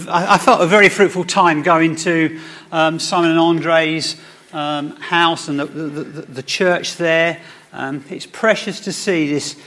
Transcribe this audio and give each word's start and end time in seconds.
I 0.09 0.37
felt 0.39 0.61
a 0.61 0.67
very 0.67 0.89
fruitful 0.89 1.25
time 1.25 1.61
going 1.61 1.95
to 1.97 2.39
um, 2.71 2.97
Simon 2.99 3.31
and 3.31 3.39
Andre's 3.39 4.15
um, 4.51 4.95
house 4.95 5.47
and 5.47 5.59
the, 5.59 5.65
the, 5.65 5.83
the, 5.83 6.21
the 6.23 6.43
church 6.43 6.97
there. 6.97 7.39
Um, 7.71 8.03
it's 8.09 8.25
precious 8.25 8.79
to 8.81 8.91
see 8.91 9.31
this 9.31 9.59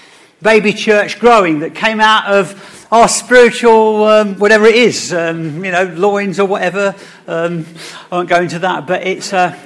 baby 0.43 0.73
church 0.73 1.21
growing 1.21 1.61
that 1.61 1.75
came 1.75 2.01
out 2.01 2.27
of 2.27 2.87
our 2.91 3.09
spiritual, 3.09 4.05
um, 4.05 4.35
whatever 4.41 4.67
it 4.67 4.75
is, 4.75 5.13
um, 5.13 5.65
you 5.65 5.71
know, 5.71 5.85
loins 5.85 6.41
or 6.41 6.47
whatever. 6.47 6.95
Um, 7.29 7.65
I 8.11 8.17
won't 8.17 8.29
go 8.29 8.41
into 8.41 8.59
that, 8.59 8.87
but 8.87 9.07
it's. 9.07 9.33
Uh, 9.33 9.57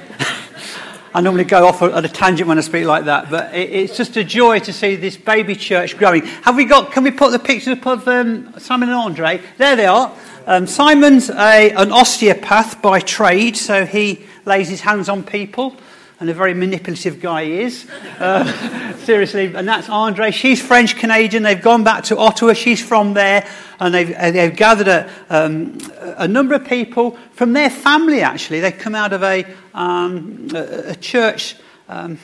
I 1.13 1.21
normally 1.21 1.43
go 1.43 1.67
off 1.67 1.81
at 1.81 2.05
a 2.05 2.07
tangent 2.07 2.47
when 2.47 2.59
I 2.59 2.61
speak 2.61 2.85
like 2.85 3.05
that, 3.05 3.31
but 3.31 3.53
it's 3.55 3.97
just 3.97 4.15
a 4.17 4.23
joy 4.23 4.59
to 4.59 4.71
see 4.71 4.95
this 4.95 5.17
baby 5.17 5.55
church 5.55 5.97
growing. 5.97 6.23
Have 6.43 6.55
we 6.55 6.65
got? 6.65 6.91
Can 6.91 7.03
we 7.03 7.09
put 7.09 7.31
the 7.31 7.39
pictures 7.39 7.79
up 7.79 7.87
of 7.87 8.07
um, 8.07 8.53
Simon 8.59 8.89
and 8.89 8.97
Andre? 8.97 9.41
There 9.57 9.75
they 9.75 9.87
are. 9.87 10.15
Um, 10.45 10.67
Simon's 10.67 11.31
a, 11.31 11.71
an 11.71 11.91
osteopath 11.91 12.81
by 12.81 12.99
trade, 12.99 13.57
so 13.57 13.85
he 13.85 14.23
lays 14.45 14.69
his 14.69 14.81
hands 14.81 15.09
on 15.09 15.23
people 15.23 15.75
and 16.19 16.29
a 16.29 16.33
very 16.33 16.53
manipulative 16.53 17.21
guy 17.21 17.45
he 17.45 17.61
is. 17.61 17.89
Uh, 18.19 18.93
seriously, 18.97 19.53
and 19.53 19.67
that's 19.67 19.89
Andre. 19.89 20.31
She's 20.31 20.61
French 20.61 20.97
Canadian. 20.97 21.43
They've 21.43 21.61
gone 21.61 21.83
back 21.83 22.03
to 22.05 22.17
Ottawa. 22.17 22.53
She's 22.53 22.85
from 22.85 23.13
there, 23.13 23.47
and 23.79 23.93
they've, 23.93 24.09
they've 24.09 24.55
gathered 24.55 24.87
a, 24.87 25.09
um, 25.29 25.77
a 25.99 26.27
number 26.27 26.55
of 26.55 26.65
people 26.65 27.17
from 27.31 27.53
their 27.53 27.69
family. 27.69 28.21
Actually, 28.21 28.59
they 28.59 28.71
come 28.71 28.95
out 28.95 29.13
of 29.13 29.23
a, 29.23 29.45
um, 29.73 30.49
a, 30.53 30.89
a, 30.89 30.95
church. 30.95 31.55
Um, 31.87 32.19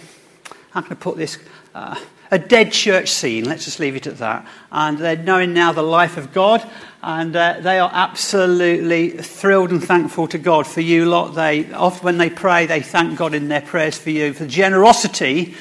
how 0.72 0.82
can 0.82 0.92
I 0.92 0.96
put 0.96 1.18
this? 1.18 1.40
Uh, 1.74 1.96
a 2.32 2.40
dead 2.40 2.72
church 2.72 3.10
scene. 3.10 3.46
Let's 3.46 3.66
just 3.66 3.80
leave 3.80 3.96
it 3.96 4.08
at 4.08 4.18
that. 4.18 4.46
And 4.72 4.98
they're 4.98 5.16
knowing 5.16 5.54
now 5.54 5.72
the 5.72 5.84
life 5.84 6.18
of 6.18 6.34
God, 6.34 6.68
and 7.08 7.36
uh, 7.36 7.58
they 7.62 7.78
are 7.78 7.92
absolutely 7.94 9.12
thrilled 9.12 9.70
and 9.70 9.84
thankful 9.84 10.28
to 10.28 10.40
God 10.40 10.66
for 10.66 10.82
you 10.82 11.06
lot. 11.06 11.36
They 11.36 11.72
often 11.72 12.04
when 12.04 12.18
they 12.18 12.32
pray, 12.32 12.66
they 12.66 12.82
thank 12.82 13.16
God 13.16 13.36
in 13.36 13.48
their 13.48 13.62
prayers 13.62 13.96
for 13.96 14.10
you 14.10 14.34
for 14.34 14.46
the 14.46 14.50
generosity 14.50 15.54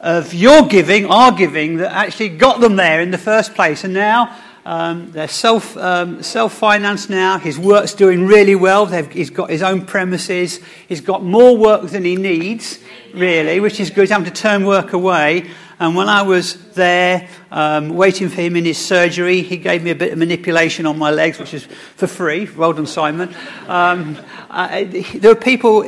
of 0.00 0.32
your 0.32 0.62
giving, 0.62 1.04
our 1.04 1.32
giving, 1.32 1.76
that 1.76 1.92
actually 1.92 2.30
got 2.30 2.62
them 2.62 2.76
there 2.76 3.02
in 3.02 3.10
the 3.10 3.18
first 3.18 3.54
place. 3.54 3.84
And 3.84 3.92
now 3.92 4.34
um, 4.64 5.10
they're 5.10 5.28
self 5.28 5.76
um, 5.76 6.22
self 6.22 6.54
financed 6.54 7.10
now. 7.10 7.38
His 7.38 7.58
work's 7.58 7.92
doing 7.92 8.26
really 8.26 8.54
well. 8.54 8.86
They've, 8.86 9.12
he's 9.12 9.28
got 9.28 9.50
his 9.50 9.62
own 9.62 9.84
premises. 9.84 10.60
He's 10.88 11.02
got 11.02 11.22
more 11.22 11.58
work 11.58 11.90
than 11.90 12.06
he 12.06 12.16
needs, 12.16 12.78
really, 13.12 13.60
which 13.60 13.80
is 13.80 13.90
good. 13.90 14.04
He's 14.04 14.10
having 14.12 14.32
to 14.32 14.42
turn 14.42 14.64
work 14.64 14.94
away. 14.94 15.50
And 15.80 15.96
when 15.96 16.10
I 16.10 16.20
was 16.20 16.56
there 16.72 17.26
um, 17.50 17.88
waiting 17.88 18.28
for 18.28 18.42
him 18.42 18.54
in 18.54 18.66
his 18.66 18.76
surgery, 18.76 19.40
he 19.40 19.56
gave 19.56 19.82
me 19.82 19.90
a 19.90 19.94
bit 19.94 20.12
of 20.12 20.18
manipulation 20.18 20.84
on 20.84 20.98
my 20.98 21.10
legs, 21.10 21.38
which 21.38 21.54
is 21.54 21.64
for 21.96 22.06
free. 22.06 22.46
Well 22.54 22.74
done, 22.74 22.86
Simon. 22.86 23.34
Um, 23.66 24.18
I, 24.50 24.84
there 25.14 25.34
were 25.34 25.40
people, 25.40 25.82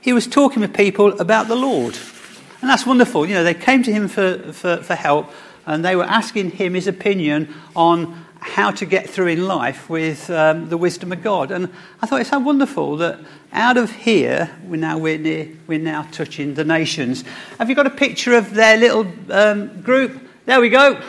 he 0.00 0.12
was 0.12 0.26
talking 0.26 0.62
with 0.62 0.74
people 0.74 1.20
about 1.20 1.46
the 1.46 1.54
Lord. 1.54 1.96
And 2.60 2.68
that's 2.68 2.84
wonderful. 2.84 3.24
You 3.24 3.34
know, 3.34 3.44
they 3.44 3.54
came 3.54 3.84
to 3.84 3.92
him 3.92 4.08
for, 4.08 4.52
for, 4.52 4.78
for 4.78 4.96
help 4.96 5.30
and 5.64 5.84
they 5.84 5.94
were 5.94 6.02
asking 6.02 6.50
him 6.50 6.74
his 6.74 6.88
opinion 6.88 7.54
on 7.76 8.24
how 8.40 8.72
to 8.72 8.84
get 8.84 9.08
through 9.08 9.28
in 9.28 9.46
life 9.46 9.88
with 9.88 10.28
um, 10.28 10.68
the 10.68 10.76
wisdom 10.76 11.12
of 11.12 11.22
God. 11.22 11.52
And 11.52 11.70
I 12.00 12.06
thought 12.06 12.20
it's 12.20 12.30
so 12.30 12.40
wonderful 12.40 12.96
that 12.96 13.20
out 13.52 13.76
of 13.76 13.90
here, 13.90 14.50
we're 14.64 14.76
now, 14.76 14.98
we're, 14.98 15.18
near, 15.18 15.48
we're 15.66 15.78
now 15.78 16.02
touching 16.10 16.54
the 16.54 16.64
nations. 16.64 17.22
Have 17.58 17.68
you 17.68 17.74
got 17.74 17.86
a 17.86 17.90
picture 17.90 18.34
of 18.36 18.54
their 18.54 18.76
little 18.78 19.06
um, 19.30 19.82
group? 19.82 20.20
There 20.46 20.60
we 20.60 20.70
go. 20.70 21.00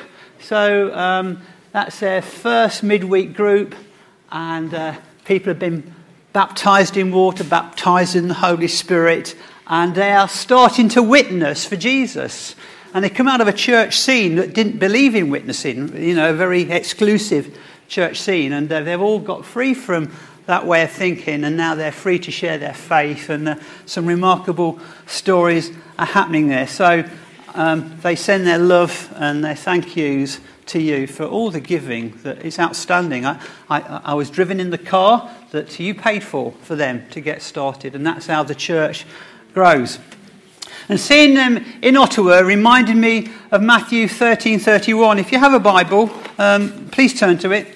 So 0.42 0.94
um, 0.94 1.42
that's 1.72 2.00
their 2.00 2.22
first 2.22 2.84
midweek 2.84 3.34
group, 3.34 3.76
and 4.31 4.74
uh, 4.74 4.96
people 5.24 5.52
have 5.52 5.59
been 5.59 5.96
baptized 6.34 6.98
in 6.98 7.12
water, 7.12 7.44
baptized 7.44 8.16
in 8.16 8.28
the 8.28 8.34
Holy 8.34 8.68
Spirit, 8.68 9.36
and 9.68 9.96
they 9.96 10.12
are 10.12 10.28
starting 10.28 10.90
to 10.90 11.02
witness 11.02 11.66
for 11.66 11.78
Jesus. 11.78 12.56
And 12.94 13.04
they 13.04 13.10
come 13.10 13.28
out 13.28 13.42
of 13.42 13.48
a 13.48 13.54
church 13.54 13.98
scene 13.98 14.36
that 14.36 14.54
didn't 14.54 14.78
believe 14.78 15.16
in 15.16 15.30
witnessing, 15.30 15.96
you 15.98 16.14
know, 16.14 16.30
a 16.30 16.34
very 16.34 16.70
exclusive 16.70 17.58
church 17.88 18.20
scene. 18.20 18.54
And 18.54 18.70
they've 18.70 19.02
all 19.02 19.20
got 19.20 19.46
free 19.46 19.74
from 19.74 20.12
that 20.46 20.66
way 20.66 20.84
of 20.84 20.92
thinking, 20.92 21.44
and 21.44 21.56
now 21.56 21.76
they're 21.76 21.92
free 21.92 22.20
to 22.20 22.31
share 22.31 22.58
their 22.58 22.74
faith. 22.74 23.30
And 23.30 23.50
uh, 23.50 23.56
some 23.86 24.06
remarkable 24.06 24.80
stories 25.06 25.72
are 25.98 26.06
happening 26.06 26.48
there. 26.48 26.68
So 26.68 27.08
um, 27.56 27.98
they 28.02 28.16
send 28.16 28.46
their 28.46 28.59
love 28.59 29.14
and 29.16 29.44
their 29.44 29.56
thank 29.56 29.96
yous 29.96 30.40
to 30.68 30.81
you 30.81 31.08
for 31.08 31.26
all 31.26 31.52
the 31.52 31.59
giving 31.59 32.18
that 32.24 32.44
is 32.44 32.59
outstanding. 32.59 33.26
I, 33.26 33.40
I, 33.70 34.02
I 34.06 34.14
was 34.14 34.30
driven 34.30 34.59
in 34.59 34.70
the 34.70 34.78
car 34.78 35.30
that 35.52 35.80
you 35.80 35.94
paid 35.94 36.24
for 36.24 36.52
for 36.64 36.75
them 36.75 37.08
to 37.12 37.22
get 37.22 37.42
started, 37.42 37.96
and 37.96 38.06
that's 38.06 38.28
how 38.28 38.44
the 38.44 38.56
church 38.56 39.06
grows. 39.54 40.00
And 40.90 41.00
seeing 41.00 41.34
them 41.34 41.64
in 41.81 41.96
Ottawa 41.96 42.40
reminded 42.40 42.98
me 42.98 43.30
of 43.52 43.62
Matthew 43.62 44.08
13:31. 44.08 45.20
If 45.20 45.31
you 45.31 45.40
have 45.40 45.54
a 45.54 45.60
Bible, 45.60 46.10
um, 46.38 46.90
please 46.92 47.18
turn 47.18 47.38
to 47.40 47.52
it. 47.52 47.68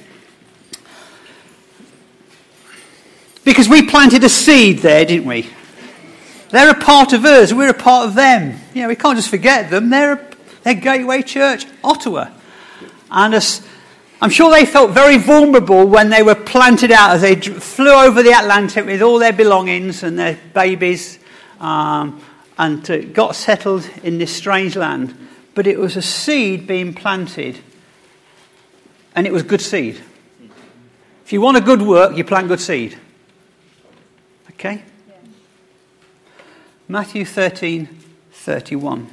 Because 3.47 3.69
we 3.69 3.87
planted 3.87 4.25
a 4.25 4.29
seed 4.29 4.79
there, 4.79 5.05
didn't 5.05 5.25
we? 5.25 5.49
They're 6.49 6.69
a 6.69 6.75
part 6.75 7.13
of 7.13 7.23
us. 7.23 7.53
We're 7.53 7.69
a 7.69 7.73
part 7.73 8.05
of 8.05 8.13
them. 8.13 8.59
You 8.73 8.81
know, 8.81 8.89
we 8.89 8.97
can't 8.97 9.15
just 9.17 9.29
forget 9.29 9.69
them. 9.69 9.89
They're, 9.89 10.13
a, 10.15 10.27
they're 10.63 10.73
Gateway 10.73 11.21
Church, 11.21 11.65
Ottawa. 11.81 12.29
And 13.09 13.61
I'm 14.21 14.31
sure 14.31 14.51
they 14.51 14.65
felt 14.65 14.91
very 14.91 15.17
vulnerable 15.17 15.87
when 15.87 16.09
they 16.09 16.23
were 16.23 16.35
planted 16.35 16.91
out 16.91 17.11
as 17.11 17.21
they 17.21 17.37
flew 17.37 17.93
over 17.93 18.21
the 18.21 18.37
Atlantic 18.37 18.85
with 18.85 19.01
all 19.01 19.17
their 19.17 19.31
belongings 19.31 20.03
and 20.03 20.19
their 20.19 20.37
babies. 20.53 21.17
Um, 21.61 22.21
and 22.57 23.13
got 23.13 23.33
settled 23.33 23.89
in 24.03 24.17
this 24.17 24.35
strange 24.35 24.75
land. 24.75 25.15
But 25.55 25.67
it 25.67 25.79
was 25.79 25.95
a 25.95 26.01
seed 26.01 26.67
being 26.67 26.93
planted, 26.93 27.59
and 29.15 29.25
it 29.25 29.31
was 29.31 29.43
good 29.43 29.61
seed. 29.61 30.01
If 31.23 31.31
you 31.31 31.39
want 31.39 31.55
a 31.55 31.61
good 31.61 31.81
work, 31.81 32.17
you 32.17 32.25
plant 32.25 32.49
good 32.49 32.59
seed. 32.59 32.97
Okay? 34.57 34.83
Yeah. 35.07 35.13
Matthew 36.87 37.25
13 37.25 37.89
31. 38.31 39.09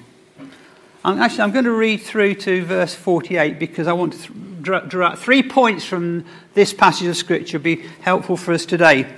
I'm, 1.07 1.21
actually, 1.21 1.43
I'm 1.43 1.51
going 1.51 1.65
to 1.65 1.73
read 1.73 1.99
through 1.99 2.35
to 2.37 2.65
verse 2.65 2.95
48 2.95 3.59
because 3.59 3.87
I 3.87 3.93
want 3.93 4.15
to 4.15 4.19
th- 4.63 4.89
draw, 4.89 5.07
out 5.07 5.19
three 5.19 5.43
points 5.43 5.85
from 5.85 6.25
this 6.55 6.73
passage 6.73 7.09
of 7.09 7.17
Scripture 7.17 7.59
be 7.59 7.85
helpful 8.01 8.37
for 8.37 8.53
us 8.53 8.65
today. 8.65 9.13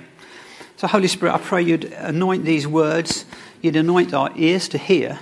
So, 0.75 0.87
Holy 0.87 1.07
Spirit, 1.07 1.33
I 1.33 1.37
pray 1.37 1.61
you'd 1.63 1.85
anoint 1.85 2.45
these 2.45 2.67
words 2.67 3.25
You'd 3.61 3.75
anoint 3.75 4.13
our 4.13 4.31
ears 4.35 4.67
to 4.69 4.77
hear 4.77 5.19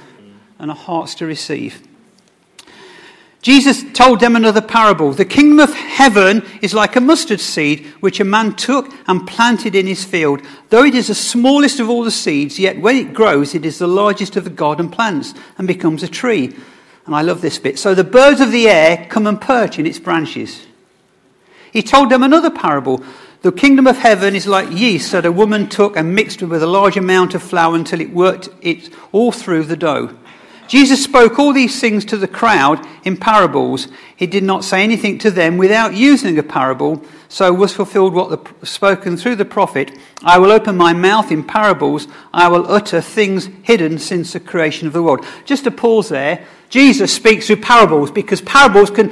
and 0.60 0.70
our 0.70 0.78
hearts 0.78 1.16
to 1.16 1.26
receive. 1.26 1.88
Jesus 3.46 3.84
told 3.94 4.22
them 4.22 4.36
another 4.36 4.60
parable. 4.60 5.12
The 5.12 5.24
kingdom 5.24 5.60
of 5.60 5.72
heaven 5.72 6.44
is 6.64 6.74
like 6.74 6.96
a 6.96 7.00
mustard 7.00 7.40
seed 7.40 7.86
which 8.00 8.20
a 8.20 8.24
man 8.26 8.56
took 8.56 8.92
and 9.08 9.28
planted 9.28 9.76
in 9.76 9.86
his 9.86 10.04
field. 10.04 10.42
Though 10.72 10.84
it 10.84 10.96
is 10.96 11.10
the 11.10 11.14
smallest 11.14 11.80
of 11.80 11.88
all 11.88 12.04
the 12.04 12.10
seeds, 12.10 12.58
yet 12.58 12.82
when 12.82 12.96
it 12.96 13.14
grows, 13.14 13.54
it 13.54 13.64
is 13.64 13.78
the 13.78 13.86
largest 13.86 14.36
of 14.36 14.46
the 14.46 14.50
garden 14.50 14.90
plants 14.90 15.36
and 15.60 15.68
becomes 15.68 16.02
a 16.02 16.08
tree. 16.08 16.56
And 17.06 17.14
I 17.14 17.22
love 17.22 17.42
this 17.42 17.60
bit. 17.60 17.78
So 17.78 17.94
the 17.94 18.04
birds 18.04 18.42
of 18.42 18.52
the 18.52 18.68
air 18.68 19.06
come 19.12 19.28
and 19.28 19.40
perch 19.40 19.78
in 19.78 19.86
its 19.86 20.00
branches. 20.00 20.66
He 21.72 21.84
told 21.84 22.10
them 22.10 22.24
another 22.24 22.50
parable. 22.50 23.04
The 23.44 23.52
kingdom 23.52 23.86
of 23.86 24.00
heaven 24.00 24.36
is 24.36 24.48
like 24.48 24.72
yeast 24.72 25.12
that 25.12 25.24
a 25.24 25.32
woman 25.32 25.70
took 25.70 25.96
and 25.96 26.16
mixed 26.16 26.42
with 26.42 26.64
a 26.64 26.66
large 26.66 26.98
amount 26.98 27.36
of 27.36 27.44
flour 27.44 27.76
until 27.76 28.02
it 28.02 28.10
worked 28.10 28.50
it 28.62 28.90
all 29.12 29.32
through 29.32 29.66
the 29.66 29.78
dough. 29.78 30.18
Jesus 30.68 31.04
spoke 31.04 31.38
all 31.40 31.54
these 31.54 31.80
things 31.80 32.06
to 32.06 32.18
the 32.18 32.28
crowd 32.28 32.86
in 33.04 33.18
parables. 33.18 33.88
He 34.16 34.28
did 34.28 34.44
not 34.44 34.64
say 34.64 34.84
anything 34.84 35.18
to 35.20 35.32
them 35.32 35.58
without 35.58 35.94
using 35.94 36.38
a 36.38 36.44
parable. 36.44 37.04
So 37.28 37.52
was 37.54 37.74
fulfilled 37.74 38.14
what 38.14 38.60
was 38.62 38.70
spoken 38.70 39.18
through 39.18 39.36
the 39.36 39.46
prophet 39.46 39.98
I 40.26 40.40
will 40.40 40.52
open 40.52 40.76
my 40.76 40.94
mouth 40.94 41.32
in 41.32 41.44
parables, 41.44 42.08
I 42.34 42.48
will 42.48 42.72
utter 42.72 43.00
things 43.00 43.48
hidden 43.62 44.00
since 44.00 44.34
the 44.34 44.40
creation 44.40 44.88
of 44.88 44.94
the 44.94 45.04
world. 45.04 45.24
Just 45.46 45.66
to 45.66 45.72
pause 45.72 46.10
there, 46.10 46.46
Jesus 46.70 47.14
speaks 47.14 47.46
through 47.46 47.58
parables 47.58 48.10
because 48.10 48.42
parables 48.42 48.90
can 48.90 49.12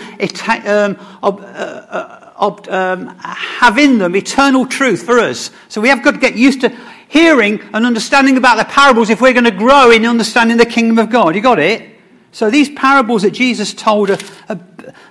um, 0.66 0.98
uh, 1.22 1.30
uh, 1.30 2.60
um, 2.70 3.08
have 3.20 3.78
in 3.78 4.00
them 4.00 4.16
eternal 4.16 4.66
truth 4.66 5.04
for 5.04 5.20
us. 5.20 5.52
So 5.70 5.82
we 5.82 5.90
have 5.90 6.04
got 6.04 6.12
to 6.12 6.20
get 6.20 6.36
used 6.36 6.62
to 6.62 6.76
hearing 7.14 7.62
and 7.74 7.86
understanding 7.86 8.38
about 8.38 8.58
the 8.58 8.66
parables 8.66 9.12
if 9.12 9.22
we're 9.22 9.34
going 9.34 9.46
to 9.46 9.52
grow 9.52 9.92
in 9.92 10.04
understanding 10.04 10.58
the 10.58 10.66
kingdom 10.66 10.98
of 10.98 11.12
God. 11.12 11.36
You 11.36 11.42
got 11.42 11.60
it? 11.60 11.88
So 12.32 12.50
these 12.50 12.72
parables 12.72 13.22
that 13.22 13.32
Jesus 13.32 13.72
told 13.72 14.10
are, 14.10 14.18
are 14.50 14.60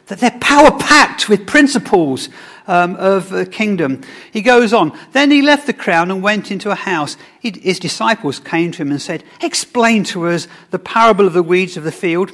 that 0.07 0.19
they're 0.19 0.39
power 0.41 0.77
packed 0.79 1.29
with 1.29 1.47
principles 1.47 2.29
um, 2.67 2.97
of 2.97 3.29
the 3.29 3.47
kingdom. 3.47 4.03
He 4.33 4.43
goes 4.43 4.73
on. 4.73 4.99
Then 5.13 5.31
he 5.31 5.43
left 5.43 5.69
the 5.69 5.73
crowd 5.73 6.11
and 6.11 6.25
went 6.25 6.51
into 6.51 6.73
a 6.73 6.75
house. 6.75 7.17
He, 7.39 7.53
his 7.63 7.79
disciples 7.79 8.41
came 8.41 8.73
to 8.73 8.83
him 8.83 8.91
and 8.91 9.01
said, 9.01 9.23
Explain 9.41 10.03
to 10.05 10.27
us 10.27 10.49
the 10.73 10.81
parable 10.81 11.29
of 11.29 11.35
the 11.35 11.43
weeds 11.43 11.77
of 11.77 11.85
the 11.85 11.93
field. 11.93 12.33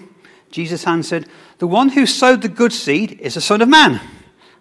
Jesus 0.50 0.86
answered, 0.86 1.26
The 1.58 1.66
one 1.66 1.90
who 1.90 2.06
sowed 2.06 2.40
the 2.40 2.48
good 2.48 2.72
seed 2.72 3.20
is 3.20 3.34
the 3.34 3.42
Son 3.42 3.60
of 3.60 3.68
Man. 3.68 4.00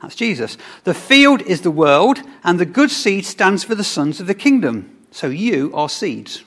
That's 0.02 0.16
Jesus. 0.16 0.58
The 0.84 0.94
field 0.94 1.42
is 1.44 1.62
the 1.62 1.72
world, 1.72 2.22
and 2.44 2.60
the 2.60 2.66
good 2.66 2.92
seed 2.92 3.26
stands 3.26 3.64
for 3.64 3.74
the 3.74 3.86
sons 3.86 4.20
of 4.20 4.28
the 4.28 4.36
kingdom. 4.36 4.97
So 5.18 5.30
you 5.30 5.72
are 5.74 5.90
seeds. 5.90 6.44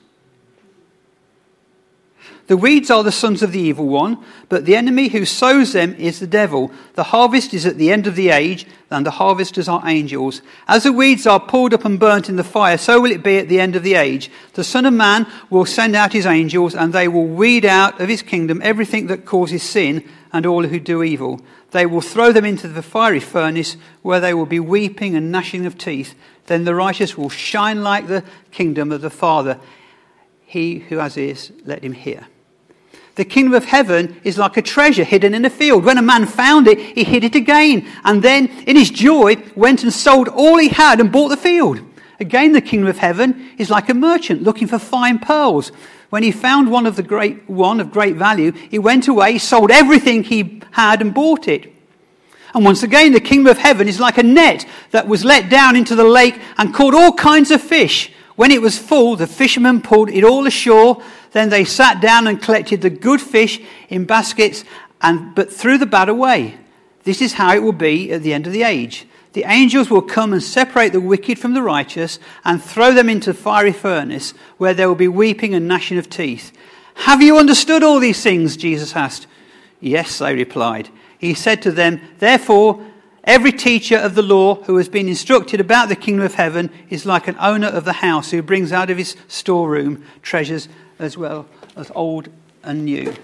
The 2.47 2.57
weeds 2.57 2.89
are 2.89 3.03
the 3.03 3.11
sons 3.11 3.43
of 3.43 3.51
the 3.51 3.59
evil 3.59 3.89
one, 3.89 4.25
but 4.49 4.65
the 4.65 4.77
enemy 4.77 5.09
who 5.09 5.25
sows 5.25 5.73
them 5.73 5.97
is 5.97 6.21
the 6.21 6.29
devil. 6.29 6.71
The 6.95 7.03
harvest 7.03 7.53
is 7.53 7.67
at 7.67 7.79
the 7.79 7.91
end 7.91 8.07
of 8.07 8.15
the 8.15 8.29
age, 8.29 8.69
and 8.89 9.05
the 9.05 9.11
harvesters 9.11 9.67
are 9.67 9.83
angels. 9.85 10.41
As 10.69 10.85
the 10.85 10.93
weeds 10.93 11.27
are 11.27 11.41
pulled 11.41 11.75
up 11.75 11.85
and 11.85 11.99
burnt 11.99 12.29
in 12.29 12.37
the 12.37 12.45
fire, 12.45 12.79
so 12.79 13.01
will 13.01 13.11
it 13.11 13.25
be 13.25 13.39
at 13.39 13.49
the 13.49 13.59
end 13.59 13.75
of 13.75 13.83
the 13.83 13.95
age. 13.97 14.31
The 14.53 14.63
Son 14.63 14.87
of 14.87 14.95
Man 14.95 15.27
will 15.51 15.67
send 15.67 15.97
out 15.97 16.13
his 16.13 16.27
angels, 16.27 16.77
and 16.77 16.93
they 16.93 17.09
will 17.09 17.27
weed 17.27 17.65
out 17.65 18.01
of 18.01 18.09
his 18.09 18.23
kingdom 18.23 18.61
everything 18.63 19.09
that 19.09 19.27
causes 19.27 19.65
sin 19.65 20.09
and 20.33 20.47
all 20.47 20.65
who 20.65 20.79
do 20.79 21.03
evil. 21.03 21.41
They 21.73 21.87
will 21.87 22.01
throw 22.01 22.31
them 22.31 22.45
into 22.45 22.69
the 22.69 22.83
fiery 22.83 23.19
furnace, 23.19 23.77
where 24.03 24.21
they 24.21 24.33
will 24.33 24.47
be 24.47 24.61
weeping 24.61 25.17
and 25.17 25.33
gnashing 25.33 25.67
of 25.67 25.77
teeth. 25.77 26.15
Then 26.51 26.65
the 26.65 26.75
righteous 26.75 27.17
will 27.17 27.29
shine 27.29 27.85
like 27.85 28.09
the 28.09 28.25
kingdom 28.51 28.91
of 28.91 29.03
the 29.03 29.09
Father. 29.09 29.61
He 30.45 30.81
who 30.81 30.97
has 30.97 31.17
ears, 31.17 31.53
let 31.65 31.85
him 31.85 31.93
hear. 31.93 32.27
The 33.15 33.25
kingdom 33.25 33.55
of 33.55 33.67
heaven 33.67 34.21
is 34.25 34.37
like 34.37 34.57
a 34.57 34.63
treasure 34.63 35.05
hidden 35.05 35.33
in 35.33 35.45
a 35.45 35.49
field. 35.49 35.85
When 35.85 35.97
a 35.97 36.03
man 36.03 36.27
found 36.27 36.67
it, 36.67 36.81
he 36.81 37.05
hid 37.05 37.23
it 37.23 37.37
again, 37.37 37.87
and 38.03 38.21
then, 38.21 38.49
in 38.67 38.75
his 38.75 38.91
joy, 38.91 39.37
went 39.55 39.85
and 39.85 39.93
sold 39.93 40.27
all 40.27 40.59
he 40.59 40.71
had 40.71 40.99
and 40.99 41.13
bought 41.13 41.29
the 41.29 41.37
field. 41.37 41.83
Again, 42.19 42.51
the 42.51 42.61
kingdom 42.61 42.89
of 42.89 42.99
heaven 42.99 43.51
is 43.57 43.71
like 43.71 43.89
a 43.89 43.95
merchant 43.95 44.43
looking 44.43 44.67
for 44.67 44.81
fine 44.81 45.21
pearls. 45.21 45.71
When 46.09 46.25
he 46.25 46.33
found 46.33 46.69
one 46.69 46.85
of 46.85 46.97
the 46.97 47.05
great 47.05 47.49
one 47.49 47.79
of 47.79 47.93
great 47.93 48.17
value, 48.17 48.51
he 48.51 48.81
went 48.81 49.07
away, 49.07 49.39
sold 49.39 49.71
everything 49.71 50.25
he 50.25 50.63
had, 50.73 51.01
and 51.01 51.15
bought 51.15 51.47
it. 51.47 51.73
And 52.55 52.65
once 52.65 52.83
again, 52.83 53.13
the 53.13 53.21
kingdom 53.21 53.51
of 53.51 53.59
heaven 53.59 53.89
is 53.89 54.01
like 54.01 54.19
a 54.19 54.23
net 54.23 54.67
that 54.91 55.07
was 55.07 55.25
let 55.25 55.49
down 55.49 55.77
into 55.77 55.95
the 55.95 56.05
lake 56.05 56.41
and 56.59 56.75
caught 56.75 56.95
all 56.95 57.13
kinds 57.13 57.51
of 57.51 57.61
fish. 57.61 58.13
When 58.37 58.51
it 58.51 58.63
was 58.63 58.79
full, 58.79 59.17
the 59.17 59.27
fishermen 59.27 59.83
pulled 59.83 60.11
it 60.11 60.25
all 60.25 60.47
ashore 60.47 61.03
then 61.33 61.49
they 61.49 61.65
sat 61.65 62.01
down 62.01 62.27
and 62.27 62.43
collected 62.43 62.81
the 62.81 62.91
good 62.91 63.21
fish 63.21 63.61
in 63.89 64.05
baskets, 64.05 64.65
and, 65.01 65.35
but 65.35 65.53
threw 65.53 65.79
the 65.79 65.87
bad 65.87 66.09
away. 66.09 66.59
This 67.05 67.23
is 67.23 67.35
how 67.35 67.55
it 67.55 67.63
will 67.63 67.73
be 67.73 68.13
at 68.13 68.23
the 68.23 68.35
end 68.35 68.47
of 68.47 68.53
the 68.53 68.63
age. 68.63 69.07
The 69.33 69.45
angels 69.45 69.89
will 69.89 70.03
come 70.03 70.33
and 70.33 70.43
separate 70.43 70.93
the 70.93 71.01
wicked 71.01 71.39
from 71.39 71.55
the 71.55 71.63
righteous 71.63 72.19
and 72.45 72.63
throw 72.63 72.93
them 72.93 73.09
into 73.09 73.33
the 73.33 73.39
fiery 73.39 73.73
furnace, 73.73 74.35
where 74.59 74.75
there 74.75 74.89
will 74.89 74.97
be 74.97 75.09
weeping 75.09 75.55
and 75.55 75.69
gnashing 75.69 75.99
of 75.99 76.11
teeth. 76.11 76.53
Have 76.95 77.23
you 77.23 77.39
understood 77.39 77.83
all 77.83 78.01
these 78.01 78.23
things? 78.23 78.57
Jesus 78.57 78.97
asked. 78.97 79.27
Yes, 79.81 80.19
they 80.19 80.35
replied. 80.35 80.91
He 81.21 81.35
said 81.35 81.61
to 81.63 81.71
them, 81.71 82.01
Therefore, 82.19 82.83
every 83.25 83.53
teacher 83.53 83.97
of 83.97 84.15
the 84.15 84.23
law 84.23 84.55
who 84.63 84.79
has 84.79 84.89
been 84.89 85.07
instructed 85.07 85.61
about 85.61 85.91
the 85.91 85.97
kingdom 85.97 86.25
of 86.25 86.33
heaven 86.33 86.71
is 86.89 87.05
like 87.05 87.29
an 87.29 87.37
owner 87.39 87.67
of 87.67 87.85
the 87.85 87.93
house 87.93 88.31
who 88.31 88.41
brings 88.41 88.73
out 88.73 88.89
of 88.89 88.97
his 88.97 89.17
storeroom 89.29 90.03
treasures 90.23 90.67
as 90.99 91.19
well 91.19 91.47
as 91.77 91.93
old 91.95 92.31
and 92.63 92.87
new. 92.87 93.15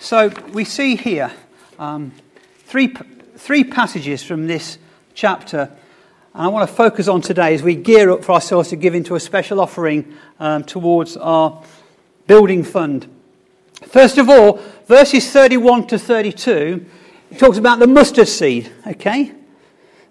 So 0.00 0.30
we 0.54 0.64
see 0.64 0.96
here 0.96 1.30
um, 1.78 2.12
three, 2.60 2.94
three 3.36 3.62
passages 3.62 4.22
from 4.22 4.46
this 4.46 4.78
chapter. 5.12 5.70
And 6.32 6.44
I 6.44 6.48
want 6.48 6.66
to 6.66 6.74
focus 6.74 7.08
on 7.08 7.20
today 7.20 7.52
as 7.52 7.62
we 7.62 7.74
gear 7.74 8.10
up 8.10 8.24
for 8.24 8.32
ourselves 8.32 8.70
to 8.70 8.76
give 8.76 8.94
into 8.94 9.16
a 9.16 9.20
special 9.20 9.60
offering 9.60 10.16
um, 10.40 10.64
towards 10.64 11.18
our 11.18 11.62
building 12.26 12.64
fund. 12.64 13.06
First 13.82 14.16
of 14.16 14.30
all, 14.30 14.60
verses 14.86 15.30
31 15.30 15.88
to 15.88 15.98
32, 15.98 16.86
it 17.30 17.38
talks 17.38 17.58
about 17.58 17.78
the 17.78 17.86
mustard 17.86 18.28
seed, 18.28 18.70
okay? 18.86 19.32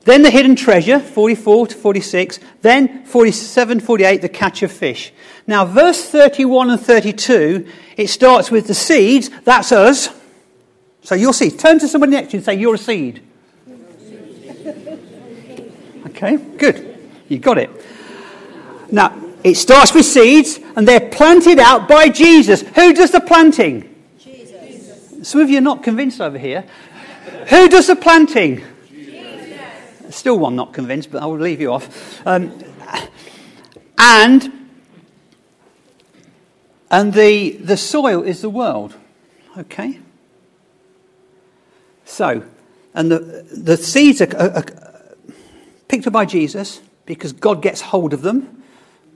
Then 0.08 0.22
the 0.22 0.30
hidden 0.30 0.56
treasure, 0.56 1.00
44 1.00 1.68
to 1.68 1.76
46. 1.76 2.40
Then 2.62 3.06
47, 3.06 3.82
48, 3.82 4.22
the 4.22 4.30
catch 4.30 4.64
of 4.64 4.72
fish. 4.72 5.12
Now, 5.46 5.66
verse 5.66 6.06
31 6.06 6.70
and 6.70 6.80
32, 6.80 7.68
it 7.98 8.08
starts 8.08 8.50
with 8.50 8.68
the 8.68 8.74
seeds. 8.74 9.30
That's 9.44 9.74
us. 9.74 10.08
So 11.02 11.16
you're 11.16 11.34
seeds. 11.34 11.58
Turn 11.58 11.80
to 11.80 11.90
somebody 11.90 12.14
next 12.14 12.30
to 12.30 12.34
you 12.34 12.38
and 12.40 12.46
say, 12.46 12.56
You're 12.56 12.76
a 12.76 12.78
seed. 12.78 13.22
Okay, 16.08 16.38
good. 16.38 16.98
You 17.28 17.38
got 17.38 17.60
it. 17.60 17.70
Now, 18.92 19.16
it 19.44 19.56
starts 19.56 19.94
with 19.94 20.06
seeds, 20.06 20.60
and 20.76 20.88
they're 20.88 21.10
planted 21.12 21.60
out 21.60 21.88
by 21.88 22.10
Jesus. 22.10 22.62
Who 22.62 22.94
does 22.94 23.12
the 23.12 23.22
planting? 23.22 23.94
Jesus. 24.18 25.30
Some 25.30 25.42
of 25.42 25.50
you 25.50 25.60
are 25.60 25.62
not 25.62 25.84
convinced 25.84 26.20
over 26.20 26.40
here. 26.40 26.66
Who 27.50 27.70
does 27.70 27.88
the 27.88 27.96
planting? 27.96 28.64
Still 30.10 30.40
one 30.40 30.56
not 30.56 30.74
convinced, 30.74 31.12
but 31.12 31.22
I 31.22 31.26
will 31.26 31.40
leave 31.40 31.62
you 31.62 31.74
off. 31.74 32.26
Um, 32.26 32.64
and 33.98 34.58
and 36.90 37.14
the, 37.14 37.52
the 37.58 37.78
soil 37.78 38.24
is 38.24 38.42
the 38.42 38.50
world. 38.50 38.96
Okay? 39.58 40.00
So, 42.06 42.44
and 42.94 43.12
the, 43.12 43.46
the 43.52 43.78
seeds 43.78 44.22
are, 44.22 44.36
are, 44.38 44.58
are 44.58 44.66
picked 45.88 46.08
up 46.08 46.14
by 46.14 46.26
Jesus 46.26 46.82
because 47.06 47.34
God 47.34 47.62
gets 47.62 47.82
hold 47.82 48.14
of 48.14 48.22
them 48.22 48.64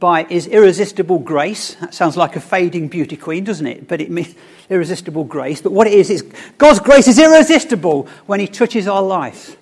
by 0.02 0.24
his 0.24 0.48
irresistible 0.48 1.20
grace. 1.20 1.76
That 1.76 1.94
sounds 1.94 2.18
like 2.18 2.36
a 2.36 2.42
fading 2.42 2.88
beauty 2.88 3.16
queen, 3.16 3.44
doesn't 3.44 3.68
it? 3.68 3.88
But 3.88 4.02
it 4.02 4.10
means 4.10 4.34
irresistible 4.68 5.24
grace. 5.24 5.62
But 5.62 5.74
what 5.74 5.86
it 5.86 5.94
is, 5.94 6.10
is 6.10 6.24
God's 6.58 6.80
grace 6.80 7.08
is 7.08 7.20
irresistible 7.20 8.10
when 8.26 8.40
he 8.40 8.48
touches 8.48 8.88
our 8.88 9.04
life. 9.04 9.56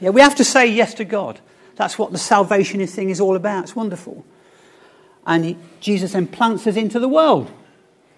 Yeah, 0.00 0.10
we 0.10 0.20
have 0.20 0.36
to 0.36 0.44
say 0.44 0.68
yes 0.68 0.94
to 0.94 1.04
God. 1.04 1.40
That's 1.74 1.98
what 1.98 2.12
the 2.12 2.18
salvation 2.18 2.86
thing 2.86 3.10
is 3.10 3.20
all 3.20 3.34
about. 3.34 3.64
It's 3.64 3.74
wonderful. 3.74 4.24
And 5.26 5.44
he, 5.44 5.56
Jesus 5.80 6.12
then 6.12 6.28
plants 6.28 6.68
us 6.68 6.76
into 6.76 7.00
the 7.00 7.08
world. 7.08 7.50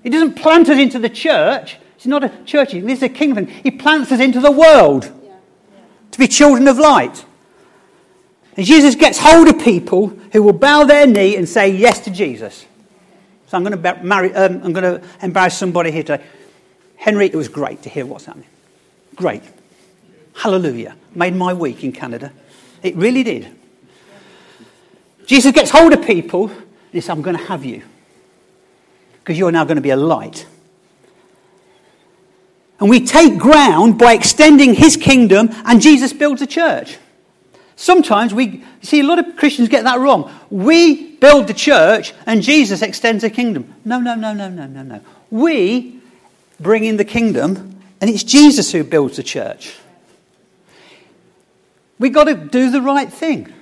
He 0.02 0.10
doesn't 0.10 0.34
plant 0.34 0.68
us 0.68 0.78
into 0.78 0.98
the 0.98 1.08
church. 1.08 1.78
It's 1.96 2.06
not 2.06 2.22
a 2.22 2.28
church. 2.44 2.72
This 2.72 2.98
is 2.98 3.02
a 3.02 3.08
kingdom. 3.08 3.46
He 3.46 3.70
plants 3.70 4.12
us 4.12 4.20
into 4.20 4.40
the 4.40 4.52
world 4.52 5.04
yeah. 5.04 5.30
Yeah. 5.30 5.36
to 6.10 6.18
be 6.18 6.28
children 6.28 6.68
of 6.68 6.76
light. 6.76 7.24
And 8.56 8.64
Jesus 8.64 8.94
gets 8.94 9.18
hold 9.18 9.48
of 9.48 9.60
people 9.60 10.08
who 10.32 10.42
will 10.42 10.52
bow 10.52 10.84
their 10.84 11.06
knee 11.06 11.36
and 11.36 11.48
say 11.48 11.68
yes 11.68 12.00
to 12.00 12.10
Jesus. 12.10 12.64
So 13.48 13.56
I'm 13.56 13.64
going 13.64 13.80
to, 13.80 14.02
marry, 14.02 14.34
um, 14.34 14.62
I'm 14.64 14.72
going 14.72 15.00
to 15.00 15.06
embarrass 15.22 15.56
somebody 15.56 15.90
here 15.90 16.02
today. 16.02 16.24
Henry, 16.96 17.26
it 17.26 17.34
was 17.34 17.48
great 17.48 17.82
to 17.82 17.88
hear 17.88 18.06
what's 18.06 18.24
happening. 18.24 18.48
Great. 19.14 19.42
Hallelujah. 20.34 20.96
Made 21.14 21.34
my 21.34 21.52
week 21.52 21.84
in 21.84 21.92
Canada. 21.92 22.32
It 22.82 22.96
really 22.96 23.22
did. 23.22 23.54
Jesus 25.26 25.52
gets 25.52 25.70
hold 25.70 25.92
of 25.92 26.04
people 26.04 26.48
and 26.48 26.92
he 26.92 27.00
says, 27.00 27.10
I'm 27.10 27.22
going 27.22 27.36
to 27.36 27.44
have 27.44 27.64
you. 27.64 27.82
Because 29.20 29.38
you're 29.38 29.52
now 29.52 29.64
going 29.64 29.76
to 29.76 29.82
be 29.82 29.90
a 29.90 29.96
light. 29.96 30.46
And 32.78 32.90
we 32.90 33.04
take 33.04 33.38
ground 33.38 33.98
by 33.98 34.12
extending 34.12 34.74
his 34.74 34.96
kingdom, 34.96 35.48
and 35.64 35.80
Jesus 35.80 36.12
builds 36.12 36.42
a 36.42 36.46
church. 36.46 36.98
Sometimes 37.76 38.32
we 38.32 38.64
see 38.82 39.00
a 39.00 39.04
lot 39.04 39.18
of 39.18 39.36
Christians 39.36 39.68
get 39.68 39.84
that 39.84 40.00
wrong. 40.00 40.32
We 40.50 41.16
build 41.16 41.46
the 41.46 41.54
church 41.54 42.14
and 42.24 42.42
Jesus 42.42 42.82
extends 42.82 43.22
the 43.22 43.30
kingdom. 43.30 43.74
No, 43.84 44.00
no, 44.00 44.14
no, 44.14 44.32
no, 44.32 44.48
no, 44.48 44.66
no, 44.66 44.82
no. 44.82 45.00
We 45.30 46.00
bring 46.58 46.84
in 46.84 46.96
the 46.96 47.04
kingdom 47.04 47.78
and 48.00 48.08
it's 48.08 48.24
Jesus 48.24 48.72
who 48.72 48.82
builds 48.82 49.16
the 49.16 49.22
church. 49.22 49.76
We've 51.98 52.12
got 52.12 52.24
to 52.24 52.34
do 52.34 52.70
the 52.70 52.82
right 52.82 53.12
thing. 53.12 53.52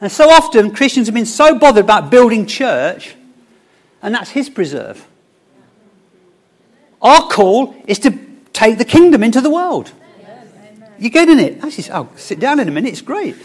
And 0.00 0.10
so 0.12 0.28
often 0.28 0.74
Christians 0.74 1.06
have 1.06 1.14
been 1.14 1.26
so 1.26 1.58
bothered 1.58 1.84
about 1.84 2.10
building 2.10 2.46
church, 2.46 3.16
and 4.02 4.14
that's 4.14 4.30
his 4.30 4.50
preserve. 4.50 5.06
Our 7.00 7.28
call 7.28 7.74
is 7.86 7.98
to 8.00 8.18
take 8.52 8.78
the 8.78 8.84
kingdom 8.84 9.22
into 9.22 9.40
the 9.40 9.50
world. 9.50 9.92
You 10.98 11.10
getting 11.10 11.38
it? 11.38 11.62
Actually, 11.62 11.90
I'll 11.90 12.10
oh, 12.12 12.16
sit 12.16 12.40
down 12.40 12.60
in 12.60 12.68
a 12.68 12.70
minute. 12.70 12.90
It's 12.90 13.02
great. 13.02 13.36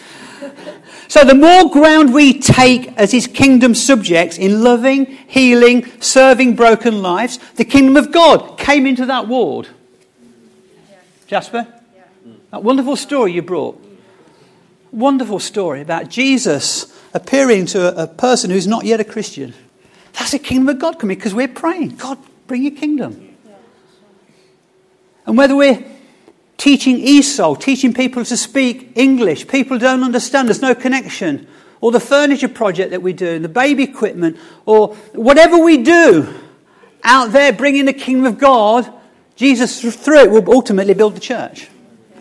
So, 1.07 1.23
the 1.23 1.35
more 1.35 1.69
ground 1.69 2.13
we 2.13 2.39
take 2.39 2.97
as 2.97 3.11
his 3.11 3.27
kingdom 3.27 3.75
subjects 3.75 4.37
in 4.37 4.63
loving, 4.63 5.05
healing, 5.05 5.91
serving 5.99 6.55
broken 6.55 7.01
lives, 7.01 7.37
the 7.55 7.65
kingdom 7.65 7.97
of 7.97 8.11
God 8.11 8.57
came 8.57 8.87
into 8.87 9.05
that 9.07 9.27
ward. 9.27 9.67
Jasper? 11.27 11.67
That 12.51 12.63
wonderful 12.63 12.95
story 12.95 13.33
you 13.33 13.41
brought. 13.41 13.81
Wonderful 14.91 15.39
story 15.39 15.81
about 15.81 16.09
Jesus 16.09 16.97
appearing 17.13 17.65
to 17.67 17.97
a, 17.97 18.03
a 18.03 18.07
person 18.07 18.49
who's 18.49 18.67
not 18.67 18.85
yet 18.85 18.99
a 18.99 19.05
Christian. 19.05 19.53
That's 20.13 20.31
the 20.31 20.39
kingdom 20.39 20.69
of 20.69 20.79
God 20.79 20.99
coming 20.99 21.17
because 21.17 21.33
we're 21.33 21.47
praying, 21.47 21.95
God, 21.95 22.17
bring 22.47 22.63
your 22.63 22.75
kingdom. 22.75 23.35
And 25.25 25.37
whether 25.37 25.55
we're 25.55 25.83
teaching 26.61 26.99
ESOL, 26.99 27.59
teaching 27.59 27.91
people 27.91 28.23
to 28.23 28.37
speak 28.37 28.91
English, 28.93 29.47
people 29.47 29.79
don't 29.79 30.03
understand, 30.03 30.47
there's 30.47 30.61
no 30.61 30.75
connection, 30.75 31.47
or 31.81 31.91
the 31.91 31.99
furniture 31.99 32.47
project 32.47 32.91
that 32.91 33.01
we 33.01 33.13
do, 33.13 33.39
the 33.39 33.49
baby 33.49 33.81
equipment, 33.81 34.37
or 34.67 34.89
whatever 35.13 35.57
we 35.57 35.77
do 35.77 36.31
out 37.03 37.31
there 37.31 37.51
bringing 37.51 37.85
the 37.85 37.93
kingdom 37.93 38.27
of 38.27 38.37
God, 38.37 38.87
Jesus 39.35 39.81
through 39.81 40.19
it 40.19 40.29
will 40.29 40.53
ultimately 40.53 40.93
build 40.93 41.15
the 41.15 41.19
church. 41.19 41.67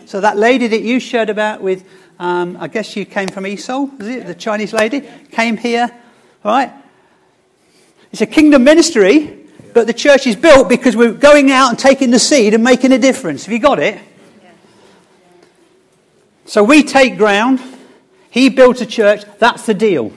So 0.07 0.19
that 0.21 0.37
lady 0.37 0.65
that 0.65 0.81
you 0.81 0.99
shared 0.99 1.29
about 1.29 1.61
with, 1.61 1.87
um, 2.17 2.57
I 2.59 2.67
guess 2.67 2.95
you 2.95 3.05
came 3.05 3.27
from 3.27 3.43
ESOL, 3.43 4.01
is 4.01 4.07
it? 4.07 4.25
The 4.25 4.33
Chinese 4.33 4.73
lady 4.73 5.07
came 5.29 5.55
here, 5.55 5.95
right? 6.43 6.73
It's 8.11 8.21
a 8.21 8.25
kingdom 8.25 8.63
ministry, 8.63 9.45
but 9.75 9.85
the 9.85 9.93
church 9.93 10.25
is 10.25 10.35
built 10.35 10.67
because 10.67 10.95
we're 10.95 11.13
going 11.13 11.51
out 11.51 11.69
and 11.69 11.77
taking 11.77 12.09
the 12.09 12.17
seed 12.17 12.55
and 12.55 12.63
making 12.63 12.91
a 12.91 12.97
difference. 12.97 13.45
Have 13.45 13.53
you 13.53 13.59
got 13.59 13.77
it? 13.77 14.01
So 16.45 16.63
we 16.63 16.83
take 16.83 17.17
ground. 17.17 17.61
He 18.29 18.49
built 18.49 18.81
a 18.81 18.85
church. 18.85 19.23
That's 19.39 19.65
the 19.65 19.73
deal. 19.73 20.11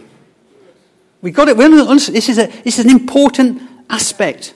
We 1.23 1.31
got 1.31 1.49
it. 1.49 1.57
This 1.57 2.29
is, 2.29 2.39
a, 2.39 2.47
this 2.47 2.79
is 2.79 2.85
an 2.85 2.91
important 2.91 3.63
aspect, 3.89 4.55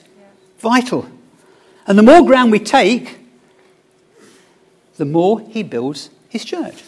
vital. 0.59 1.07
And 1.87 1.97
the 1.97 2.03
more 2.03 2.23
ground 2.23 2.51
we 2.51 2.59
take, 2.59 3.17
the 4.97 5.05
more 5.05 5.39
he 5.39 5.63
builds 5.63 6.09
his 6.29 6.45
church. 6.45 6.83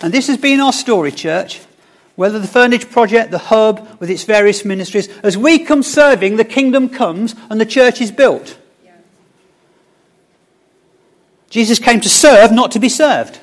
And 0.00 0.12
this 0.12 0.26
has 0.28 0.36
been 0.36 0.60
our 0.60 0.72
story, 0.72 1.10
church 1.10 1.60
whether 2.16 2.38
the 2.38 2.48
Furniture 2.48 2.88
Project, 2.88 3.30
the 3.30 3.38
Hub, 3.38 4.00
with 4.00 4.10
its 4.10 4.24
various 4.24 4.64
ministries, 4.64 5.08
as 5.18 5.36
we 5.36 5.58
come 5.58 5.82
serving, 5.82 6.36
the 6.36 6.44
kingdom 6.44 6.88
comes 6.88 7.34
and 7.50 7.60
the 7.60 7.66
church 7.66 8.00
is 8.00 8.10
built. 8.10 8.58
Jesus 11.50 11.78
came 11.78 12.00
to 12.00 12.08
serve, 12.08 12.52
not 12.52 12.72
to 12.72 12.78
be 12.78 12.88
served. 12.88 13.38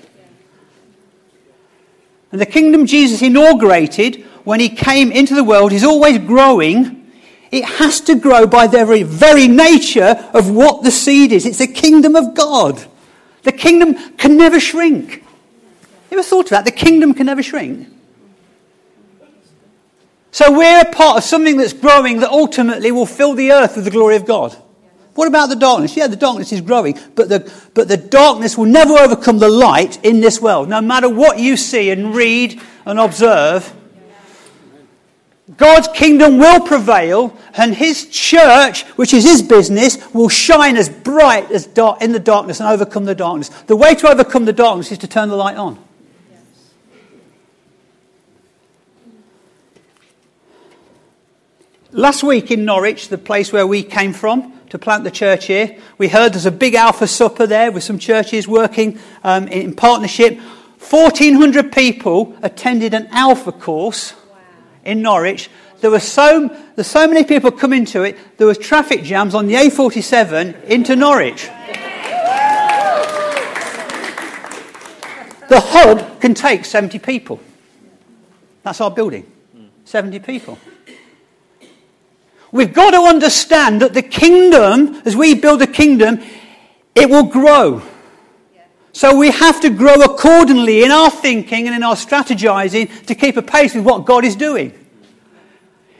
And 2.31 2.41
the 2.41 2.45
kingdom 2.45 2.85
Jesus 2.85 3.21
inaugurated 3.21 4.23
when 4.43 4.59
he 4.59 4.69
came 4.69 5.11
into 5.11 5.35
the 5.35 5.43
world 5.43 5.71
is 5.71 5.83
always 5.83 6.17
growing. 6.17 7.11
It 7.51 7.63
has 7.63 8.01
to 8.01 8.15
grow 8.15 8.47
by 8.47 8.67
the 8.67 8.85
very, 8.85 9.03
very 9.03 9.47
nature 9.47 10.29
of 10.33 10.49
what 10.49 10.83
the 10.83 10.91
seed 10.91 11.31
is. 11.31 11.45
It's 11.45 11.59
the 11.59 11.67
kingdom 11.67 12.15
of 12.15 12.33
God. 12.33 12.83
The 13.43 13.51
kingdom 13.51 14.17
can 14.17 14.37
never 14.37 14.59
shrink. 14.59 15.23
You 16.09 16.19
ever 16.19 16.23
thought 16.23 16.45
of 16.45 16.49
that? 16.51 16.65
The 16.65 16.71
kingdom 16.71 17.13
can 17.13 17.27
never 17.27 17.43
shrink. 17.43 17.87
So 20.31 20.51
we're 20.57 20.81
a 20.81 20.91
part 20.91 21.17
of 21.17 21.23
something 21.23 21.57
that's 21.57 21.73
growing 21.73 22.21
that 22.21 22.29
ultimately 22.29 22.91
will 22.91 23.05
fill 23.05 23.35
the 23.35 23.51
earth 23.51 23.75
with 23.75 23.85
the 23.85 23.91
glory 23.91 24.15
of 24.15 24.25
God. 24.25 24.57
What 25.15 25.27
about 25.27 25.49
the 25.49 25.55
darkness? 25.55 25.95
Yeah, 25.95 26.07
the 26.07 26.15
darkness 26.15 26.51
is 26.51 26.61
growing, 26.61 26.97
but 27.15 27.29
the, 27.29 27.51
but 27.75 27.87
the 27.87 27.97
darkness 27.97 28.57
will 28.57 28.65
never 28.65 28.93
overcome 28.93 29.37
the 29.37 29.49
light 29.49 30.03
in 30.03 30.21
this 30.21 30.41
world. 30.41 30.69
No 30.69 30.81
matter 30.81 31.07
what 31.07 31.37
you 31.37 31.55
see 31.55 31.91
and 31.91 32.15
read 32.15 32.59
and 32.85 32.99
observe, 32.99 33.71
God's 35.57 35.87
kingdom 35.89 36.37
will 36.39 36.61
prevail, 36.61 37.37
and 37.53 37.75
His 37.75 38.09
church, 38.09 38.83
which 38.95 39.13
is 39.13 39.23
His 39.23 39.43
business, 39.43 39.97
will 40.13 40.29
shine 40.29 40.77
as 40.77 40.89
bright 40.89 41.51
as 41.51 41.67
dark 41.67 42.01
in 42.01 42.11
the 42.11 42.19
darkness 42.19 42.59
and 42.59 42.69
overcome 42.69 43.05
the 43.05 43.13
darkness. 43.13 43.49
The 43.49 43.75
way 43.75 43.93
to 43.93 44.09
overcome 44.09 44.45
the 44.45 44.53
darkness 44.53 44.91
is 44.91 44.97
to 44.99 45.07
turn 45.07 45.29
the 45.29 45.35
light 45.35 45.57
on. 45.57 45.77
Last 51.91 52.23
week 52.23 52.49
in 52.49 52.65
Norwich, 52.65 53.09
the 53.09 53.19
place 53.19 53.53
where 53.53 53.67
we 53.67 53.83
came 53.83 54.13
from 54.13 54.59
to 54.73 54.79
plant 54.79 55.03
the 55.03 55.11
church 55.11 55.45
here, 55.45 55.77
we 55.99 56.07
heard 56.07 56.33
there's 56.33 56.47
a 56.47 56.51
big 56.51 56.73
Alpha 56.73 57.05
Supper 57.05 57.45
there 57.45 57.71
with 57.71 57.83
some 57.83 57.99
churches 57.99 58.47
working 58.47 58.97
um, 59.23 59.47
in 59.47 59.75
partnership. 59.75 60.39
1,400 60.79 61.71
people 61.71 62.35
attended 62.41 62.95
an 62.95 63.05
Alpha 63.11 63.51
course 63.51 64.15
wow. 64.31 64.39
in 64.83 65.03
Norwich. 65.03 65.51
There 65.81 65.91
were 65.91 65.99
so, 65.99 66.47
there's 66.73 66.87
so 66.87 67.07
many 67.07 67.23
people 67.23 67.51
coming 67.51 67.85
to 67.85 68.01
it, 68.01 68.17
there 68.37 68.47
was 68.47 68.57
traffic 68.57 69.03
jams 69.03 69.35
on 69.35 69.45
the 69.45 69.53
A47 69.53 70.63
into 70.63 70.95
Norwich. 70.95 71.43
The 75.49 75.59
hub 75.59 76.19
can 76.19 76.33
take 76.33 76.65
70 76.65 76.97
people. 76.97 77.39
That's 78.63 78.81
our 78.81 78.89
building. 78.89 79.31
70 79.85 80.17
people. 80.17 80.57
We've 82.53 82.71
got 82.71 82.91
to 82.91 82.99
understand 82.99 83.81
that 83.81 83.95
the 83.95 84.03
kingdom, 84.03 85.01
as 85.05 85.15
we 85.15 85.33
build 85.33 85.63
a 85.63 85.67
kingdom, 85.67 86.21
it 86.93 87.09
will 87.09 87.23
grow. 87.23 87.81
So 88.91 89.17
we 89.17 89.31
have 89.31 89.59
to 89.61 89.71
grow 89.71 89.95
accordingly 89.95 90.83
in 90.83 90.91
our 90.91 91.09
thinking 91.09 91.65
and 91.65 91.75
in 91.75 91.81
our 91.81 91.95
strategizing 91.95 93.07
to 93.07 93.15
keep 93.15 93.37
a 93.37 93.41
pace 93.41 93.73
with 93.73 93.83
what 93.83 94.05
God 94.05 94.23
is 94.23 94.35
doing. 94.35 94.71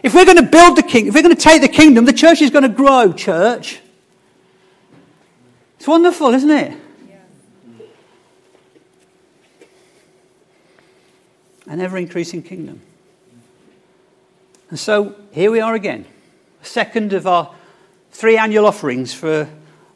If 0.03 0.13
we're 0.13 0.25
going 0.25 0.38
to 0.38 0.43
build 0.43 0.77
the 0.77 0.83
kingdom, 0.83 1.10
if 1.10 1.15
we're 1.15 1.24
going 1.24 1.36
to 1.36 1.41
take 1.41 1.62
the 1.62 1.67
kingdom, 1.67 2.05
the 2.05 2.13
church 2.13 2.39
is 2.39 2.51
going 2.51 2.62
to 2.62 2.69
grow, 2.69 3.12
church. 3.12 3.79
It's 5.77 5.88
wonderful, 5.88 6.36
isn't 6.36 6.51
it? 6.51 6.77
An 11.65 11.81
ever 11.81 11.98
increasing 11.98 12.43
kingdom. 12.43 12.79
And 14.69 14.77
so 14.77 15.15
here 15.31 15.50
we 15.50 15.60
are 15.60 15.74
again 15.74 16.05
second 16.63 17.13
of 17.13 17.27
our 17.27 17.53
three 18.12 18.38
annual 18.38 18.65
offerings 18.65 19.13
for 19.13 19.50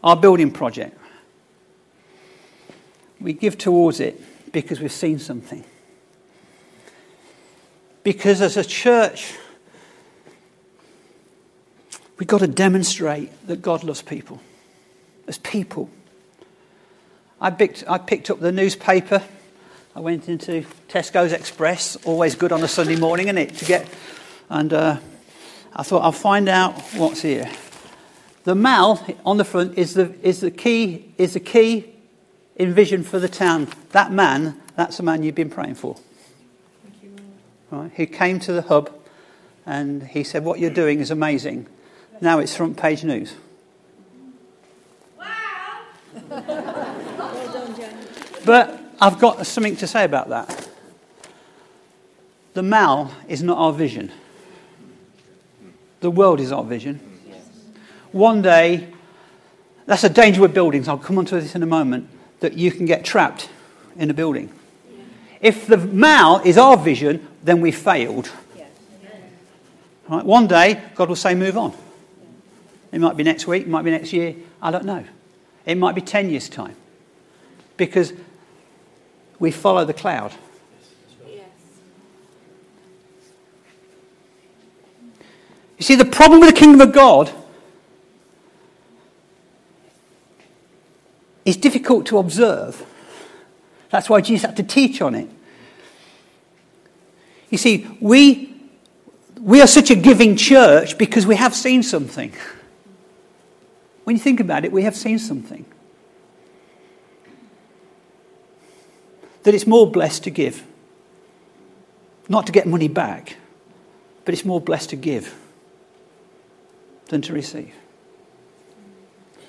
our 0.04 0.16
building 0.16 0.52
project. 0.52 0.98
We 3.20 3.34
give 3.34 3.58
towards 3.58 4.00
it 4.00 4.22
because 4.52 4.80
we've 4.80 4.92
seen 4.92 5.20
something. 5.20 5.64
Because 8.04 8.42
as 8.42 8.58
a 8.58 8.64
church, 8.64 9.34
we've 12.18 12.28
got 12.28 12.40
to 12.40 12.48
demonstrate 12.48 13.48
that 13.48 13.62
God 13.62 13.84
loves 13.84 14.02
people. 14.02 14.40
As 15.28 15.38
people. 15.38 15.90
I 17.42 17.52
picked, 17.52 17.84
I 17.88 17.98
picked 17.98 18.30
up 18.30 18.40
the 18.40 18.52
newspaper. 18.52 19.22
I 19.96 20.00
went 20.00 20.30
into 20.30 20.66
Tesco's 20.88 21.34
Express, 21.34 21.98
always 22.06 22.36
good 22.36 22.52
on 22.52 22.64
a 22.64 22.68
Sunday 22.68 22.96
morning, 22.96 23.28
isn't 23.28 23.38
it? 23.38 23.56
To 23.56 23.66
get, 23.66 23.90
and 24.50 24.72
uh, 24.72 24.98
I 25.78 25.84
thought 25.84 26.04
I'll 26.04 26.12
find 26.12 26.50
out 26.50 26.82
what's 26.96 27.22
here. 27.22 27.48
The 28.46 28.56
mal 28.56 29.06
on 29.24 29.38
the 29.38 29.46
front 29.46 29.78
is 29.78 29.94
the, 29.94 30.16
is 30.24 30.42
the 30.42 30.50
key 30.50 31.14
is 31.20 31.36
the 31.36 31.40
key 31.40 31.94
in 32.56 32.74
vision 32.74 33.04
for 33.04 33.20
the 33.20 33.30
town. 33.30 33.68
That 33.92 34.12
man, 34.12 34.60
that's 34.76 34.98
the 34.98 35.04
man 35.04 35.22
you've 35.22 35.36
been 35.36 35.52
praying 35.52 35.76
for. 35.76 35.96
You, 37.04 37.16
right? 37.70 37.92
He 37.94 38.08
came 38.08 38.40
to 38.40 38.54
the 38.54 38.64
hub 38.64 38.92
and 39.68 40.02
he 40.02 40.24
said, 40.24 40.44
What 40.44 40.60
you're 40.60 40.72
doing 40.72 41.00
is 41.00 41.12
amazing. 41.12 41.68
Now 42.22 42.40
it's 42.40 42.56
front 42.56 42.76
page 42.76 43.04
news. 43.04 43.36
Wow! 45.16 45.26
Well 46.28 47.54
done, 47.54 47.98
but 48.46 48.82
I've 49.00 49.20
got 49.20 49.46
something 49.46 49.76
to 49.76 49.86
say 49.86 50.04
about 50.06 50.30
that. 50.30 50.70
The 52.56 52.64
mal 52.64 53.12
is 53.28 53.44
not 53.44 53.60
our 53.60 53.74
vision. 53.74 54.12
The 56.00 56.12
world 56.12 56.40
is 56.40 56.52
our 56.52 56.64
vision. 56.64 57.00
One 58.12 58.42
day, 58.42 58.88
that's 59.86 60.04
a 60.04 60.10
danger 60.10 60.42
with 60.42 60.54
buildings. 60.54 60.88
I'll 60.88 60.98
come 60.98 61.18
on 61.18 61.26
to 61.26 61.40
this 61.40 61.56
in 61.56 61.64
a 61.64 61.68
moment. 61.68 62.10
That 62.40 62.54
you 62.54 62.72
can 62.72 62.86
get 62.86 63.04
trapped 63.04 63.50
in 63.96 64.10
a 64.10 64.14
building. 64.14 64.52
If 65.42 65.68
the 65.68 65.78
mal 65.78 66.40
is 66.40 66.58
our 66.58 66.78
vision, 66.78 67.28
then 67.44 67.62
we 67.62 67.72
failed. 67.72 68.30
Right? 70.08 70.26
One 70.26 70.48
day, 70.48 70.82
God 70.96 71.10
will 71.10 71.16
say, 71.16 71.36
move 71.36 71.58
on. 71.58 71.74
It 72.92 73.00
might 73.00 73.18
be 73.18 73.24
next 73.24 73.48
week, 73.48 73.64
it 73.64 73.68
might 73.68 73.84
be 73.84 73.92
next 73.92 74.14
year. 74.14 74.36
I 74.62 74.72
don't 74.72 74.86
know. 74.86 75.04
It 75.66 75.76
might 75.78 75.96
be 75.96 76.02
10 76.02 76.30
years' 76.30 76.48
time. 76.48 76.76
Because 77.76 78.14
we 79.40 79.52
follow 79.52 79.84
the 79.84 79.94
cloud. 79.94 80.34
You 85.78 85.84
see, 85.84 85.96
the 85.96 86.06
problem 86.06 86.40
with 86.40 86.50
the 86.50 86.60
kingdom 86.60 86.82
of 86.82 86.94
God 86.94 87.32
is 91.46 91.56
difficult 91.56 92.06
to 92.08 92.18
observe. 92.18 92.86
That's 93.90 94.10
why 94.10 94.22
Jesus 94.22 94.46
had 94.46 94.58
to 94.58 94.64
teach 94.64 95.02
on 95.02 95.16
it. 95.16 95.30
You 97.50 97.58
see, 97.58 97.88
we, 98.02 98.54
we 99.40 99.62
are 99.62 99.68
such 99.68 99.90
a 99.92 99.96
giving 99.96 100.36
church 100.36 100.98
because 100.98 101.26
we 101.26 101.36
have 101.36 101.56
seen 101.56 101.84
something. 101.84 102.34
When 104.04 104.16
you 104.16 104.22
think 104.22 104.40
about 104.40 104.66
it, 104.66 104.72
we 104.72 104.84
have 104.84 104.96
seen 104.96 105.20
something. 105.20 105.66
that 109.48 109.56
it's 109.56 109.66
more 109.66 109.90
blessed 109.90 110.26
to 110.26 110.30
give. 110.30 110.62
Not 112.28 112.48
to 112.48 112.52
get 112.52 112.68
money 112.68 112.90
back, 112.90 113.38
but 114.26 114.34
it's 114.34 114.44
more 114.44 114.60
blessed 114.60 114.90
to 114.90 114.98
give 114.98 115.34
than 117.08 117.22
to 117.24 117.34
receive. 117.34 117.74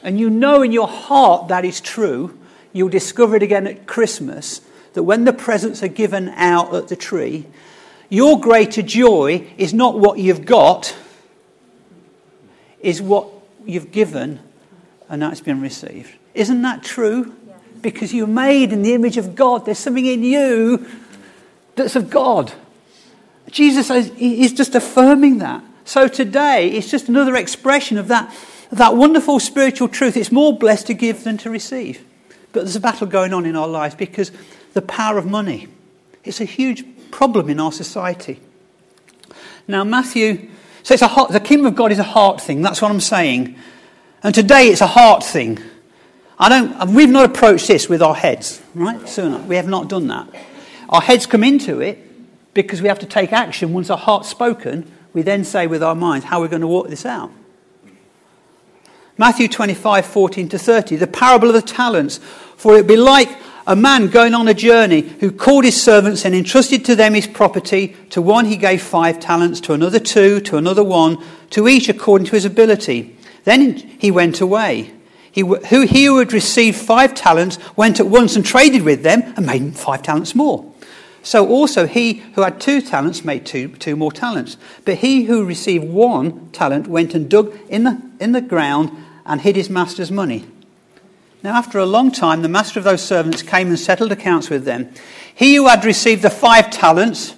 And 0.03 0.19
you 0.19 0.31
know 0.31 0.62
in 0.62 0.73
your 0.73 0.88
heart 0.88 1.49
that 1.49 1.65
is 1.65 1.81
true. 1.81 2.38
You'll 2.73 2.88
discover 2.88 3.37
it 3.37 3.43
again 3.43 3.67
at 3.67 3.87
Christmas 3.87 4.61
that 4.95 5.03
when 5.03 5.25
the 5.25 5.33
presents 5.33 5.83
are 5.83 5.88
given 5.88 6.29
out 6.31 6.75
at 6.75 6.88
the 6.88 6.97
tree, 6.97 7.47
your 8.09 8.41
greater 8.41 8.83
joy 8.83 9.47
is 9.59 9.75
not 9.75 9.99
what 9.99 10.19
you've 10.19 10.47
got, 10.47 10.97
is 12.81 13.03
what 13.03 13.29
you've 13.67 13.91
given 13.91 14.41
and 15.09 15.23
that's 15.23 15.41
been 15.41 15.61
received. 15.61 16.15
Isn't 16.35 16.62
that 16.62 16.83
true? 16.83 17.35
Because 17.81 18.12
you're 18.12 18.27
made 18.27 18.73
in 18.73 18.83
the 18.83 18.95
image 18.95 19.17
of 19.17 19.35
God. 19.35 19.65
There's 19.65 19.79
something 19.79 20.05
in 20.05 20.23
you 20.23 20.87
that's 21.75 21.97
of 21.97 22.11
God. 22.11 22.53
Jesus 23.50 23.91
is 23.91 24.53
just 24.53 24.75
affirming 24.75 25.38
that. 25.38 25.65
So 25.88 26.07
today, 26.07 26.68
it's 26.73 26.90
just 26.90 27.09
another 27.09 27.35
expression 27.35 27.97
of 27.97 28.09
that, 28.09 28.30
that 28.71 28.95
wonderful 28.95 29.40
spiritual 29.40 29.88
truth. 29.88 30.18
It's 30.18 30.30
more 30.30 30.52
blessed 30.52 30.88
to 30.88 30.95
give 30.95 31.25
than 31.25 31.38
to 31.38 31.49
receive. 31.49 32.04
But 32.52 32.64
there's 32.64 32.76
a 32.76 32.80
battle 32.80 33.07
going 33.07 33.33
on 33.33 33.47
in 33.47 33.57
our 33.57 33.66
lives 33.66 33.95
because 33.95 34.30
the 34.75 34.83
power 34.83 35.16
of 35.16 35.25
money. 35.25 35.66
It's 36.25 36.42
a 36.42 36.45
huge 36.45 36.85
problem 37.11 37.49
in 37.49 37.59
our 37.59 37.73
society. 37.73 38.38
Now, 39.66 39.83
Matthew, 39.83 40.50
so 40.83 40.92
it's 40.92 41.02
a 41.02 41.09
heart, 41.09 41.30
the 41.30 41.40
kingdom 41.40 41.64
of 41.64 41.75
God 41.75 41.90
is 41.90 41.99
a 41.99 42.02
heart 42.02 42.42
thing. 42.42 42.61
That's 42.61 42.83
what 42.83 42.90
I'm 42.90 43.00
saying. 43.00 43.57
And 44.23 44.35
today 44.35 44.68
it's 44.68 44.83
a 44.83 44.87
heart 44.87 45.25
thing. 45.25 45.59
I 46.38 46.50
don't, 46.50 46.92
we've 46.92 47.09
not 47.09 47.30
approached 47.30 47.66
this 47.66 47.88
with 47.88 48.02
our 48.02 48.14
heads, 48.14 48.61
right? 48.75 49.00
We 49.47 49.57
have 49.57 49.68
not 49.68 49.88
done 49.88 50.09
that. 50.09 50.28
Our 50.90 51.00
heads 51.00 51.25
come 51.25 51.42
into 51.42 51.80
it 51.80 51.99
because 52.52 52.83
we 52.83 52.88
have 52.88 52.99
to 52.99 53.07
take 53.07 53.33
action. 53.33 53.73
Once 53.73 53.88
our 53.88 53.97
heart's 53.97 54.28
spoken, 54.28 54.92
we 55.12 55.23
then 55.23 55.45
say 55.45 55.67
with 55.67 55.83
our 55.83 55.95
minds 55.95 56.27
how 56.27 56.41
we're 56.41 56.49
going 56.49 56.62
to 56.62 56.67
work 56.67 56.88
this 56.88 57.07
out. 57.07 57.31
Matthew 59.17 59.49
25, 59.49 60.07
14 60.07 60.49
to 60.50 60.59
30, 60.59 60.97
the 60.97 61.07
parable 61.09 61.49
of 61.49 61.55
the 61.55 61.62
talents. 61.62 62.19
For 62.57 62.77
it 62.77 62.87
be 62.87 62.97
like 62.97 63.29
a 63.67 63.75
man 63.75 64.09
going 64.09 64.33
on 64.33 64.49
a 64.49 64.55
journey 64.55 65.00
who 65.00 65.33
called 65.33 65.65
his 65.65 65.81
servants 65.81 66.25
and 66.25 66.35
entrusted 66.35 66.85
to 66.85 66.95
them 66.95 67.15
his 67.15 67.27
property. 67.27 67.97
To 68.11 68.23
one 68.23 68.47
he 68.47 68.57
gave 68.57 68.81
five 68.81 69.19
talents, 69.19 69.61
to 69.62 69.73
another 69.73 69.99
two, 69.99 70.41
to 70.43 70.57
another 70.57 70.85
one, 70.85 71.23
to 71.50 71.69
each 71.69 71.88
according 71.88 72.29
to 72.29 72.37
his 72.37 72.45
ability. 72.45 73.17
Then 73.45 73.77
he 73.77 74.11
went 74.11 74.41
away. 74.41 74.95
He, 75.31 75.43
who, 75.43 75.83
he 75.83 76.05
who 76.07 76.19
had 76.19 76.33
received 76.33 76.79
five 76.79 77.15
talents 77.15 77.59
went 77.77 78.00
at 78.00 78.07
once 78.07 78.37
and 78.37 78.45
traded 78.45 78.83
with 78.83 79.03
them 79.03 79.23
and 79.37 79.45
made 79.45 79.77
five 79.77 80.03
talents 80.03 80.35
more. 80.35 80.68
So 81.28 81.47
also 81.47 81.87
he 81.87 82.23
who 82.37 82.40
had 82.40 82.58
two 82.58 82.80
talents 82.80 83.23
made 83.23 83.44
two, 83.44 83.68
two 83.68 83.97
more 83.97 84.11
talents. 84.11 84.56
But 84.87 84.94
he 84.94 85.25
who 85.25 85.44
received 85.44 85.85
one 85.85 86.50
talent 86.52 86.87
went 86.87 87.14
and 87.14 87.28
dug 87.28 87.54
in 87.68 87.85
the, 87.85 88.00
in 88.18 88.32
the 88.32 88.40
ground 88.40 88.90
and 89.26 89.38
hid 89.38 89.54
his 89.54 89.68
master's 89.68 90.11
money. 90.11 90.47
Now, 91.42 91.54
after 91.56 91.78
a 91.78 91.85
long 91.85 92.12
time, 92.12 92.40
the 92.40 92.49
master 92.49 92.80
of 92.80 92.85
those 92.85 93.02
servants 93.02 93.42
came 93.42 93.68
and 93.68 93.78
settled 93.78 94.11
accounts 94.11 94.49
with 94.49 94.64
them. 94.64 94.88
He 95.35 95.56
who 95.56 95.68
had 95.68 95.85
received 95.85 96.23
the 96.23 96.30
five 96.30 96.70
talents 96.70 97.35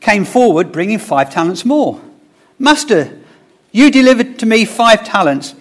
came 0.00 0.24
forward, 0.24 0.72
bringing 0.72 0.98
five 0.98 1.30
talents 1.30 1.66
more. 1.66 2.00
Master, 2.58 3.20
you 3.72 3.90
delivered 3.90 4.38
to 4.38 4.46
me 4.46 4.64
five 4.64 5.04
talents. 5.04 5.54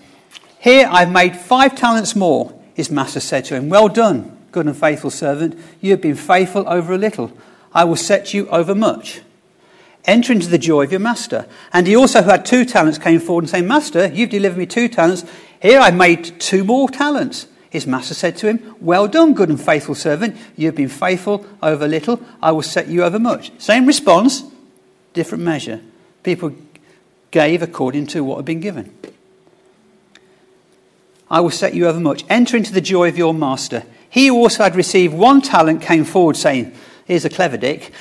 Here 0.57 0.87
I've 0.89 1.11
made 1.11 1.35
five 1.35 1.75
talents 1.75 2.15
more. 2.15 2.57
His 2.75 2.89
master 2.89 3.19
said 3.19 3.43
to 3.45 3.55
him, 3.55 3.67
Well 3.67 3.89
done, 3.89 4.37
good 4.51 4.65
and 4.65 4.75
faithful 4.75 5.09
servant. 5.09 5.57
You 5.79 5.91
have 5.91 6.01
been 6.01 6.15
faithful 6.15 6.67
over 6.67 6.93
a 6.93 6.97
little. 6.97 7.31
I 7.73 7.83
will 7.83 7.95
set 7.95 8.33
you 8.33 8.47
over 8.49 8.75
much. 8.75 9.21
Enter 10.05 10.33
into 10.33 10.47
the 10.47 10.57
joy 10.57 10.83
of 10.83 10.91
your 10.91 10.99
master. 10.99 11.45
And 11.71 11.87
he 11.87 11.95
also, 11.95 12.21
who 12.21 12.31
had 12.31 12.45
two 12.45 12.65
talents, 12.65 12.97
came 12.97 13.19
forward 13.19 13.43
and 13.43 13.49
said, 13.49 13.65
Master, 13.65 14.07
you've 14.07 14.31
delivered 14.31 14.57
me 14.57 14.65
two 14.65 14.87
talents. 14.87 15.25
Here 15.61 15.79
I've 15.79 15.95
made 15.95 16.39
two 16.39 16.63
more 16.63 16.89
talents. 16.89 17.47
His 17.69 17.87
master 17.87 18.13
said 18.13 18.35
to 18.37 18.47
him, 18.47 18.75
Well 18.81 19.07
done, 19.07 19.33
good 19.33 19.49
and 19.49 19.61
faithful 19.61 19.95
servant. 19.95 20.35
You 20.57 20.65
have 20.65 20.75
been 20.75 20.89
faithful 20.89 21.45
over 21.61 21.87
little. 21.87 22.21
I 22.41 22.51
will 22.51 22.63
set 22.63 22.87
you 22.87 23.03
over 23.03 23.19
much. 23.19 23.51
Same 23.59 23.85
response, 23.85 24.43
different 25.13 25.43
measure. 25.43 25.79
People 26.23 26.53
gave 27.29 27.61
according 27.61 28.07
to 28.07 28.23
what 28.23 28.37
had 28.37 28.45
been 28.45 28.59
given. 28.59 28.93
I 31.29 31.39
will 31.39 31.49
set 31.49 31.73
you 31.73 31.87
over 31.87 31.99
much. 31.99 32.25
Enter 32.29 32.57
into 32.57 32.73
the 32.73 32.81
joy 32.81 33.07
of 33.07 33.17
your 33.17 33.33
master. 33.33 33.83
He 34.11 34.29
also 34.29 34.63
had 34.63 34.75
received 34.75 35.13
one 35.13 35.41
talent 35.41 35.81
came 35.81 36.03
forward, 36.03 36.35
saying, 36.35 36.73
Here's 37.05 37.25
a 37.25 37.29
clever 37.29 37.57
dick. 37.57 37.91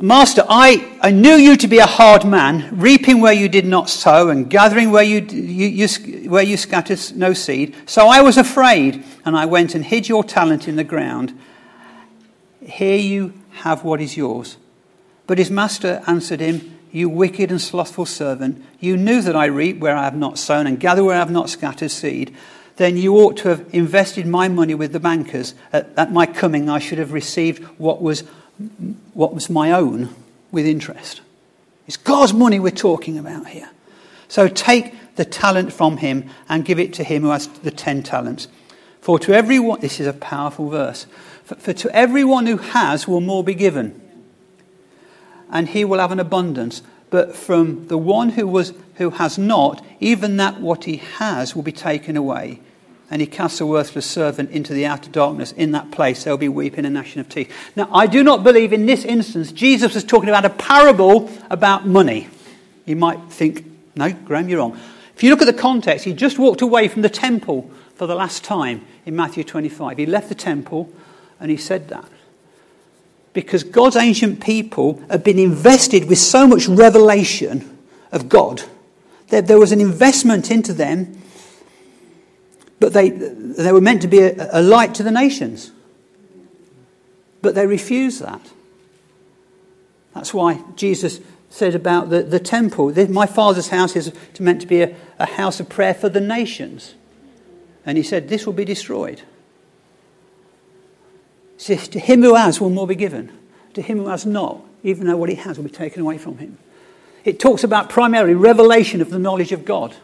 Master, 0.00 0.42
I, 0.48 0.98
I 1.02 1.12
knew 1.12 1.34
you 1.34 1.56
to 1.58 1.68
be 1.68 1.78
a 1.78 1.86
hard 1.86 2.24
man, 2.24 2.76
reaping 2.76 3.20
where 3.20 3.32
you 3.32 3.48
did 3.48 3.66
not 3.66 3.88
sow 3.88 4.30
and 4.30 4.50
gathering 4.50 4.90
where 4.90 5.04
you, 5.04 5.20
you, 5.20 5.86
you, 5.86 6.30
where 6.30 6.42
you 6.42 6.56
scattered 6.56 6.98
no 7.14 7.32
seed. 7.32 7.76
So 7.86 8.08
I 8.08 8.22
was 8.22 8.38
afraid, 8.38 9.04
and 9.24 9.36
I 9.36 9.44
went 9.44 9.74
and 9.74 9.84
hid 9.84 10.08
your 10.08 10.24
talent 10.24 10.66
in 10.66 10.76
the 10.76 10.82
ground. 10.82 11.38
Here 12.60 12.98
you 12.98 13.34
have 13.52 13.84
what 13.84 14.00
is 14.00 14.16
yours. 14.16 14.56
But 15.26 15.38
his 15.38 15.50
master 15.50 16.02
answered 16.06 16.40
him, 16.40 16.78
You 16.90 17.10
wicked 17.10 17.50
and 17.50 17.60
slothful 17.60 18.06
servant, 18.06 18.64
you 18.80 18.96
knew 18.96 19.20
that 19.20 19.36
I 19.36 19.44
reap 19.44 19.78
where 19.78 19.94
I 19.94 20.04
have 20.04 20.16
not 20.16 20.38
sown 20.38 20.66
and 20.66 20.80
gather 20.80 21.04
where 21.04 21.16
I 21.16 21.18
have 21.18 21.30
not 21.30 21.50
scattered 21.50 21.90
seed. 21.90 22.34
Then 22.76 22.96
you 22.96 23.16
ought 23.16 23.36
to 23.38 23.48
have 23.48 23.66
invested 23.72 24.26
my 24.26 24.48
money 24.48 24.74
with 24.74 24.92
the 24.92 25.00
bankers. 25.00 25.54
At, 25.72 25.90
at 25.96 26.12
my 26.12 26.26
coming, 26.26 26.68
I 26.68 26.80
should 26.80 26.98
have 26.98 27.12
received 27.12 27.62
what 27.78 28.02
was 28.02 28.24
what 29.14 29.34
was 29.34 29.50
my 29.50 29.72
own 29.72 30.14
with 30.52 30.66
interest. 30.66 31.20
It's 31.86 31.96
God's 31.96 32.32
money 32.32 32.60
we're 32.60 32.70
talking 32.70 33.18
about 33.18 33.48
here. 33.48 33.70
So 34.28 34.48
take 34.48 34.94
the 35.16 35.24
talent 35.24 35.72
from 35.72 35.98
him 35.98 36.30
and 36.48 36.64
give 36.64 36.78
it 36.78 36.92
to 36.94 37.04
him 37.04 37.22
who 37.22 37.30
has 37.30 37.46
the 37.48 37.70
ten 37.70 38.02
talents. 38.02 38.48
For 39.00 39.18
to 39.20 39.32
everyone, 39.32 39.80
this 39.80 40.00
is 40.00 40.06
a 40.06 40.12
powerful 40.12 40.70
verse, 40.70 41.06
for, 41.44 41.56
for 41.56 41.72
to 41.72 41.94
everyone 41.94 42.46
who 42.46 42.56
has 42.56 43.06
will 43.06 43.20
more 43.20 43.44
be 43.44 43.54
given, 43.54 44.00
and 45.50 45.68
he 45.68 45.84
will 45.84 45.98
have 45.98 46.12
an 46.12 46.20
abundance. 46.20 46.82
But 47.10 47.36
from 47.36 47.88
the 47.88 47.98
one 47.98 48.30
who, 48.30 48.46
was, 48.46 48.72
who 48.96 49.10
has 49.10 49.38
not, 49.38 49.84
even 50.00 50.36
that 50.38 50.60
what 50.60 50.84
he 50.84 50.96
has 50.96 51.54
will 51.54 51.62
be 51.62 51.72
taken 51.72 52.16
away 52.16 52.60
and 53.10 53.20
he 53.20 53.26
casts 53.26 53.60
a 53.60 53.66
worthless 53.66 54.06
servant 54.06 54.50
into 54.50 54.72
the 54.72 54.86
outer 54.86 55.10
darkness. 55.10 55.52
In 55.52 55.72
that 55.72 55.90
place, 55.90 56.24
there'll 56.24 56.38
be 56.38 56.48
weeping 56.48 56.84
and 56.84 56.94
gnashing 56.94 57.20
of 57.20 57.28
teeth. 57.28 57.52
Now, 57.76 57.88
I 57.92 58.06
do 58.06 58.24
not 58.24 58.42
believe 58.42 58.72
in 58.72 58.86
this 58.86 59.04
instance 59.04 59.52
Jesus 59.52 59.94
was 59.94 60.04
talking 60.04 60.28
about 60.28 60.44
a 60.44 60.50
parable 60.50 61.30
about 61.50 61.86
money. 61.86 62.28
You 62.86 62.96
might 62.96 63.20
think, 63.30 63.66
no, 63.94 64.12
Graham, 64.12 64.48
you're 64.48 64.58
wrong. 64.58 64.78
If 65.14 65.22
you 65.22 65.30
look 65.30 65.42
at 65.42 65.46
the 65.46 65.52
context, 65.52 66.04
he 66.04 66.12
just 66.12 66.38
walked 66.38 66.60
away 66.60 66.88
from 66.88 67.02
the 67.02 67.08
temple 67.08 67.70
for 67.94 68.06
the 68.06 68.14
last 68.14 68.42
time 68.42 68.84
in 69.06 69.14
Matthew 69.14 69.44
25. 69.44 69.98
He 69.98 70.06
left 70.06 70.28
the 70.28 70.34
temple 70.34 70.92
and 71.38 71.50
he 71.50 71.56
said 71.56 71.88
that. 71.90 72.04
Because 73.34 73.62
God's 73.62 73.96
ancient 73.96 74.42
people 74.42 75.02
had 75.10 75.22
been 75.22 75.38
invested 75.38 76.08
with 76.08 76.18
so 76.18 76.46
much 76.46 76.66
revelation 76.66 77.78
of 78.10 78.30
God. 78.30 78.62
that 79.28 79.46
there 79.46 79.58
was 79.58 79.72
an 79.72 79.80
investment 79.80 80.50
into 80.50 80.72
them 80.72 81.20
but 82.84 82.92
they, 82.92 83.08
they 83.08 83.72
were 83.72 83.80
meant 83.80 84.02
to 84.02 84.08
be 84.08 84.18
a, 84.18 84.48
a 84.52 84.60
light 84.60 84.94
to 84.96 85.02
the 85.02 85.10
nations. 85.10 85.72
But 87.40 87.54
they 87.54 87.66
refused 87.66 88.20
that. 88.20 88.42
That's 90.12 90.34
why 90.34 90.62
Jesus 90.76 91.20
said 91.48 91.74
about 91.74 92.10
the, 92.10 92.22
the 92.22 92.38
temple 92.38 92.92
my 93.08 93.24
father's 93.24 93.68
house 93.68 93.96
is 93.96 94.12
meant 94.38 94.60
to 94.60 94.66
be 94.66 94.82
a, 94.82 94.94
a 95.18 95.24
house 95.24 95.60
of 95.60 95.70
prayer 95.70 95.94
for 95.94 96.10
the 96.10 96.20
nations. 96.20 96.94
And 97.86 97.96
he 97.96 98.04
said, 98.04 98.28
This 98.28 98.44
will 98.44 98.52
be 98.52 98.66
destroyed. 98.66 99.22
See, 101.56 101.76
to 101.76 101.98
him 101.98 102.22
who 102.22 102.34
has 102.34 102.60
will 102.60 102.70
more 102.70 102.86
be 102.86 102.94
given. 102.94 103.32
To 103.74 103.82
him 103.82 103.98
who 103.98 104.08
has 104.08 104.26
not, 104.26 104.60
even 104.82 105.06
though 105.06 105.16
what 105.16 105.28
he 105.28 105.36
has 105.36 105.56
will 105.56 105.64
be 105.64 105.70
taken 105.70 106.02
away 106.02 106.18
from 106.18 106.38
him. 106.38 106.58
It 107.24 107.40
talks 107.40 107.64
about 107.64 107.88
primarily 107.88 108.34
revelation 108.34 109.00
of 109.00 109.10
the 109.10 109.18
knowledge 109.18 109.52
of 109.52 109.64
God. 109.64 109.94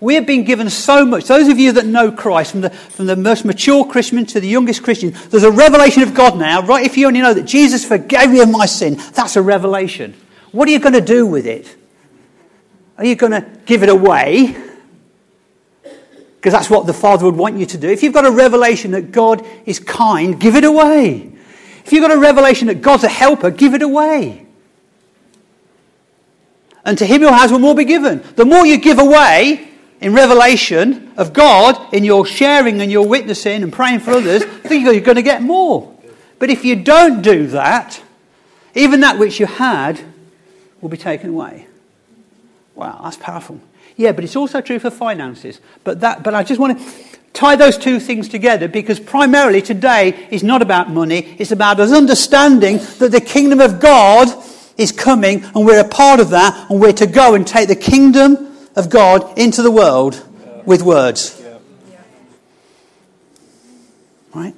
We 0.00 0.14
have 0.16 0.26
been 0.26 0.44
given 0.44 0.68
so 0.70 1.04
much. 1.04 1.24
Those 1.24 1.48
of 1.48 1.58
you 1.58 1.72
that 1.72 1.86
know 1.86 2.10
Christ, 2.10 2.52
from 2.52 2.62
the, 2.62 2.70
from 2.70 3.06
the 3.06 3.16
most 3.16 3.44
mature 3.44 3.84
Christian 3.84 4.26
to 4.26 4.40
the 4.40 4.48
youngest 4.48 4.82
Christian, 4.82 5.14
there's 5.30 5.44
a 5.44 5.50
revelation 5.50 6.02
of 6.02 6.14
God 6.14 6.36
now, 6.36 6.62
right? 6.62 6.84
If 6.84 6.96
you 6.96 7.06
only 7.06 7.20
know 7.20 7.34
that 7.34 7.44
Jesus 7.44 7.84
forgave 7.84 8.30
me 8.30 8.40
of 8.40 8.50
my 8.50 8.66
sin, 8.66 9.00
that's 9.12 9.36
a 9.36 9.42
revelation. 9.42 10.14
What 10.52 10.68
are 10.68 10.72
you 10.72 10.78
going 10.78 10.94
to 10.94 11.00
do 11.00 11.26
with 11.26 11.46
it? 11.46 11.74
Are 12.98 13.04
you 13.04 13.14
going 13.14 13.32
to 13.32 13.48
give 13.66 13.82
it 13.82 13.88
away? 13.88 14.56
Because 16.44 16.52
that's 16.52 16.68
what 16.68 16.86
the 16.86 16.92
Father 16.92 17.24
would 17.24 17.36
want 17.36 17.56
you 17.56 17.64
to 17.64 17.78
do. 17.78 17.88
If 17.88 18.02
you've 18.02 18.12
got 18.12 18.26
a 18.26 18.30
revelation 18.30 18.90
that 18.90 19.12
God 19.12 19.46
is 19.64 19.78
kind, 19.78 20.38
give 20.38 20.56
it 20.56 20.64
away. 20.64 21.32
If 21.86 21.90
you've 21.90 22.02
got 22.02 22.12
a 22.12 22.18
revelation 22.18 22.66
that 22.66 22.82
God's 22.82 23.02
a 23.04 23.08
helper, 23.08 23.50
give 23.50 23.72
it 23.72 23.80
away. 23.80 24.46
And 26.84 26.98
to 26.98 27.06
him 27.06 27.22
who 27.22 27.28
has 27.28 27.50
will 27.50 27.60
more 27.60 27.74
be 27.74 27.86
given. 27.86 28.22
The 28.36 28.44
more 28.44 28.66
you 28.66 28.76
give 28.76 28.98
away, 28.98 29.70
in 30.02 30.12
revelation 30.12 31.14
of 31.16 31.32
God, 31.32 31.94
in 31.94 32.04
your 32.04 32.26
sharing 32.26 32.82
and 32.82 32.92
your 32.92 33.08
witnessing 33.08 33.62
and 33.62 33.72
praying 33.72 34.00
for 34.00 34.10
others, 34.10 34.42
I 34.42 34.68
think 34.68 34.84
you're 34.84 35.00
going 35.00 35.16
to 35.16 35.22
get 35.22 35.40
more. 35.40 35.96
But 36.38 36.44
But 36.44 36.50
if 36.50 36.62
you 36.62 36.76
don't 36.76 37.22
do 37.22 37.46
that, 37.46 38.02
even 38.74 39.00
that 39.00 39.18
which 39.18 39.40
you 39.40 39.46
had 39.46 39.98
will 40.82 40.90
be 40.90 40.98
taken 40.98 41.30
away. 41.30 41.66
Wow, 42.74 43.00
that's 43.02 43.16
powerful. 43.16 43.62
Yeah, 43.96 44.12
but 44.12 44.24
it's 44.24 44.36
also 44.36 44.60
true 44.60 44.78
for 44.78 44.90
finances. 44.90 45.60
But, 45.84 46.00
that, 46.00 46.22
but 46.22 46.34
I 46.34 46.42
just 46.42 46.60
want 46.60 46.78
to 46.78 46.84
tie 47.32 47.56
those 47.56 47.76
two 47.78 48.00
things 48.00 48.28
together 48.28 48.68
because 48.68 48.98
primarily 48.98 49.60
today 49.60 50.28
is 50.30 50.42
not 50.42 50.62
about 50.62 50.90
money, 50.90 51.36
it's 51.38 51.52
about 51.52 51.80
us 51.80 51.92
understanding 51.92 52.78
that 52.98 53.10
the 53.10 53.20
kingdom 53.20 53.60
of 53.60 53.80
God 53.80 54.28
is 54.76 54.92
coming 54.92 55.44
and 55.44 55.66
we're 55.66 55.80
a 55.80 55.88
part 55.88 56.20
of 56.20 56.30
that 56.30 56.70
and 56.70 56.80
we're 56.80 56.92
to 56.92 57.06
go 57.06 57.34
and 57.34 57.46
take 57.46 57.68
the 57.68 57.76
kingdom 57.76 58.56
of 58.74 58.90
God 58.90 59.38
into 59.38 59.62
the 59.62 59.70
world 59.70 60.14
yeah. 60.14 60.62
with 60.64 60.82
words. 60.82 61.40
Yeah. 61.40 61.58
Right? 64.34 64.54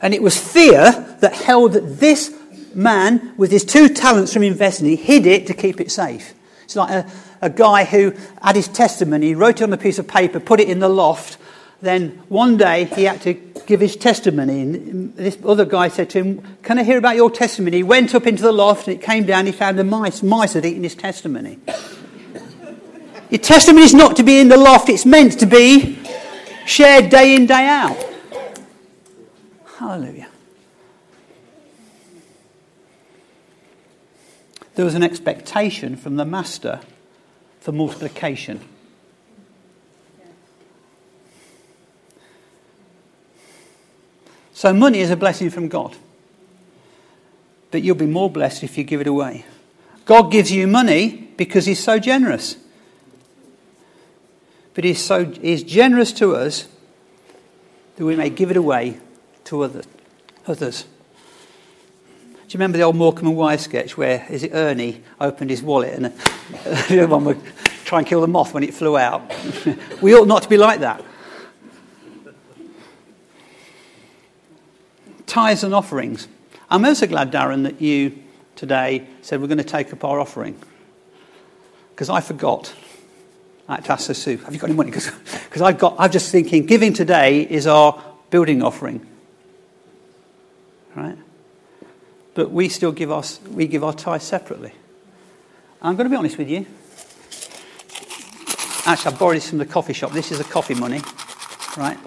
And 0.00 0.14
it 0.14 0.22
was 0.22 0.36
fear 0.36 1.16
that 1.20 1.34
held 1.34 1.72
this 1.72 2.36
man 2.74 3.34
with 3.36 3.50
his 3.50 3.64
two 3.64 3.88
talents 3.88 4.32
from 4.32 4.42
investing, 4.42 4.86
he 4.86 4.96
hid 4.96 5.26
it 5.26 5.46
to 5.46 5.54
keep 5.54 5.80
it 5.80 5.90
safe. 5.90 6.34
It's 6.64 6.76
like 6.76 6.90
a, 6.90 7.10
a 7.40 7.50
guy 7.50 7.84
who 7.84 8.14
had 8.40 8.56
his 8.56 8.68
testimony, 8.68 9.34
wrote 9.34 9.60
it 9.60 9.64
on 9.64 9.72
a 9.72 9.78
piece 9.78 9.98
of 9.98 10.08
paper, 10.08 10.40
put 10.40 10.60
it 10.60 10.68
in 10.68 10.78
the 10.78 10.88
loft. 10.88 11.38
Then 11.80 12.22
one 12.28 12.56
day 12.56 12.84
he 12.84 13.04
had 13.04 13.20
to 13.22 13.34
give 13.66 13.80
his 13.80 13.96
testimony. 13.96 14.62
And 14.62 15.16
this 15.16 15.36
other 15.44 15.64
guy 15.64 15.88
said 15.88 16.10
to 16.10 16.22
him, 16.22 16.56
Can 16.62 16.78
I 16.78 16.84
hear 16.84 16.98
about 16.98 17.16
your 17.16 17.30
testimony? 17.30 17.78
He 17.78 17.82
went 17.82 18.14
up 18.14 18.26
into 18.26 18.42
the 18.42 18.52
loft 18.52 18.86
and 18.86 18.96
it 18.96 19.02
came 19.02 19.26
down. 19.26 19.46
He 19.46 19.52
found 19.52 19.78
the 19.78 19.84
mice. 19.84 20.22
Mice 20.22 20.52
had 20.52 20.64
eaten 20.64 20.84
his 20.84 20.94
testimony. 20.94 21.58
Your 23.30 23.40
testimony 23.40 23.84
is 23.84 23.94
not 23.94 24.16
to 24.16 24.22
be 24.22 24.38
in 24.38 24.48
the 24.48 24.58
loft, 24.58 24.90
it's 24.90 25.06
meant 25.06 25.40
to 25.40 25.46
be 25.46 25.98
shared 26.66 27.08
day 27.08 27.34
in, 27.34 27.46
day 27.46 27.66
out. 27.66 27.96
Hallelujah. 29.78 30.28
There 34.74 34.84
was 34.84 34.94
an 34.94 35.02
expectation 35.02 35.96
from 35.96 36.16
the 36.16 36.24
master 36.24 36.80
for 37.60 37.72
multiplication. 37.72 38.60
So, 44.54 44.72
money 44.72 45.00
is 45.00 45.10
a 45.10 45.16
blessing 45.16 45.50
from 45.50 45.68
God. 45.68 45.96
But 47.70 47.82
you'll 47.82 47.96
be 47.96 48.06
more 48.06 48.30
blessed 48.30 48.62
if 48.62 48.78
you 48.78 48.84
give 48.84 49.00
it 49.00 49.06
away. 49.06 49.44
God 50.04 50.30
gives 50.30 50.52
you 50.52 50.66
money 50.66 51.32
because 51.36 51.66
He's 51.66 51.82
so 51.82 51.98
generous. 51.98 52.56
But 54.74 54.84
He's, 54.84 55.04
so, 55.04 55.24
he's 55.24 55.62
generous 55.62 56.12
to 56.12 56.34
us 56.34 56.68
that 57.96 58.04
we 58.04 58.16
may 58.16 58.30
give 58.30 58.50
it 58.50 58.56
away 58.56 59.00
to 59.44 59.62
others. 59.62 59.86
others. 60.46 60.84
You 62.52 62.58
remember 62.58 62.76
the 62.76 62.84
old 62.84 62.96
Morecambe 62.96 63.28
and 63.28 63.36
Wise 63.36 63.62
sketch 63.62 63.96
where, 63.96 64.26
is 64.28 64.42
it 64.42 64.50
Ernie, 64.52 65.02
opened 65.18 65.48
his 65.48 65.62
wallet 65.62 65.94
and 65.94 66.04
the 66.88 67.02
other 67.02 67.06
one 67.06 67.24
would 67.24 67.40
try 67.86 68.00
and 68.00 68.06
kill 68.06 68.20
the 68.20 68.26
moth 68.26 68.52
when 68.52 68.62
it 68.62 68.74
flew 68.74 68.98
out? 68.98 69.22
we 70.02 70.14
ought 70.14 70.28
not 70.28 70.42
to 70.42 70.50
be 70.50 70.58
like 70.58 70.80
that. 70.80 71.02
Tithes 75.24 75.64
and 75.64 75.72
offerings. 75.74 76.28
I'm 76.68 76.84
also 76.84 77.06
glad, 77.06 77.32
Darren, 77.32 77.62
that 77.62 77.80
you 77.80 78.22
today 78.54 79.06
said 79.22 79.40
we're 79.40 79.46
going 79.46 79.56
to 79.56 79.64
take 79.64 79.90
up 79.94 80.04
our 80.04 80.20
offering. 80.20 80.60
Because 81.94 82.10
I 82.10 82.20
forgot. 82.20 82.74
I 83.66 83.76
had 83.76 83.84
to 83.86 83.92
ask 83.92 84.14
Sue, 84.14 84.36
have 84.36 84.52
you 84.52 84.60
got 84.60 84.68
any 84.68 84.76
money? 84.76 84.90
Because 85.52 85.62
I've 85.62 85.78
got, 85.78 85.96
I'm 85.98 86.10
just 86.10 86.30
thinking, 86.30 86.66
giving 86.66 86.92
today 86.92 87.42
is 87.42 87.66
our 87.66 88.02
building 88.28 88.62
offering. 88.62 89.06
Right? 90.94 91.16
But 92.34 92.50
we 92.50 92.68
still 92.68 92.92
give 92.92 93.10
our, 93.10 93.24
we 93.50 93.66
give 93.66 93.84
our 93.84 93.92
tithe 93.92 94.22
separately. 94.22 94.72
I'm 95.82 95.96
going 95.96 96.04
to 96.04 96.10
be 96.10 96.16
honest 96.16 96.38
with 96.38 96.48
you. 96.48 96.66
Actually, 98.86 99.14
I 99.14 99.18
borrowed 99.18 99.36
this 99.36 99.48
from 99.48 99.58
the 99.58 99.66
coffee 99.66 99.92
shop. 99.92 100.12
This 100.12 100.32
is 100.32 100.40
a 100.40 100.44
coffee 100.44 100.74
money, 100.74 101.00
right? 101.76 101.98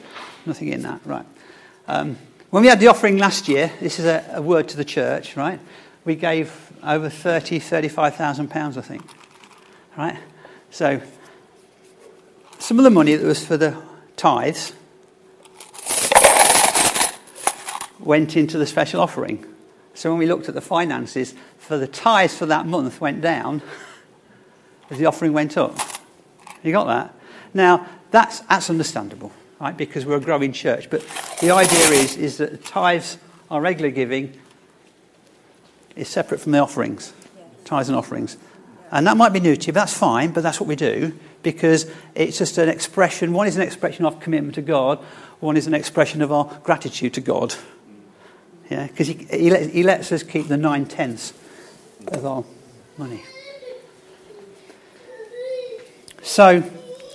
Nothing 0.46 0.70
in 0.70 0.82
that, 0.82 1.02
right? 1.06 1.26
Um, 1.88 2.18
when 2.50 2.64
we 2.64 2.70
had 2.70 2.80
the 2.80 2.88
offering 2.88 3.18
last 3.18 3.48
year, 3.48 3.72
this 3.80 4.00
is 4.00 4.06
a, 4.06 4.26
a 4.34 4.42
word 4.42 4.68
to 4.70 4.78
the 4.78 4.86
church, 4.86 5.38
right? 5.38 5.60
We 6.04 6.16
gave 6.16 6.72
over 6.84 7.10
30, 7.10 7.60
35,000 7.60 8.50
pounds, 8.50 8.78
I 8.78 8.82
think, 8.82 9.04
right? 9.98 10.18
So, 10.70 11.02
some 12.60 12.78
of 12.78 12.84
the 12.84 12.90
money 12.90 13.16
that 13.16 13.26
was 13.26 13.46
for 13.46 13.58
the 13.58 13.82
tithes 14.16 14.74
went 18.00 18.36
into 18.36 18.58
the 18.58 18.66
special 18.66 19.02
offering. 19.02 19.46
So 19.96 20.12
when 20.12 20.20
we 20.20 20.28
looked 20.28 20.48
at 20.48 20.54
the 20.54 20.62
finances, 20.62 21.34
for 21.58 21.78
the 21.78 21.88
tithes 21.88 22.38
for 22.38 22.46
that 22.46 22.68
month 22.68 23.02
went 23.02 23.22
down 23.22 23.62
as 24.90 24.98
the 24.98 25.06
offering 25.06 25.34
went 25.34 25.58
up. 25.58 25.78
You 26.64 26.72
got 26.72 26.86
that? 26.86 27.16
Now, 27.54 27.88
that's, 28.12 28.42
that's 28.42 28.70
understandable, 28.70 29.32
right? 29.60 29.76
Because 29.76 30.06
we're 30.06 30.18
a 30.18 30.22
growing 30.22 30.52
church. 30.52 30.90
But 30.90 31.02
the 31.42 31.52
idea 31.52 31.88
is, 31.90 32.18
is 32.18 32.38
that 32.38 32.52
the 32.52 32.58
tithes, 32.58 33.18
our 33.50 33.62
regular 33.62 33.90
giving, 33.90 34.38
is 35.96 36.10
separate 36.10 36.40
from 36.40 36.52
the 36.52 36.60
offerings, 36.60 37.14
tithes 37.64 37.90
and 37.90 37.98
offerings. 37.98 38.38
And 38.92 39.08
that 39.08 39.18
might 39.18 39.34
be 39.34 39.40
new 39.40 39.56
to 39.56 39.68
you, 39.68 39.74
but 39.74 39.80
that's 39.80 39.98
fine, 39.98 40.32
but 40.32 40.44
that's 40.44 40.60
what 40.60 40.68
we 40.68 40.76
do 40.76 41.18
because 41.42 41.90
it's 42.16 42.38
just 42.40 42.58
an 42.58 42.68
expression. 42.68 43.32
One 43.32 43.48
is 43.48 43.56
an 43.56 43.62
expression 43.62 44.04
of 44.04 44.20
commitment 44.20 44.56
to 44.56 44.62
God, 44.62 45.00
one 45.40 45.56
is 45.56 45.68
an 45.68 45.74
expression 45.74 46.22
of 46.22 46.32
our 46.32 46.60
gratitude 46.64 47.14
to 47.14 47.22
God. 47.22 47.56
Yeah, 48.70 48.88
because 48.88 49.08
he, 49.08 49.14
he, 49.30 49.50
let, 49.50 49.70
he 49.70 49.84
lets 49.84 50.12
us 50.12 50.24
keep 50.24 50.48
the 50.48 50.58
nine 50.58 50.86
tenths 50.86 51.34
of 52.08 52.26
our 52.26 52.44
money. 52.98 53.22
So, 56.24 56.64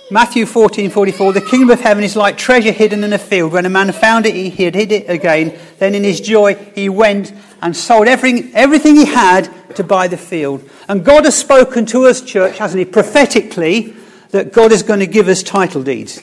Matthew 0.09 0.45
14, 0.45 0.89
44, 0.89 1.33
the 1.33 1.41
kingdom 1.41 1.69
of 1.69 1.79
heaven 1.81 2.03
is 2.03 2.15
like 2.15 2.37
treasure 2.37 2.71
hidden 2.71 3.03
in 3.03 3.13
a 3.13 3.17
field. 3.17 3.51
When 3.51 3.65
a 3.65 3.69
man 3.69 3.91
found 3.91 4.25
it, 4.25 4.33
he 4.33 4.49
hid 4.49 4.75
it 4.75 5.09
again. 5.09 5.57
Then 5.79 5.95
in 5.95 6.03
his 6.03 6.21
joy, 6.21 6.55
he 6.75 6.89
went 6.89 7.33
and 7.61 7.75
sold 7.75 8.07
everything, 8.07 8.51
everything 8.53 8.95
he 8.95 9.05
had 9.05 9.49
to 9.75 9.83
buy 9.83 10.07
the 10.07 10.17
field. 10.17 10.67
And 10.87 11.05
God 11.05 11.25
has 11.25 11.37
spoken 11.37 11.85
to 11.87 12.07
us, 12.07 12.21
church, 12.21 12.57
hasn't 12.57 12.79
he, 12.79 12.85
prophetically, 12.85 13.95
that 14.31 14.51
God 14.51 14.71
is 14.71 14.83
going 14.83 14.99
to 14.99 15.07
give 15.07 15.27
us 15.27 15.43
title 15.43 15.83
deeds. 15.83 16.21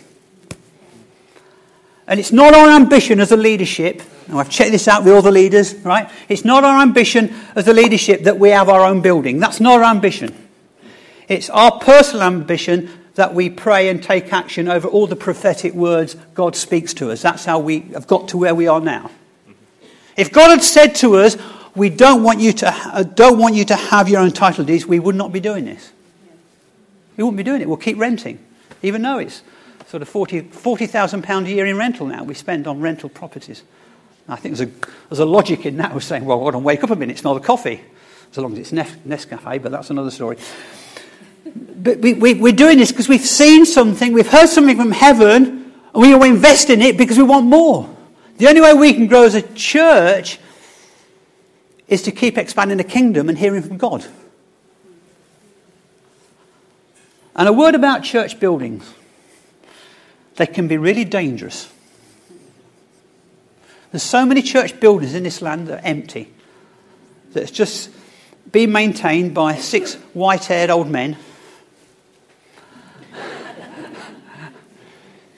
And 2.09 2.19
it's 2.19 2.33
not 2.33 2.55
our 2.55 2.71
ambition 2.71 3.21
as 3.21 3.33
a 3.33 3.37
leadership, 3.37 4.03
and 4.27 4.39
I've 4.39 4.49
checked 4.49 4.71
this 4.71 4.89
out 4.89 5.05
with 5.05 5.13
all 5.13 5.21
the 5.21 5.31
leaders, 5.31 5.75
right? 5.75 6.11
It's 6.31 6.45
not 6.45 6.65
our 6.65 6.81
ambition 6.81 7.35
as 7.55 7.69
a 7.69 7.75
leadership 7.75 8.23
that 8.23 8.39
we 8.39 8.49
have 8.49 8.71
our 8.71 8.81
own 8.81 9.03
building. 9.03 9.39
That's 9.39 9.61
not 9.61 9.83
our 9.83 9.91
ambition. 9.91 10.35
It's 11.29 11.51
our 11.51 11.79
personal 11.79 12.23
ambition 12.23 12.89
that 13.17 13.35
we 13.35 13.51
pray 13.51 13.91
and 13.91 14.03
take 14.03 14.33
action 14.33 14.69
over 14.69 14.89
all 14.89 15.07
the 15.07 15.17
prophetic 15.17 15.75
words 15.75 16.17
God 16.33 16.57
speaks 16.57 16.95
to 16.95 17.11
us. 17.11 17.21
That's 17.21 17.45
how 17.45 17.59
we 17.59 17.81
have 17.93 18.07
got 18.07 18.29
to 18.29 18.39
where 18.39 18.55
we 18.55 18.69
are 18.69 18.81
now. 18.81 19.11
If 20.17 20.33
God 20.33 20.49
had 20.51 20.63
said 20.63 20.95
to 20.97 21.17
us, 21.17 21.37
we 21.75 21.91
don't 21.91 22.23
want 22.23 22.41
you 22.41 22.55
to, 22.55 22.69
uh, 22.69 23.03
don't 23.03 23.39
want 23.39 23.55
you 23.55 23.67
to 23.67 23.77
have 23.77 24.09
your 24.09 24.21
own 24.21 24.33
title 24.33 24.65
deeds, 24.65 24.87
we 24.87 24.99
would 24.99 25.15
not 25.15 25.31
be 25.31 25.41
doing 25.41 25.67
this. 25.67 25.93
We 27.19 27.25
wouldn't 27.25 27.37
be 27.37 27.43
doing 27.43 27.61
it. 27.61 27.69
We'll 27.69 27.77
keep 27.77 27.99
renting, 27.99 28.39
even 28.83 29.03
though 29.03 29.19
it's 29.19 29.43
sort 29.89 30.03
of 30.03 30.09
40,000 30.09 30.53
40, 30.53 30.87
pounds 31.23 31.49
a 31.49 31.53
year 31.53 31.67
in 31.67 31.77
rental 31.77 32.07
now 32.07 32.23
we 32.23 32.35
spend 32.35 32.67
on 32.67 32.81
rental 32.81 33.09
properties. 33.09 33.63
I 34.29 34.37
think 34.37 34.57
there's 34.57 34.69
a, 34.69 34.73
there's 35.09 35.21
a 35.21 35.25
logic 35.25 35.65
in 35.65 35.79
that. 35.79 35.95
We're 35.95 36.01
saying, 36.01 36.27
well, 36.27 36.39
hold 36.39 36.55
on, 36.55 36.63
wake 36.63 36.85
up 36.85 36.91
a 36.91 36.97
minute, 36.97 37.17
smell 37.17 37.33
the 37.33 37.41
coffee. 37.41 37.81
As 38.31 38.37
long 38.37 38.53
as 38.53 38.59
it's 38.59 38.73
Nescafe, 38.73 39.63
but 39.63 39.73
that's 39.73 39.89
another 39.89 40.11
story. 40.11 40.37
But 41.47 42.01
we, 42.01 42.13
we, 42.13 42.35
we're 42.35 42.53
doing 42.53 42.77
this 42.77 42.93
because 42.93 43.09
we've 43.09 43.23
seen 43.23 43.65
something, 43.65 44.13
we've 44.13 44.29
heard 44.29 44.51
something 44.51 44.77
from 44.77 44.93
heaven, 44.93 45.73
and 45.95 46.21
we 46.21 46.29
invest 46.29 46.69
in 46.69 46.83
it 46.83 46.99
because 46.99 47.17
we 47.17 47.25
want 47.25 47.47
more. 47.47 47.89
The 48.37 48.49
only 48.49 48.61
way 48.61 48.75
we 48.75 48.93
can 48.93 49.07
grow 49.07 49.23
as 49.23 49.35
a 49.35 49.41
church 49.41 50.39
is 51.87 52.03
to 52.03 52.13
keep 52.13 52.37
expanding 52.37 52.77
the 52.77 52.85
kingdom 52.85 53.31
and 53.31 53.39
hearing 53.39 53.63
from 53.63 53.79
God. 53.79 54.05
And 57.35 57.49
a 57.49 57.53
word 57.53 57.75
about 57.75 58.05
church 58.05 58.39
buildings. 58.39 58.93
They 60.39 60.47
can 60.47 60.69
be 60.69 60.79
really 60.79 61.05
dangerous. 61.05 61.69
There's 63.91 64.05
so 64.05 64.25
many 64.25 64.41
church 64.41 64.79
buildings 64.79 65.13
in 65.15 65.25
this 65.25 65.43
land 65.43 65.67
that 65.67 65.81
are 65.81 65.87
empty, 65.87 66.33
that's 67.33 67.51
just 67.51 67.91
being 68.53 68.71
maintained 68.71 69.35
by 69.35 69.57
six 69.57 69.97
white 70.15 70.45
haired 70.45 70.71
old 70.71 70.89
men. 70.89 71.17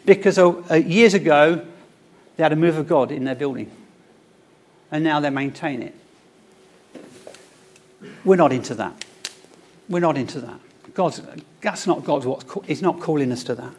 because 0.04 0.38
uh, 0.38 0.74
years 0.74 1.14
ago, 1.14 1.66
they 2.36 2.42
had 2.42 2.52
a 2.52 2.56
move 2.56 2.76
of 2.76 2.86
God 2.86 3.10
in 3.10 3.24
their 3.24 3.34
building. 3.34 3.70
And 4.92 5.02
now 5.02 5.18
they 5.20 5.30
maintain 5.30 5.82
it. 5.82 5.94
We're 8.22 8.36
not 8.36 8.52
into 8.52 8.74
that. 8.74 9.02
We're 9.88 10.00
not 10.00 10.18
into 10.18 10.40
that. 10.40 10.60
God's, 10.92 11.22
that's 11.62 11.86
not 11.86 12.04
God's 12.04 12.26
what's, 12.26 12.44
He's 12.66 12.82
not 12.82 13.00
calling 13.00 13.32
us 13.32 13.44
to 13.44 13.54
that. 13.54 13.72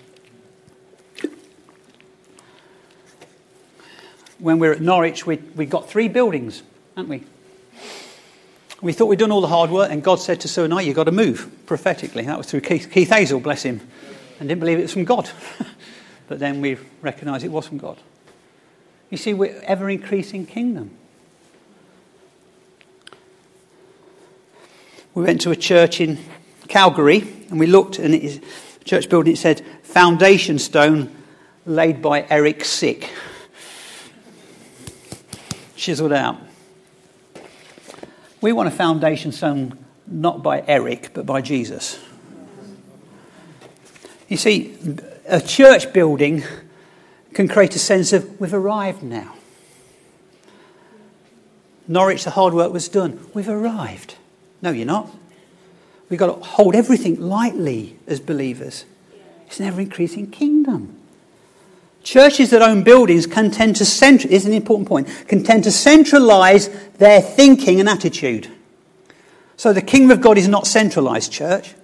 When 4.41 4.59
we 4.59 4.67
were 4.67 4.73
at 4.73 4.81
Norwich, 4.81 5.25
we, 5.25 5.37
we 5.55 5.65
got 5.65 5.89
three 5.89 6.07
buildings, 6.07 6.63
haven't 6.95 7.09
we? 7.09 7.23
We 8.81 8.93
thought 8.93 9.05
we'd 9.05 9.19
done 9.19 9.31
all 9.31 9.41
the 9.41 9.47
hard 9.47 9.69
work, 9.69 9.91
and 9.91 10.03
God 10.03 10.19
said 10.19 10.41
to 10.41 10.47
Sue 10.47 10.63
and 10.63 10.73
I, 10.73 10.81
You've 10.81 10.95
got 10.95 11.03
to 11.03 11.11
move 11.11 11.49
prophetically. 11.67 12.23
That 12.23 12.37
was 12.37 12.47
through 12.47 12.61
Keith, 12.61 12.89
Keith 12.91 13.09
Hazel, 13.09 13.39
bless 13.39 13.61
him, 13.61 13.79
and 14.39 14.49
didn't 14.49 14.59
believe 14.59 14.79
it 14.79 14.83
was 14.83 14.93
from 14.93 15.05
God. 15.05 15.29
but 16.27 16.39
then 16.39 16.61
we 16.61 16.77
recognised 17.01 17.45
it 17.45 17.51
was 17.51 17.67
from 17.67 17.77
God. 17.77 17.99
You 19.11 19.17
see, 19.17 19.33
we're 19.33 19.61
ever 19.63 19.89
increasing 19.89 20.45
kingdom. 20.47 20.91
We 25.13 25.23
went 25.23 25.41
to 25.41 25.51
a 25.51 25.55
church 25.55 25.99
in 25.99 26.17
Calgary 26.69 27.19
and 27.49 27.59
we 27.59 27.67
looked, 27.67 27.99
and 27.99 28.15
it 28.15 28.23
is 28.23 28.41
church 28.85 29.09
building. 29.09 29.33
It 29.33 29.37
said 29.37 29.61
foundation 29.83 30.57
stone 30.57 31.13
laid 31.65 32.01
by 32.01 32.25
Eric 32.29 32.63
Sick, 32.63 33.09
chiseled 35.81 36.13
out. 36.13 36.37
We 38.39 38.53
want 38.53 38.67
a 38.67 38.71
foundation 38.71 39.31
stone 39.31 39.83
not 40.05 40.43
by 40.43 40.63
Eric, 40.67 41.09
but 41.13 41.25
by 41.25 41.41
Jesus. 41.41 41.99
You 44.27 44.37
see, 44.37 44.77
a 45.27 45.41
church 45.41 45.91
building 45.91 46.43
can 47.33 47.47
create 47.47 47.75
a 47.75 47.79
sense 47.79 48.13
of 48.13 48.39
we've 48.39 48.53
arrived 48.53 49.01
now. 49.01 49.33
Norwich, 51.87 52.25
the 52.25 52.29
hard 52.31 52.53
work 52.53 52.71
was 52.71 52.87
done. 52.87 53.19
We've 53.33 53.49
arrived. 53.49 54.15
No, 54.61 54.69
you're 54.69 54.85
not. 54.85 55.09
We've 56.09 56.19
got 56.19 56.27
to 56.27 56.45
hold 56.45 56.75
everything 56.75 57.19
lightly 57.19 57.97
as 58.05 58.19
believers. 58.19 58.85
It's 59.47 59.59
an 59.59 59.65
ever 59.65 59.81
increasing 59.81 60.29
kingdom. 60.29 61.00
Churches 62.03 62.49
that 62.49 62.61
own 62.61 62.83
buildings 62.83 63.27
can 63.27 63.51
tend 63.51 63.75
to 63.75 63.83
is 63.83 64.45
an 64.45 64.53
important 64.53 64.87
point, 64.87 65.07
can 65.27 65.43
tend 65.43 65.63
to 65.65 65.71
centralize 65.71 66.69
their 66.97 67.21
thinking 67.21 67.79
and 67.79 67.87
attitude. 67.87 68.49
So 69.55 69.73
the 69.73 69.81
kingdom 69.81 70.11
of 70.11 70.21
God 70.21 70.37
is 70.37 70.47
not 70.47 70.65
centralized, 70.65 71.31
church. 71.31 71.75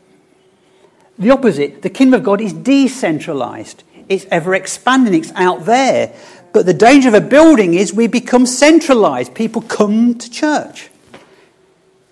The 1.20 1.32
opposite, 1.32 1.82
the 1.84 1.90
kingdom 1.90 2.20
of 2.20 2.24
God 2.24 2.42
is 2.42 2.54
decentralized. 2.54 3.84
It's 4.10 4.26
ever 4.32 4.56
expanding, 4.56 5.14
it's 5.14 5.32
out 5.36 5.66
there. 5.66 6.14
But 6.54 6.66
the 6.66 6.74
danger 6.74 7.10
of 7.10 7.14
a 7.14 7.22
building 7.22 7.76
is 7.76 7.94
we 7.94 8.08
become 8.08 8.46
centralized. 8.46 9.36
People 9.36 9.62
come 9.62 10.16
to 10.16 10.30
church. 10.30 10.90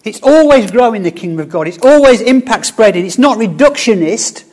It's 0.03 0.19
always 0.21 0.69
growing 0.69 1.01
the 1.01 1.11
kingdom 1.11 1.39
of 1.39 1.49
God. 1.49 1.67
It's 1.67 1.79
always 1.79 2.21
impact 2.21 2.67
spreading. 2.67 3.05
It's 3.05 3.17
not 3.17 3.39
reductionist. 3.39 4.43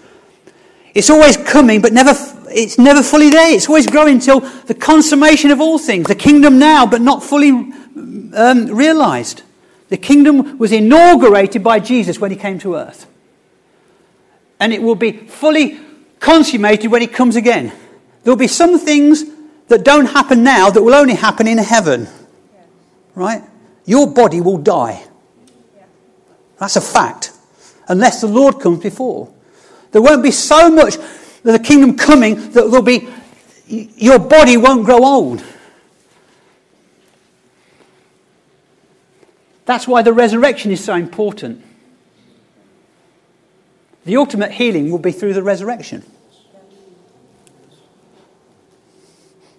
It's 0.94 1.10
always 1.10 1.36
coming, 1.36 1.82
but 1.82 1.92
never, 1.92 2.14
it's 2.54 2.78
never 2.78 3.02
fully 3.02 3.30
there. 3.30 3.54
It's 3.54 3.68
always 3.68 3.86
growing 3.86 4.18
till 4.18 4.40
the 4.40 4.74
consummation 4.74 5.50
of 5.50 5.60
all 5.60 5.78
things. 5.78 6.08
The 6.08 6.14
kingdom 6.14 6.58
now, 6.58 6.86
but 6.86 7.00
not 7.00 7.22
fully 7.22 7.50
um, 7.50 8.66
realized. 8.66 9.42
The 9.88 9.96
kingdom 9.96 10.58
was 10.58 10.72
inaugurated 10.72 11.62
by 11.62 11.80
Jesus 11.80 12.18
when 12.18 12.30
he 12.30 12.36
came 12.36 12.58
to 12.60 12.76
earth. 12.76 13.06
And 14.58 14.72
it 14.72 14.82
will 14.82 14.94
be 14.94 15.12
fully 15.12 15.78
consummated 16.20 16.90
when 16.90 17.02
he 17.02 17.06
comes 17.06 17.36
again. 17.36 17.72
There'll 18.22 18.38
be 18.38 18.46
some 18.48 18.78
things 18.78 19.24
that 19.68 19.84
don't 19.84 20.06
happen 20.06 20.42
now 20.44 20.70
that 20.70 20.82
will 20.82 20.94
only 20.94 21.14
happen 21.14 21.46
in 21.46 21.58
heaven. 21.58 22.08
Right? 23.14 23.42
Your 23.84 24.06
body 24.10 24.40
will 24.40 24.58
die. 24.58 25.04
That's 26.58 26.76
a 26.76 26.80
fact. 26.80 27.32
Unless 27.88 28.20
the 28.20 28.28
Lord 28.28 28.60
comes 28.60 28.80
before. 28.80 29.32
There 29.90 30.00
won't 30.00 30.22
be 30.22 30.30
so 30.30 30.70
much 30.70 30.96
of 31.44 31.52
the 31.52 31.58
kingdom 31.58 31.96
coming 31.96 32.34
that 32.52 32.70
there'll 32.70 32.82
be, 32.82 33.08
your 33.66 34.18
body 34.18 34.56
won't 34.56 34.84
grow 34.84 35.04
old. 35.04 35.44
That's 39.64 39.86
why 39.86 40.02
the 40.02 40.12
resurrection 40.12 40.70
is 40.70 40.82
so 40.84 40.94
important. 40.94 41.64
The 44.04 44.16
ultimate 44.16 44.52
healing 44.52 44.90
will 44.90 44.98
be 44.98 45.12
through 45.12 45.34
the 45.34 45.42
resurrection. 45.42 46.02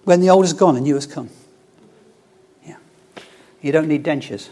When 0.04 0.20
the 0.20 0.28
old 0.28 0.44
is 0.44 0.52
gone 0.52 0.76
and 0.76 0.84
new 0.84 0.94
has 0.94 1.06
come. 1.06 1.30
Yeah. 2.64 2.76
You 3.62 3.72
don't 3.72 3.88
need 3.88 4.04
dentures 4.04 4.50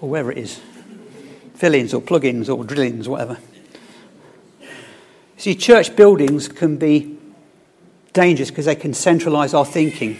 or 0.00 0.10
whatever 0.10 0.32
it 0.32 0.38
is. 0.38 0.60
Fillings 1.54 1.94
or 1.94 2.02
plug 2.02 2.24
ins 2.24 2.50
or 2.50 2.62
drill 2.64 2.82
ins, 2.82 3.08
whatever. 3.08 3.38
See, 5.38 5.54
church 5.54 5.94
buildings 5.94 6.48
can 6.48 6.76
be 6.76 7.16
dangerous 8.12 8.50
because 8.50 8.64
they 8.64 8.74
can 8.74 8.92
centralize 8.92 9.54
our 9.54 9.64
thinking. 9.64 10.18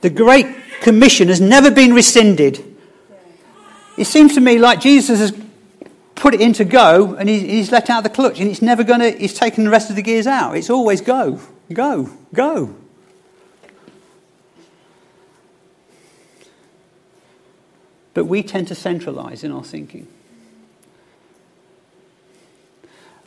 The 0.00 0.10
Great 0.10 0.46
Commission 0.80 1.28
has 1.28 1.40
never 1.40 1.70
been 1.70 1.94
rescinded. 1.94 2.64
It 3.96 4.06
seems 4.06 4.34
to 4.34 4.40
me 4.40 4.58
like 4.58 4.80
Jesus 4.80 5.20
has 5.20 5.32
put 6.16 6.34
it 6.34 6.40
in 6.40 6.52
to 6.54 6.64
go 6.64 7.14
and 7.14 7.28
he's 7.28 7.70
let 7.70 7.88
out 7.88 8.02
the 8.02 8.10
clutch 8.10 8.40
and 8.40 8.50
it's 8.50 8.62
never 8.62 8.82
going 8.82 9.00
to, 9.00 9.10
he's 9.12 9.34
taken 9.34 9.62
the 9.62 9.70
rest 9.70 9.90
of 9.90 9.96
the 9.96 10.02
gears 10.02 10.26
out. 10.26 10.56
It's 10.56 10.68
always 10.68 11.00
go, 11.00 11.40
go, 11.72 12.10
go. 12.34 12.74
But 18.12 18.24
we 18.24 18.42
tend 18.42 18.66
to 18.68 18.74
centralize 18.74 19.44
in 19.44 19.52
our 19.52 19.62
thinking. 19.62 20.08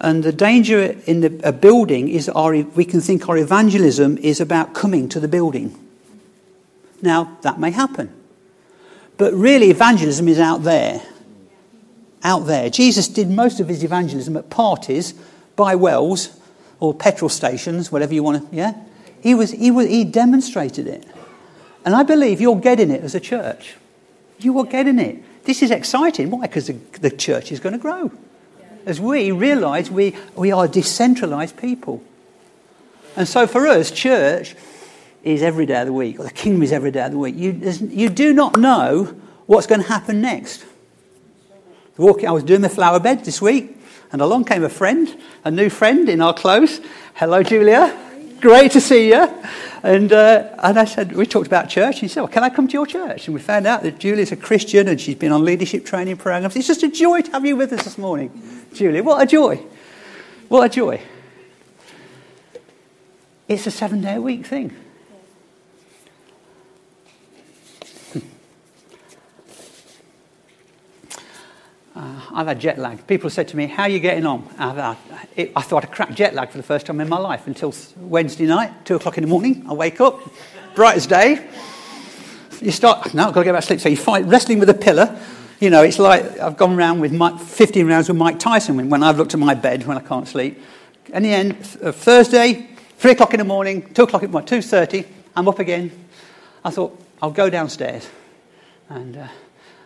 And 0.04 0.22
the 0.22 0.34
danger 0.34 0.98
in 1.06 1.22
the, 1.22 1.40
a 1.46 1.54
building 1.54 2.10
is 2.10 2.28
our, 2.28 2.52
we 2.52 2.84
can 2.84 3.00
think 3.00 3.30
our 3.30 3.38
evangelism 3.38 4.18
is 4.18 4.42
about 4.42 4.74
coming 4.74 5.08
to 5.08 5.20
the 5.22 5.30
building. 5.30 5.80
Now, 7.02 7.38
that 7.42 7.58
may 7.58 7.72
happen. 7.72 8.14
But 9.18 9.34
really, 9.34 9.70
evangelism 9.70 10.28
is 10.28 10.40
out 10.40 10.64
there. 10.64 11.02
Out 12.22 12.48
there. 12.48 12.70
Jesus 12.70 13.08
did 13.08 13.30
most 13.30 13.62
of 13.62 13.70
his 13.70 13.82
evangelism 13.82 14.36
at 14.36 14.50
parties, 14.50 15.14
by 15.56 15.76
wells, 15.76 16.38
or 16.82 16.94
petrol 16.94 17.30
stations, 17.30 17.90
whatever 17.90 18.14
you 18.14 18.24
want 18.24 18.50
to, 18.50 18.56
yeah? 18.56 18.74
He, 19.22 19.34
was, 19.34 19.52
he, 19.52 19.72
was, 19.72 19.88
he 19.88 20.04
demonstrated 20.04 20.86
it. 20.86 21.08
And 21.86 21.96
I 21.96 22.04
believe 22.04 22.42
you're 22.42 22.60
getting 22.60 22.92
it 22.92 23.04
as 23.04 23.16
a 23.16 23.22
church. 23.22 23.76
You 24.38 24.60
are 24.60 24.66
getting 24.66 25.00
it. 25.00 25.46
This 25.46 25.64
is 25.64 25.72
exciting. 25.72 26.30
Why? 26.30 26.42
Because 26.42 26.68
the, 26.68 26.74
the 27.00 27.10
church 27.10 27.54
is 27.54 27.62
going 27.62 27.72
to 27.72 27.80
grow 27.80 28.12
as 28.86 29.00
we 29.00 29.32
realize 29.32 29.90
we, 29.90 30.16
we 30.36 30.52
are 30.52 30.68
decentralized 30.68 31.58
people. 31.58 32.04
And 33.16 33.28
so 33.28 33.48
for 33.48 33.68
us, 33.68 33.92
church 33.92 34.56
is 35.24 35.42
every 35.42 35.66
day 35.66 35.82
of 35.82 35.88
the 35.88 35.94
week, 35.94 36.20
or 36.20 36.24
the 36.24 36.32
kingdom 36.32 36.64
is 36.64 36.72
every 36.72 36.92
day 36.92 37.04
of 37.06 37.12
the 37.12 37.18
week. 37.18 37.36
You, 37.36 37.52
you 37.90 38.10
do 38.10 38.34
not 38.34 38.58
know 38.58 39.16
what's 39.46 39.68
going 39.68 39.82
to 39.82 39.88
happen 39.88 40.22
next. 40.22 40.66
Walking, 41.98 42.28
I 42.28 42.32
was 42.32 42.44
doing 42.44 42.62
the 42.62 42.70
flower 42.70 43.00
bed 43.00 43.24
this 43.24 43.42
week, 43.42 43.78
and 44.12 44.22
along 44.22 44.46
came 44.46 44.64
a 44.64 44.70
friend, 44.70 45.16
a 45.44 45.52
new 45.52 45.70
friend 45.70 46.10
in 46.10 46.22
our 46.22 46.34
close. 46.34 46.82
Hello, 47.14 47.44
Julia. 47.44 47.98
Great 48.42 48.72
to 48.72 48.82
see 48.82 49.10
you. 49.10 49.30
And, 49.84 50.14
uh, 50.14 50.50
and 50.60 50.80
I 50.80 50.86
said, 50.86 51.12
we 51.12 51.26
talked 51.26 51.46
about 51.46 51.68
church. 51.68 52.00
He 52.00 52.08
said, 52.08 52.22
well, 52.22 52.30
can 52.30 52.42
I 52.42 52.50
come 52.50 52.70
to 52.70 52.74
your 52.74 52.88
church? 52.88 53.28
And 53.28 53.36
we 53.36 53.42
found 53.42 53.68
out 53.68 53.84
that 53.84 54.00
Julie's 54.00 54.32
a 54.32 54.38
Christian 54.38 54.88
and 54.88 55.00
she's 55.00 55.16
been 55.16 55.34
on 55.34 55.44
leadership 55.44 55.86
training 55.86 56.16
programs. 56.16 56.56
It's 56.56 56.68
just 56.68 56.84
a 56.84 56.88
joy 56.88 57.22
to 57.22 57.32
have 57.32 57.46
you 57.46 57.58
with 57.58 57.74
us 57.74 57.84
this 57.84 57.98
morning. 57.98 58.32
Julie. 58.74 59.02
What 59.02 59.22
a 59.22 59.26
joy. 59.26 59.58
What 60.48 60.66
a 60.66 60.70
joy. 60.70 61.02
It's 63.50 63.68
a 63.68 63.72
seven 63.72 64.00
day 64.00 64.16
a 64.16 64.22
week 64.22 64.46
thing. 64.46 64.74
Uh, 71.96 72.20
I've 72.34 72.48
had 72.48 72.60
jet 72.60 72.80
lag. 72.80 73.06
People 73.06 73.30
said 73.30 73.48
to 73.50 73.58
me, 73.58 73.68
How 73.68 73.84
are 73.84 73.90
you 73.90 74.00
getting 74.00 74.26
on? 74.26 74.48
It, 75.36 75.52
I 75.56 75.62
thought 75.62 75.84
I'd 75.84 75.92
cracked 75.92 76.16
jet 76.16 76.34
lag 76.34 76.50
for 76.50 76.58
the 76.58 76.64
first 76.64 76.88
time 76.88 77.00
in 77.00 77.08
my 77.08 77.20
life 77.20 77.46
until 77.46 77.74
Wednesday 77.98 78.46
night, 78.46 78.86
2 78.86 78.96
o'clock 78.96 79.18
in 79.18 79.24
the 79.24 79.30
morning. 79.30 79.66
I 79.70 79.74
wake 79.74 80.02
up, 80.02 80.20
bright 80.74 80.98
as 80.98 81.06
day. 81.06 81.48
You 82.62 82.72
start, 82.72 83.14
no, 83.14 83.28
I've 83.28 83.34
got 83.34 83.42
to 83.42 83.46
get 83.46 83.52
back 83.52 83.62
to 83.62 83.68
sleep. 83.68 83.82
So 83.82 83.90
you 83.90 83.98
fight 83.98 84.26
wrestling 84.26 84.60
with 84.60 84.70
a 84.70 84.74
pillar. 84.74 85.20
You 85.60 85.70
know, 85.70 85.84
it's 85.84 86.00
like 86.00 86.40
I've 86.40 86.58
gone 86.58 86.76
around 86.76 87.00
with 87.00 87.14
Mike, 87.14 87.40
15 87.40 87.86
rounds 87.88 88.08
with 88.08 88.18
Mike 88.18 88.40
Tyson 88.40 88.76
when, 88.76 88.90
when 88.90 89.04
I've 89.04 89.18
looked 89.18 89.34
at 89.34 89.40
my 89.40 89.54
bed 89.54 89.86
when 89.86 89.98
I 89.98 90.02
can't 90.02 90.28
sleep. 90.28 90.60
In 91.14 91.24
the 91.24 91.34
end, 91.34 91.52
uh, 91.84 91.92
Thursday, 91.92 92.70
3 92.98 93.12
o'clock 93.12 93.34
in 93.34 93.38
the 93.38 93.46
morning, 93.46 93.94
2 93.94 94.04
o'clock, 94.04 94.24
what, 94.24 94.48
2.30, 94.48 95.06
I'm 95.36 95.48
up 95.48 95.60
again. 95.60 95.92
I 96.66 96.72
thought, 96.72 97.00
I'll 97.22 97.32
go 97.32 97.50
downstairs 97.50 98.10
and 98.90 99.16
uh, 99.16 99.28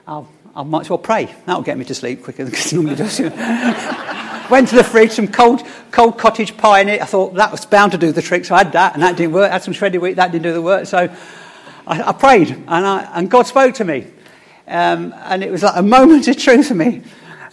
I'll, 0.08 0.28
I 0.56 0.64
might 0.64 0.82
as 0.82 0.90
well 0.90 0.98
pray. 0.98 1.34
That'll 1.46 1.62
get 1.62 1.78
me 1.78 1.86
to 1.86 1.94
sleep 1.94 2.24
quicker 2.24 2.46
than 2.46 2.54
it 2.58 2.74
normally 2.74 2.96
does. 2.96 3.20
Went 4.50 4.70
to 4.70 4.76
the 4.76 4.84
fridge, 4.84 5.12
some 5.12 5.28
cold, 5.28 5.62
cold 5.92 6.18
cottage 6.18 6.56
pie 6.56 6.80
in 6.80 6.88
it. 6.88 7.02
I 7.02 7.06
thought 7.06 7.34
that 7.34 7.52
was 7.52 7.66
bound 7.66 7.92
to 7.92 7.98
do 7.98 8.14
the 8.14 8.22
trick, 8.22 8.46
so 8.46 8.56
I 8.56 8.60
had 8.60 8.72
that, 8.72 8.94
and 8.94 9.04
that 9.04 9.18
didn't 9.18 9.34
work. 9.34 9.50
I 9.50 9.54
had 9.54 9.64
some 9.64 9.74
shredded 9.74 10.02
wheat, 10.02 10.14
that 10.14 10.32
didn't 10.32 10.44
do 10.44 10.54
the 10.54 10.62
work. 10.62 10.86
So 10.86 11.14
I, 11.86 12.02
I 12.02 12.14
prayed, 12.14 12.52
and, 12.52 12.68
I, 12.70 13.12
and 13.14 13.30
God 13.30 13.46
spoke 13.46 13.76
to 13.76 13.84
me. 13.84 14.08
Um, 14.66 15.14
and 15.18 15.44
it 15.44 15.52
was 15.52 15.64
like 15.64 15.76
a 15.76 15.84
moment 15.84 16.28
of 16.30 16.38
truth 16.38 16.70
for 16.70 16.76
me. 16.76 17.04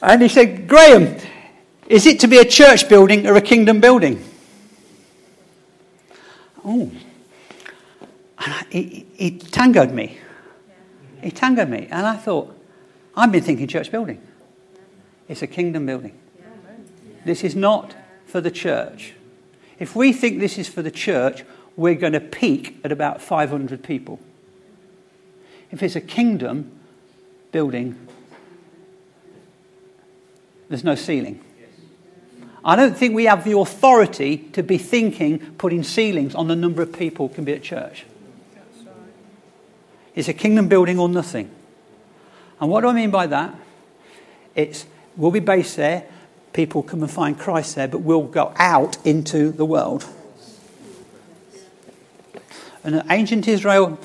And 0.00 0.22
he 0.22 0.28
said, 0.28 0.68
Graham, 0.68 1.16
is 1.88 2.06
it 2.06 2.20
to 2.20 2.28
be 2.28 2.38
a 2.38 2.44
church 2.44 2.88
building 2.88 3.26
or 3.26 3.34
a 3.34 3.40
kingdom 3.40 3.80
building? 3.80 4.24
Oh. 6.64 6.90
he, 8.70 9.06
he 9.14 9.38
tangoed 9.38 9.92
me. 9.92 10.18
He 11.24 11.30
tangoed 11.30 11.70
me. 11.70 11.88
And 11.90 12.06
I 12.06 12.16
thought, 12.16 12.54
I've 13.16 13.32
been 13.32 13.42
thinking 13.42 13.66
church 13.66 13.90
building. 13.90 14.20
It's 15.26 15.40
a 15.40 15.46
kingdom 15.46 15.86
building. 15.86 16.16
This 17.24 17.42
is 17.42 17.56
not 17.56 17.96
for 18.26 18.42
the 18.42 18.50
church. 18.50 19.14
If 19.78 19.96
we 19.96 20.12
think 20.12 20.38
this 20.38 20.58
is 20.58 20.68
for 20.68 20.82
the 20.82 20.90
church, 20.90 21.42
we're 21.76 21.94
going 21.94 22.12
to 22.12 22.20
peak 22.20 22.78
at 22.84 22.92
about 22.92 23.22
500 23.22 23.82
people. 23.82 24.20
If 25.70 25.82
it's 25.82 25.96
a 25.96 26.00
kingdom 26.00 26.70
building, 27.50 28.06
there's 30.68 30.84
no 30.84 30.94
ceiling. 30.94 31.42
I 32.62 32.76
don't 32.76 32.96
think 32.96 33.14
we 33.14 33.24
have 33.24 33.44
the 33.44 33.58
authority 33.58 34.36
to 34.52 34.62
be 34.62 34.76
thinking 34.76 35.38
putting 35.56 35.82
ceilings 35.82 36.34
on 36.34 36.48
the 36.48 36.56
number 36.56 36.82
of 36.82 36.92
people 36.92 37.30
can 37.30 37.44
be 37.44 37.54
at 37.54 37.62
church. 37.62 38.04
It's 40.14 40.28
a 40.28 40.32
kingdom 40.32 40.68
building 40.68 40.98
or 40.98 41.08
nothing. 41.08 41.50
And 42.60 42.70
what 42.70 42.82
do 42.82 42.88
I 42.88 42.92
mean 42.92 43.10
by 43.10 43.26
that? 43.26 43.54
It's 44.54 44.86
we'll 45.16 45.30
be 45.30 45.40
based 45.40 45.76
there, 45.76 46.06
people 46.52 46.82
come 46.82 47.02
and 47.02 47.10
find 47.10 47.38
Christ 47.38 47.74
there, 47.74 47.88
but 47.88 47.98
we'll 47.98 48.22
go 48.22 48.52
out 48.56 49.04
into 49.06 49.50
the 49.50 49.64
world. 49.64 50.06
And 52.84 53.02
ancient 53.10 53.48
Israel, 53.48 53.98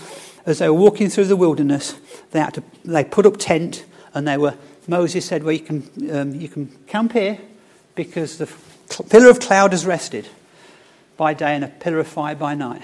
as 0.46 0.60
they 0.60 0.70
were 0.70 0.76
walking 0.76 1.10
through 1.10 1.26
the 1.26 1.36
wilderness, 1.36 1.96
they 2.32 2.40
had 2.40 2.54
to 2.56 2.64
they 2.86 3.04
put 3.04 3.26
up 3.26 3.38
tent, 3.38 3.86
and 4.14 4.28
they 4.28 4.38
were 4.38 4.56
Moses 4.88 5.26
said, 5.26 5.44
"Well, 5.44 5.54
you 5.54 5.60
can 5.60 6.10
um, 6.12 6.36
you 6.36 6.48
can 6.48 6.68
camp 6.88 7.14
here 7.14 7.40
because 7.94 8.38
the 8.38 8.50
pillar 9.10 9.30
of 9.30 9.40
cloud 9.40 9.72
has 9.72 9.86
rested 9.86 10.28
by 11.18 11.34
day 11.34 11.54
and 11.56 11.64
a 11.64 11.68
pillar 11.68 12.00
of 12.00 12.08
fire 12.08 12.36
by 12.36 12.56
night." 12.56 12.82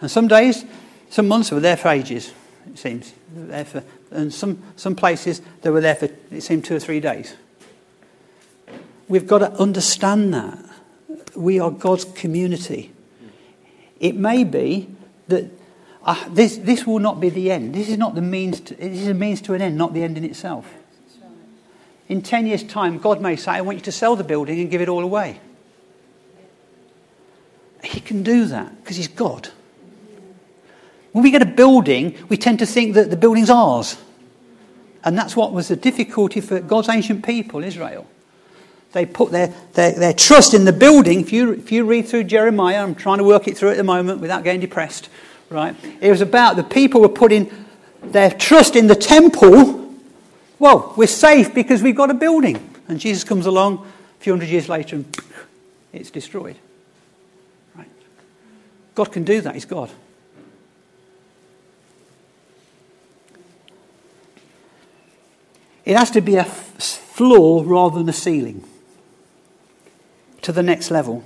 And 0.00 0.10
some 0.10 0.28
days, 0.28 0.64
some 1.10 1.28
months 1.28 1.50
were 1.50 1.60
there 1.60 1.76
for 1.76 1.88
ages. 1.88 2.32
It 2.72 2.78
seems 2.78 3.12
there 3.32 3.64
for, 3.64 3.84
and 4.10 4.32
some 4.32 4.62
some 4.76 4.94
places 4.96 5.42
they 5.62 5.70
were 5.70 5.80
there 5.80 5.94
for 5.94 6.08
it 6.30 6.42
seemed 6.42 6.64
two 6.64 6.76
or 6.76 6.80
three 6.80 7.00
days. 7.00 7.34
We've 9.08 9.26
got 9.26 9.38
to 9.38 9.52
understand 9.52 10.32
that 10.32 10.58
we 11.36 11.60
are 11.60 11.70
God's 11.70 12.04
community. 12.04 12.92
It 14.00 14.16
may 14.16 14.44
be 14.44 14.88
that 15.28 15.50
uh, 16.04 16.28
this, 16.28 16.58
this 16.58 16.86
will 16.86 16.98
not 16.98 17.20
be 17.20 17.30
the 17.30 17.50
end. 17.50 17.74
This 17.74 17.88
is 17.88 17.98
not 17.98 18.14
the 18.14 18.22
means 18.22 18.60
to, 18.60 18.74
this 18.74 19.00
is 19.00 19.08
a 19.08 19.14
means 19.14 19.40
to 19.42 19.54
an 19.54 19.62
end, 19.62 19.76
not 19.76 19.94
the 19.94 20.02
end 20.02 20.18
in 20.18 20.24
itself. 20.24 20.72
In 22.08 22.20
10 22.20 22.46
years' 22.46 22.62
time, 22.62 22.98
God 22.98 23.22
may 23.22 23.36
say, 23.36 23.52
I 23.52 23.60
want 23.62 23.78
you 23.78 23.84
to 23.84 23.92
sell 23.92 24.14
the 24.14 24.24
building 24.24 24.60
and 24.60 24.70
give 24.70 24.82
it 24.82 24.88
all 24.88 25.02
away. 25.02 25.40
He 27.82 28.00
can 28.00 28.22
do 28.22 28.44
that 28.46 28.82
because 28.82 28.96
He's 28.96 29.08
God. 29.08 29.48
When 31.14 31.22
we 31.22 31.30
get 31.30 31.42
a 31.42 31.46
building, 31.46 32.16
we 32.28 32.36
tend 32.36 32.58
to 32.58 32.66
think 32.66 32.94
that 32.94 33.08
the 33.08 33.16
building's 33.16 33.48
ours. 33.48 33.96
And 35.04 35.16
that's 35.16 35.36
what 35.36 35.52
was 35.52 35.68
the 35.68 35.76
difficulty 35.76 36.40
for 36.40 36.58
God's 36.58 36.88
ancient 36.88 37.24
people, 37.24 37.62
Israel. 37.62 38.04
They 38.90 39.06
put 39.06 39.30
their, 39.30 39.54
their, 39.74 39.92
their 39.92 40.12
trust 40.12 40.54
in 40.54 40.64
the 40.64 40.72
building. 40.72 41.20
If 41.20 41.32
you, 41.32 41.52
if 41.52 41.70
you 41.70 41.84
read 41.84 42.08
through 42.08 42.24
Jeremiah, 42.24 42.82
I'm 42.82 42.96
trying 42.96 43.18
to 43.18 43.24
work 43.24 43.46
it 43.46 43.56
through 43.56 43.70
at 43.70 43.76
the 43.76 43.84
moment 43.84 44.22
without 44.22 44.42
getting 44.42 44.60
depressed, 44.60 45.08
right? 45.50 45.76
It 46.00 46.10
was 46.10 46.20
about 46.20 46.56
the 46.56 46.64
people 46.64 47.00
were 47.00 47.08
putting 47.08 47.48
their 48.02 48.32
trust 48.32 48.74
in 48.74 48.88
the 48.88 48.96
temple. 48.96 49.94
Well, 50.58 50.94
we're 50.96 51.06
safe 51.06 51.54
because 51.54 51.80
we've 51.80 51.94
got 51.94 52.10
a 52.10 52.14
building. 52.14 52.58
And 52.88 52.98
Jesus 52.98 53.22
comes 53.22 53.46
along 53.46 53.86
a 54.18 54.22
few 54.24 54.32
hundred 54.32 54.48
years 54.48 54.68
later 54.68 54.96
and 54.96 55.16
it's 55.92 56.10
destroyed. 56.10 56.56
Right? 57.76 57.88
God 58.96 59.12
can 59.12 59.22
do 59.22 59.40
that, 59.42 59.54
He's 59.54 59.64
God. 59.64 59.92
It 65.84 65.96
has 65.96 66.10
to 66.12 66.20
be 66.20 66.36
a 66.36 66.44
floor 66.44 67.64
rather 67.64 67.98
than 67.98 68.08
a 68.08 68.12
ceiling 68.12 68.64
to 70.42 70.52
the 70.52 70.62
next 70.62 70.90
level. 70.90 71.24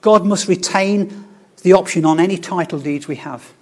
God 0.00 0.26
must 0.26 0.48
retain 0.48 1.26
the 1.62 1.72
option 1.72 2.04
on 2.04 2.20
any 2.20 2.36
title 2.36 2.80
deeds 2.80 3.08
we 3.08 3.16
have. 3.16 3.52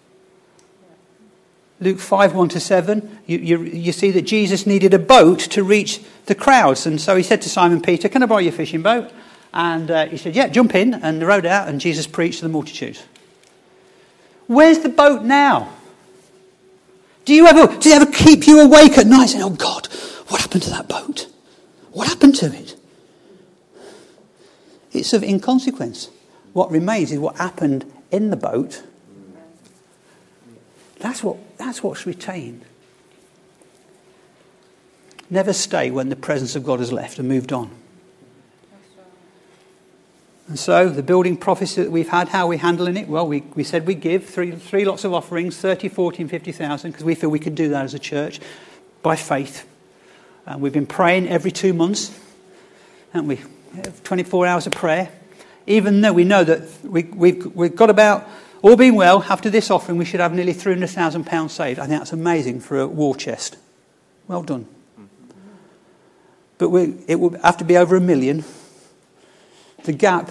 Luke 1.80 1.98
5 1.98 2.34
1 2.34 2.48
to 2.50 2.60
7, 2.60 3.18
you, 3.26 3.38
you, 3.38 3.62
you, 3.62 3.92
see 3.92 4.10
that 4.10 4.22
Jesus 4.22 4.66
needed 4.66 4.92
a 4.92 4.98
boat 4.98 5.38
to 5.38 5.64
reach 5.64 6.00
the 6.26 6.34
crowds. 6.34 6.84
And 6.84 7.00
so 7.00 7.16
he 7.16 7.22
said 7.22 7.40
to 7.42 7.48
Simon 7.48 7.80
Peter, 7.80 8.08
Can 8.08 8.22
I 8.22 8.26
borrow 8.26 8.40
your 8.40 8.52
fishing 8.52 8.82
boat? 8.82 9.10
And 9.54 9.90
uh, 9.90 10.06
he 10.06 10.18
said, 10.18 10.36
Yeah, 10.36 10.48
jump 10.48 10.74
in. 10.74 10.92
And 10.92 11.20
they 11.20 11.24
rowed 11.24 11.46
out, 11.46 11.68
and 11.68 11.80
Jesus 11.80 12.06
preached 12.06 12.40
to 12.40 12.44
the 12.44 12.50
multitude. 12.50 12.98
Where's 14.46 14.80
the 14.80 14.90
boat 14.90 15.22
now? 15.22 15.72
Do 17.30 17.36
you 17.36 17.46
ever, 17.46 17.68
does 17.76 17.86
it 17.86 18.02
ever 18.02 18.10
keep 18.10 18.48
you 18.48 18.58
awake 18.58 18.98
at 18.98 19.06
night 19.06 19.26
saying, 19.26 19.44
Oh 19.44 19.50
God, 19.50 19.86
what 20.26 20.40
happened 20.40 20.64
to 20.64 20.70
that 20.70 20.88
boat? 20.88 21.28
What 21.92 22.08
happened 22.08 22.34
to 22.34 22.46
it? 22.46 22.74
It's 24.90 25.12
of 25.12 25.22
inconsequence. 25.22 26.10
What 26.54 26.72
remains 26.72 27.12
is 27.12 27.20
what 27.20 27.36
happened 27.36 27.88
in 28.10 28.30
the 28.30 28.36
boat. 28.36 28.82
That's, 30.98 31.22
what, 31.22 31.36
that's 31.56 31.84
what's 31.84 32.04
retained. 32.04 32.64
Never 35.30 35.52
stay 35.52 35.92
when 35.92 36.08
the 36.08 36.16
presence 36.16 36.56
of 36.56 36.64
God 36.64 36.80
has 36.80 36.90
left 36.92 37.20
and 37.20 37.28
moved 37.28 37.52
on. 37.52 37.70
And 40.50 40.58
so, 40.58 40.88
the 40.88 41.04
building 41.04 41.36
prophecy 41.36 41.84
that 41.84 41.92
we've 41.92 42.08
had, 42.08 42.30
how 42.30 42.46
are 42.46 42.48
we 42.48 42.56
handling 42.56 42.96
it? 42.96 43.06
Well, 43.06 43.24
we, 43.24 43.42
we 43.54 43.62
said 43.62 43.86
we 43.86 43.94
give 43.94 44.24
three, 44.26 44.50
three 44.50 44.84
lots 44.84 45.04
of 45.04 45.14
offerings 45.14 45.56
30, 45.56 45.88
40, 45.88 46.22
and 46.22 46.28
50,000 46.30 46.90
because 46.90 47.04
we 47.04 47.14
feel 47.14 47.30
we 47.30 47.38
can 47.38 47.54
do 47.54 47.68
that 47.68 47.84
as 47.84 47.94
a 47.94 48.00
church 48.00 48.40
by 49.00 49.14
faith. 49.14 49.64
And 50.46 50.60
we've 50.60 50.72
been 50.72 50.88
praying 50.88 51.28
every 51.28 51.52
two 51.52 51.72
months, 51.72 52.18
haven't 53.12 53.28
we? 53.28 53.38
24 54.02 54.44
hours 54.48 54.66
of 54.66 54.72
prayer, 54.72 55.12
even 55.68 56.00
though 56.00 56.12
we 56.12 56.24
know 56.24 56.42
that 56.42 56.62
we, 56.82 57.04
we've, 57.04 57.46
we've 57.54 57.76
got 57.76 57.88
about, 57.88 58.28
all 58.60 58.74
being 58.74 58.96
well, 58.96 59.22
after 59.28 59.50
this 59.50 59.70
offering, 59.70 59.98
we 59.98 60.04
should 60.04 60.18
have 60.18 60.34
nearly 60.34 60.52
£300,000 60.52 61.48
saved. 61.48 61.78
I 61.78 61.86
think 61.86 62.00
that's 62.00 62.12
amazing 62.12 62.58
for 62.58 62.80
a 62.80 62.88
war 62.88 63.14
chest. 63.14 63.56
Well 64.26 64.42
done. 64.42 64.66
But 66.58 66.70
we, 66.70 66.96
it 67.06 67.20
will 67.20 67.40
have 67.40 67.58
to 67.58 67.64
be 67.64 67.76
over 67.76 67.94
a 67.94 68.00
million. 68.00 68.42
The 69.84 69.92
gap, 69.92 70.30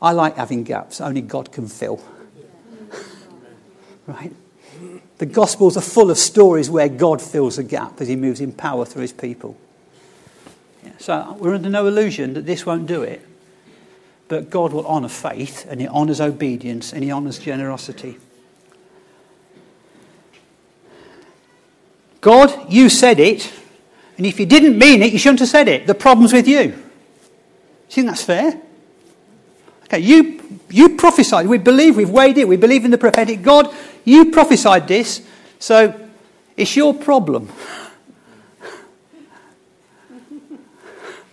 I 0.00 0.12
like 0.12 0.36
having 0.36 0.64
gaps, 0.64 1.00
only 1.00 1.20
God 1.20 1.52
can 1.52 1.68
fill. 1.68 2.02
right? 4.06 4.32
The 5.18 5.26
Gospels 5.26 5.76
are 5.76 5.82
full 5.82 6.10
of 6.10 6.18
stories 6.18 6.68
where 6.68 6.88
God 6.88 7.22
fills 7.22 7.58
a 7.58 7.64
gap 7.64 8.00
as 8.00 8.08
he 8.08 8.16
moves 8.16 8.40
in 8.40 8.52
power 8.52 8.84
through 8.84 9.02
his 9.02 9.12
people. 9.12 9.56
So 10.98 11.36
we're 11.38 11.54
under 11.54 11.70
no 11.70 11.86
illusion 11.86 12.34
that 12.34 12.46
this 12.46 12.64
won't 12.64 12.86
do 12.86 13.02
it. 13.02 13.26
But 14.28 14.50
God 14.50 14.72
will 14.72 14.86
honour 14.86 15.08
faith, 15.08 15.66
and 15.68 15.80
He 15.80 15.88
honours 15.88 16.20
obedience, 16.20 16.92
and 16.92 17.04
He 17.04 17.12
honours 17.12 17.38
generosity. 17.38 18.16
God, 22.20 22.72
you 22.72 22.88
said 22.88 23.20
it, 23.20 23.52
and 24.16 24.24
if 24.24 24.40
you 24.40 24.46
didn't 24.46 24.78
mean 24.78 25.02
it, 25.02 25.12
you 25.12 25.18
shouldn't 25.18 25.40
have 25.40 25.48
said 25.48 25.68
it. 25.68 25.86
The 25.86 25.94
problem's 25.94 26.32
with 26.32 26.48
you. 26.48 26.62
Do 26.62 26.70
you 26.70 26.74
think 27.88 28.06
that's 28.06 28.24
fair? 28.24 28.58
Okay, 29.84 30.00
you, 30.00 30.60
you 30.70 30.96
prophesied. 30.96 31.46
We 31.46 31.58
believe, 31.58 31.96
we've 31.96 32.10
weighed 32.10 32.38
it, 32.38 32.48
we 32.48 32.56
believe 32.56 32.84
in 32.84 32.90
the 32.90 32.98
prophetic. 32.98 33.42
God, 33.42 33.74
you 34.04 34.30
prophesied 34.30 34.88
this, 34.88 35.22
so 35.58 36.08
it's 36.56 36.76
your 36.76 36.94
problem. 36.94 37.50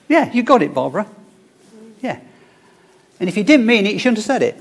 Yeah, 0.07 0.31
you 0.33 0.43
got 0.43 0.61
it, 0.61 0.73
Barbara. 0.73 1.07
Yeah. 2.01 2.19
And 3.19 3.29
if 3.29 3.37
you 3.37 3.43
didn't 3.43 3.65
mean 3.65 3.85
it, 3.85 3.93
you 3.93 3.99
shouldn't 3.99 4.17
have 4.17 4.25
said 4.25 4.43
it. 4.43 4.57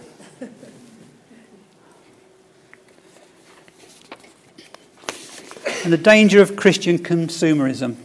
and 5.85 5.93
the 5.93 5.99
danger 5.99 6.41
of 6.41 6.57
Christian 6.57 6.99
consumerism 6.99 7.97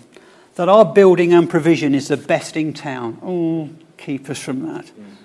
that 0.56 0.70
our 0.70 0.86
building 0.86 1.34
and 1.34 1.50
provision 1.50 1.94
is 1.94 2.08
the 2.08 2.18
best 2.18 2.56
in 2.56 2.74
town. 2.74 3.20
Oh, 3.22 3.70
keep 3.98 4.30
us 4.30 4.40
from 4.40 4.66
that. 4.74 4.86
Mm. 4.86 5.25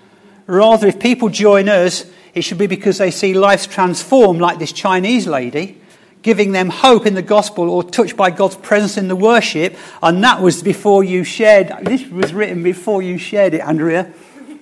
Rather, 0.51 0.87
if 0.87 0.99
people 0.99 1.29
join 1.29 1.69
us, 1.69 2.05
it 2.33 2.41
should 2.41 2.57
be 2.57 2.67
because 2.67 2.97
they 2.97 3.09
see 3.09 3.33
lives 3.33 3.65
transformed, 3.65 4.41
like 4.41 4.59
this 4.59 4.73
Chinese 4.73 5.25
lady, 5.25 5.79
giving 6.23 6.51
them 6.51 6.67
hope 6.69 7.05
in 7.05 7.13
the 7.13 7.21
gospel 7.21 7.69
or 7.69 7.83
touched 7.85 8.17
by 8.17 8.31
God's 8.31 8.57
presence 8.57 8.97
in 8.97 9.07
the 9.07 9.15
worship. 9.15 9.77
And 10.03 10.21
that 10.25 10.41
was 10.41 10.61
before 10.61 11.05
you 11.05 11.23
shared. 11.23 11.71
This 11.83 12.05
was 12.05 12.33
written 12.33 12.63
before 12.63 13.01
you 13.01 13.17
shared 13.17 13.53
it, 13.53 13.61
Andrea. 13.61 14.11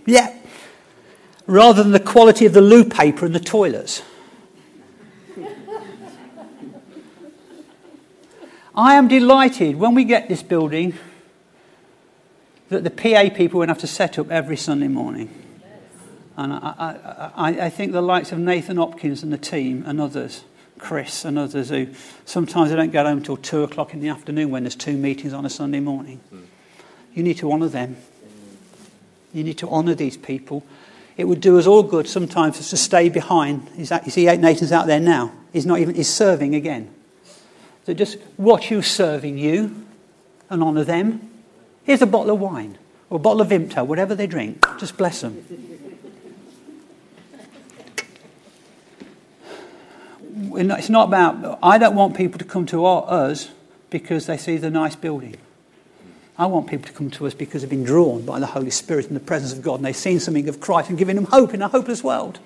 Yeah. 0.06 0.32
Rather 1.48 1.82
than 1.82 1.92
the 1.92 2.00
quality 2.00 2.46
of 2.46 2.54
the 2.54 2.62
loo 2.62 2.86
paper 2.86 3.26
and 3.26 3.34
the 3.34 3.40
toilets. 3.40 4.04
I 8.76 8.94
am 8.94 9.08
delighted 9.08 9.78
when 9.78 9.96
we 9.96 10.04
get 10.04 10.30
this 10.30 10.44
building 10.44 10.94
that 12.70 12.84
the 12.84 12.92
PA 12.92 13.36
people 13.36 13.58
won't 13.58 13.70
have 13.70 13.80
to 13.80 13.88
set 13.88 14.20
up 14.20 14.30
every 14.30 14.56
Sunday 14.56 14.88
morning. 14.88 15.48
And 16.40 16.54
I, 16.54 16.58
I, 16.58 17.32
I, 17.36 17.66
I 17.66 17.70
think 17.70 17.92
the 17.92 18.02
likes 18.02 18.32
of 18.32 18.40
Nathan 18.40 18.78
Hopkins 18.78 19.24
and 19.24 19.34
the 19.34 19.38
team 19.38 19.84
and 19.86 20.00
others 20.00 20.46
Chris 20.78 21.26
and 21.26 21.38
others 21.38 21.68
who 21.68 21.88
sometimes 22.24 22.70
they 22.70 22.78
don't 22.78 22.92
get 22.92 23.06
home 23.06 23.18
until 23.18 23.36
two 23.36 23.62
o'clock 23.64 23.94
in 23.94 24.00
the 24.00 24.08
afternoon 24.08 24.50
when 24.50 24.64
there's 24.64 24.78
two 24.78 24.96
meetings 24.96 25.34
on 25.34 25.46
a 25.46 25.50
Sunday 25.50 25.82
morning. 25.82 26.22
Mm. 26.34 26.46
You 27.14 27.24
need 27.24 27.38
to 27.40 27.52
honour 27.52 27.68
them. 27.68 27.98
You 29.34 29.44
need 29.44 29.58
to 29.58 29.70
honour 29.70 29.96
these 29.96 30.16
people. 30.16 30.64
It 31.18 31.26
would 31.26 31.42
do 31.42 31.60
us 31.60 31.68
all 31.68 31.84
good 31.84 32.08
sometimes 32.08 32.70
to 32.70 32.78
stay 32.78 33.10
behind. 33.10 33.68
Is 33.78 33.90
that, 33.90 34.06
you 34.06 34.12
see, 34.12 34.26
Nathan's 34.38 34.72
out 34.72 34.88
there 34.88 35.02
now. 35.02 35.34
He's 35.52 35.66
not 35.66 35.80
even, 35.80 35.96
he's 35.96 36.08
serving 36.08 36.56
again. 36.56 36.90
So 37.86 37.94
just 37.94 38.18
watch 38.38 38.70
who's 38.70 38.88
serving 38.88 39.38
you 39.38 39.86
and 40.50 40.64
honour 40.64 40.86
them. 40.86 41.30
Here's 41.84 42.02
a 42.02 42.08
bottle 42.08 42.34
of 42.34 42.40
wine 42.40 42.78
or 43.10 43.18
a 43.18 43.20
bottle 43.20 43.42
of 43.42 43.50
Vimto, 43.50 43.86
whatever 43.86 44.16
they 44.16 44.26
drink. 44.26 44.66
Just 44.80 44.96
bless 44.96 45.20
them. 45.20 45.69
It's 50.42 50.90
not 50.90 51.10
about, 51.10 51.60
I 51.62 51.78
don't 51.78 51.96
want 51.96 52.16
people 52.16 52.40
to 52.40 52.46
come 52.46 52.66
to 52.68 52.86
us 52.86 53.50
because 53.90 54.26
they 54.26 54.38
see 54.38 54.58
the 54.58 54.70
nice 54.70 54.96
building. 54.96 55.36
I 56.38 56.46
want 56.46 56.68
people 56.68 56.88
to 56.88 56.94
come 56.94 57.12
to 57.12 57.28
us 57.28 57.34
because 57.34 57.62
they've 57.62 57.70
been 57.70 57.84
drawn 57.84 58.26
by 58.26 58.40
the 58.40 58.46
Holy 58.46 58.70
Spirit 58.70 59.08
and 59.08 59.16
the 59.16 59.22
presence 59.22 59.52
of 59.52 59.62
God 59.62 59.76
and 59.76 59.86
they've 59.86 59.96
seen 59.96 60.22
something 60.22 60.48
of 60.48 60.62
Christ 60.62 60.90
and 60.90 60.98
giving 60.98 61.18
them 61.18 61.26
hope 61.26 61.54
in 61.54 61.62
a 61.62 61.68
hopeless 61.68 62.04
world. 62.04 62.40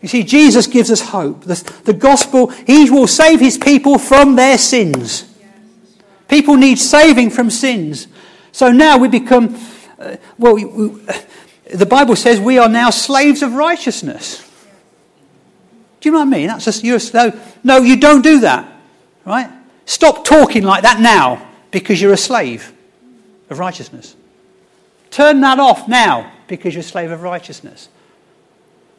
You 0.00 0.08
see, 0.08 0.22
Jesus 0.22 0.66
gives 0.66 0.90
us 0.90 1.02
hope. 1.02 1.42
The, 1.42 1.80
the, 1.84 1.92
gospel, 1.92 2.46
He 2.48 2.88
will 2.88 3.06
save 3.06 3.40
His 3.40 3.58
people 3.58 3.98
from 3.98 4.36
their 4.36 4.56
sins. 4.56 5.26
People 6.28 6.56
need 6.56 6.78
saving 6.78 7.30
from 7.30 7.50
sins. 7.50 8.06
So 8.52 8.72
now 8.72 8.96
we 8.96 9.08
become, 9.08 9.60
uh, 9.98 10.16
well, 10.38 10.54
we, 10.54 10.64
we, 10.64 10.88
the 11.74 11.84
Bible 11.84 12.16
says 12.16 12.40
we 12.40 12.56
are 12.56 12.68
now 12.68 12.88
slaves 12.88 13.42
of 13.42 13.52
righteousness. 13.52 14.49
Do 16.00 16.08
you 16.08 16.12
know 16.12 16.18
what 16.18 16.28
I 16.28 16.30
mean? 16.30 16.46
That's 16.46 16.64
just, 16.64 16.82
you're, 16.82 16.98
no, 17.12 17.38
no, 17.62 17.78
you 17.78 17.96
don't 17.96 18.22
do 18.22 18.40
that. 18.40 18.70
Right? 19.24 19.50
Stop 19.84 20.24
talking 20.24 20.62
like 20.62 20.82
that 20.82 21.00
now 21.00 21.46
because 21.70 22.00
you're 22.00 22.12
a 22.12 22.18
slave 22.18 22.72
of 23.50 23.58
righteousness. 23.58 24.16
Turn 25.10 25.40
that 25.40 25.58
off 25.58 25.88
now 25.88 26.32
because 26.46 26.74
you're 26.74 26.80
a 26.80 26.84
slave 26.84 27.10
of 27.10 27.22
righteousness. 27.22 27.88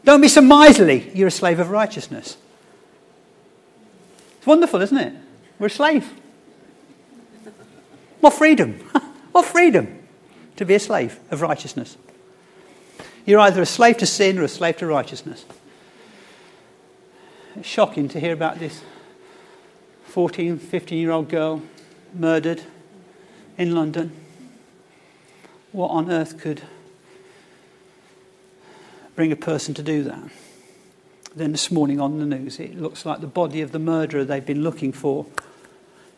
Don't 0.04 0.22
be 0.22 0.28
so 0.28 0.42
miserly, 0.42 1.12
you're 1.14 1.28
a 1.28 1.32
slave 1.32 1.60
of 1.60 1.70
righteousness. 1.70 2.38
It's 4.38 4.48
wonderful, 4.48 4.82
isn't 4.82 4.98
it? 4.98 5.14
We're 5.60 5.68
a 5.68 5.70
slave. 5.70 6.12
What 8.20 8.34
freedom! 8.34 8.74
what 9.32 9.46
freedom 9.46 10.00
to 10.58 10.66
be 10.66 10.76
a 10.76 10.80
slave 10.80 11.20
of 11.30 11.42
righteousness. 11.42 11.98
You're 13.26 13.40
either 13.40 13.62
a 13.62 13.66
slave 13.68 13.98
to 13.98 14.06
sin 14.06 14.38
or 14.40 14.44
a 14.44 14.48
slave 14.48 14.78
to 14.78 14.88
righteousness. 14.88 15.46
Shocking 17.62 18.08
to 18.10 18.20
hear 18.20 18.32
about 18.32 18.60
this 18.60 18.82
14, 20.06 20.58
15 20.58 20.98
year 20.98 21.12
old 21.12 21.28
girl 21.28 21.62
murdered 22.14 22.64
in 23.58 23.76
London. 23.76 24.12
What 25.74 25.90
on 25.90 26.10
earth 26.10 26.40
could 26.40 26.62
bring 29.16 29.34
a 29.34 29.36
person 29.36 29.74
to 29.74 29.84
do 29.84 30.04
that? 30.04 30.24
Then 31.36 31.52
this 31.52 31.70
morning 31.70 32.00
on 32.00 32.20
the 32.20 32.26
news, 32.26 32.58
it 32.60 32.80
looks 32.80 33.06
like 33.06 33.20
the 33.20 33.28
body 33.28 33.62
of 33.62 33.74
the 33.74 33.80
murderer 33.80 34.24
they've 34.24 34.46
been 34.46 34.64
looking 34.64 34.94
for 34.94 35.26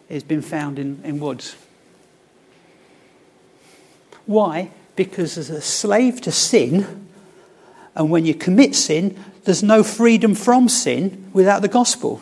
has 0.09 0.23
been 0.23 0.41
found 0.41 0.77
in, 0.77 1.01
in 1.03 1.19
woods. 1.19 1.55
Why? 4.27 4.69
Because 4.95 5.37
as 5.37 5.49
a 5.49 5.61
slave 5.61 6.21
to 6.21 6.31
sin, 6.31 7.09
and 7.95 8.11
when 8.11 8.25
you 8.25 8.35
commit 8.35 8.75
sin, 8.75 9.17
there's 9.45 9.63
no 9.63 9.83
freedom 9.83 10.35
from 10.35 10.69
sin 10.69 11.29
without 11.33 11.61
the 11.61 11.67
gospel 11.67 12.21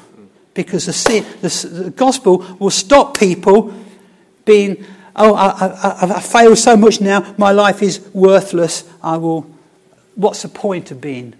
because 0.53 0.85
the, 0.85 0.93
sin, 0.93 1.25
the, 1.41 1.83
the 1.83 1.89
gospel 1.91 2.39
will 2.59 2.71
stop 2.71 3.17
people 3.17 3.73
being, 4.45 4.83
oh, 5.15 5.33
I, 5.35 5.67
I, 5.67 6.15
I 6.17 6.19
failed 6.19 6.57
so 6.57 6.75
much 6.75 6.99
now, 6.99 7.33
my 7.37 7.51
life 7.51 7.81
is 7.81 7.99
worthless. 8.13 8.89
I 9.01 9.17
will, 9.17 9.49
what's 10.15 10.41
the 10.41 10.49
point 10.49 10.91
of 10.91 10.99
being 10.99 11.35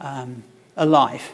um, 0.00 0.44
alive? 0.76 1.32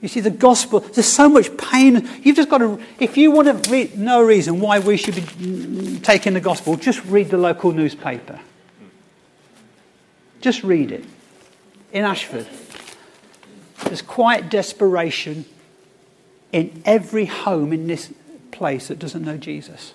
You 0.00 0.08
see, 0.08 0.20
the 0.20 0.30
gospel, 0.30 0.80
there's 0.80 1.06
so 1.06 1.28
much 1.28 1.54
pain. 1.58 2.08
You've 2.22 2.36
just 2.36 2.48
got 2.48 2.58
to, 2.58 2.80
if 2.98 3.18
you 3.18 3.30
want 3.32 3.64
to 3.64 3.70
read, 3.70 3.98
no 3.98 4.22
reason 4.22 4.58
why 4.58 4.78
we 4.78 4.96
should 4.96 5.14
be 5.14 5.98
taking 6.00 6.32
the 6.32 6.40
gospel, 6.40 6.76
just 6.76 7.04
read 7.04 7.28
the 7.28 7.36
local 7.36 7.72
newspaper. 7.72 8.40
Just 10.40 10.64
read 10.64 10.90
it. 10.90 11.04
In 11.92 12.04
Ashford, 12.04 12.46
there's 13.90 14.02
quiet 14.02 14.48
desperation 14.48 15.44
in 16.52 16.80
every 16.84 17.24
home 17.24 17.72
in 17.72 17.88
this 17.88 18.12
place 18.52 18.86
that 18.86 19.00
doesn't 19.00 19.24
know 19.24 19.36
Jesus, 19.36 19.94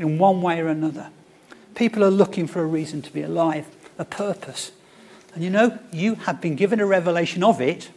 in 0.00 0.18
one 0.18 0.42
way 0.42 0.60
or 0.60 0.66
another. 0.66 1.10
People 1.76 2.02
are 2.02 2.10
looking 2.10 2.48
for 2.48 2.60
a 2.60 2.66
reason 2.66 3.02
to 3.02 3.12
be 3.12 3.22
alive, 3.22 3.68
a 4.00 4.04
purpose. 4.04 4.72
And 5.32 5.44
you 5.44 5.50
know, 5.50 5.78
you 5.92 6.16
have 6.16 6.40
been 6.40 6.56
given 6.56 6.80
a 6.80 6.86
revelation 6.86 7.44
of 7.44 7.60
it, 7.60 7.88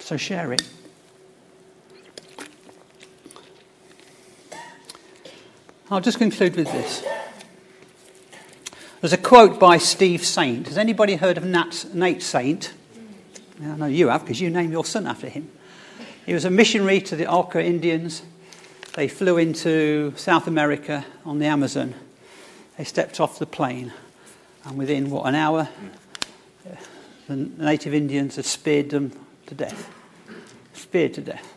so 0.00 0.16
share 0.16 0.52
it. 0.52 0.68
I'll 5.88 6.00
just 6.00 6.18
conclude 6.18 6.56
with 6.56 6.66
this. 6.72 7.04
There's 9.00 9.14
a 9.14 9.18
quote 9.18 9.58
by 9.58 9.78
Steve 9.78 10.22
Saint. 10.26 10.68
Has 10.68 10.76
anybody 10.76 11.16
heard 11.16 11.38
of 11.38 11.44
Nat, 11.44 11.86
Nate 11.94 12.22
Saint? 12.22 12.74
I 13.58 13.76
know 13.76 13.86
you 13.86 14.08
have 14.08 14.20
because 14.20 14.42
you 14.42 14.50
named 14.50 14.72
your 14.72 14.84
son 14.84 15.06
after 15.06 15.26
him. 15.26 15.50
He 16.26 16.34
was 16.34 16.44
a 16.44 16.50
missionary 16.50 17.00
to 17.02 17.16
the 17.16 17.26
Auca 17.26 17.64
Indians. 17.64 18.20
They 18.92 19.08
flew 19.08 19.38
into 19.38 20.12
South 20.16 20.46
America 20.46 21.06
on 21.24 21.38
the 21.38 21.46
Amazon. 21.46 21.94
They 22.76 22.84
stepped 22.84 23.20
off 23.20 23.38
the 23.38 23.46
plane, 23.46 23.90
and 24.66 24.76
within, 24.76 25.08
what, 25.08 25.24
an 25.24 25.34
hour, 25.34 25.70
the 27.26 27.36
native 27.36 27.94
Indians 27.94 28.36
had 28.36 28.44
speared 28.44 28.90
them 28.90 29.12
to 29.46 29.54
death. 29.54 29.90
Speared 30.74 31.14
to 31.14 31.22
death. 31.22 31.54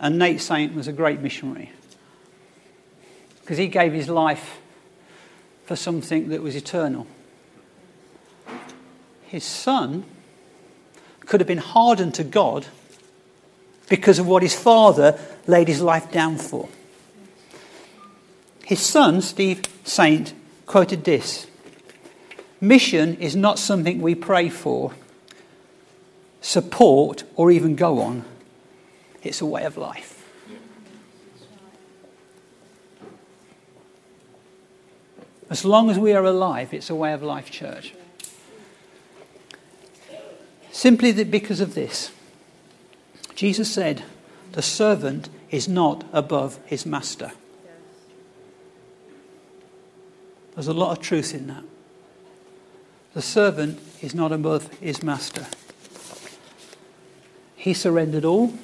And 0.00 0.18
Nate 0.18 0.40
Saint 0.40 0.74
was 0.74 0.88
a 0.88 0.92
great 0.92 1.20
missionary 1.20 1.70
because 3.42 3.58
he 3.58 3.66
gave 3.66 3.92
his 3.92 4.08
life 4.08 4.58
for 5.68 5.76
something 5.76 6.30
that 6.30 6.40
was 6.40 6.56
eternal. 6.56 7.06
His 9.26 9.44
son 9.44 10.04
could 11.26 11.40
have 11.40 11.46
been 11.46 11.58
hardened 11.58 12.14
to 12.14 12.24
God 12.24 12.66
because 13.90 14.18
of 14.18 14.26
what 14.26 14.42
his 14.42 14.54
father 14.54 15.20
laid 15.46 15.68
his 15.68 15.82
life 15.82 16.10
down 16.10 16.38
for. 16.38 16.70
His 18.64 18.80
son, 18.80 19.20
Steve 19.20 19.60
Saint, 19.84 20.32
quoted 20.64 21.04
this 21.04 21.46
Mission 22.62 23.16
is 23.16 23.36
not 23.36 23.58
something 23.58 24.00
we 24.00 24.14
pray 24.14 24.48
for, 24.48 24.94
support, 26.40 27.24
or 27.36 27.50
even 27.50 27.76
go 27.76 28.00
on. 28.00 28.24
It's 29.22 29.42
a 29.42 29.46
way 29.46 29.64
of 29.64 29.76
life. 29.76 30.17
As 35.50 35.64
long 35.64 35.90
as 35.90 35.98
we 35.98 36.12
are 36.12 36.24
alive, 36.24 36.74
it's 36.74 36.90
a 36.90 36.94
way 36.94 37.12
of 37.12 37.22
life, 37.22 37.50
church. 37.50 37.94
Simply 40.70 41.24
because 41.24 41.60
of 41.60 41.74
this. 41.74 42.12
Jesus 43.34 43.72
said, 43.72 44.04
The 44.52 44.62
servant 44.62 45.28
is 45.50 45.68
not 45.68 46.04
above 46.12 46.58
his 46.66 46.84
master. 46.84 47.32
There's 50.54 50.68
a 50.68 50.72
lot 50.72 50.96
of 50.96 51.02
truth 51.02 51.34
in 51.34 51.46
that. 51.46 51.62
The 53.14 53.22
servant 53.22 53.78
is 54.02 54.14
not 54.14 54.32
above 54.32 54.72
his 54.78 55.02
master. 55.02 55.46
He 57.56 57.74
surrendered 57.74 58.24
all, 58.24 58.54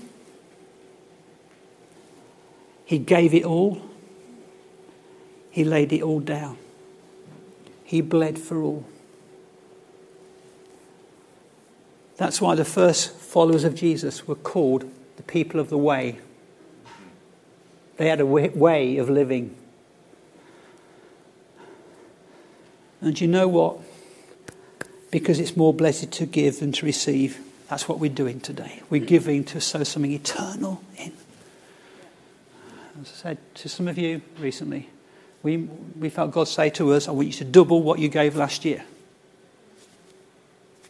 he 2.85 2.99
gave 2.99 3.35
it 3.35 3.45
all, 3.45 3.83
he 5.51 5.65
laid 5.65 5.93
it 5.93 6.03
all 6.03 6.21
down, 6.21 6.59
he 7.85 8.01
bled 8.01 8.39
for 8.39 8.61
all. 8.63 8.85
That's 12.17 12.41
why 12.41 12.55
the 12.55 12.65
first 12.65 13.13
followers 13.13 13.65
of 13.65 13.75
Jesus 13.75 14.27
were 14.27 14.35
called 14.35 14.91
the 15.17 15.23
people 15.23 15.61
of 15.61 15.69
the 15.69 15.79
way. 15.79 16.19
They 17.97 18.09
had 18.09 18.21
a 18.21 18.27
way 18.27 18.97
of 18.97 19.09
living. 19.11 19.57
And 23.01 23.21
you 23.21 23.29
know 23.29 23.47
what? 23.47 23.79
Because 25.11 25.39
it's 25.39 25.57
more 25.57 25.75
blessed 25.75 26.11
to 26.13 26.27
give 26.27 26.61
than 26.61 26.73
to 26.73 26.87
receive, 26.87 27.39
that's 27.69 27.89
what 27.89 27.99
we're 27.99 28.11
doing 28.11 28.41
today. 28.41 28.83
We're 28.91 29.05
giving 29.05 29.45
to 29.45 29.61
sow 29.61 29.85
something 29.85 30.11
eternal 30.11 30.83
in. 30.97 31.13
As 33.01 33.11
I 33.11 33.15
said 33.15 33.39
to 33.57 33.69
some 33.69 33.89
of 33.89 33.99
you 33.99 34.23
recently, 34.39 34.89
we, 35.45 35.59
we 35.99 36.09
felt 36.09 36.33
God 36.33 36.49
say 36.49 36.71
to 36.71 36.93
us, 36.93 37.07
I 37.07 37.13
want 37.13 37.29
you 37.29 37.35
to 37.35 37.45
double 37.45 37.83
what 37.83 38.01
you 38.01 38.09
gave 38.09 38.35
last 38.35 38.65
year. 38.65 38.85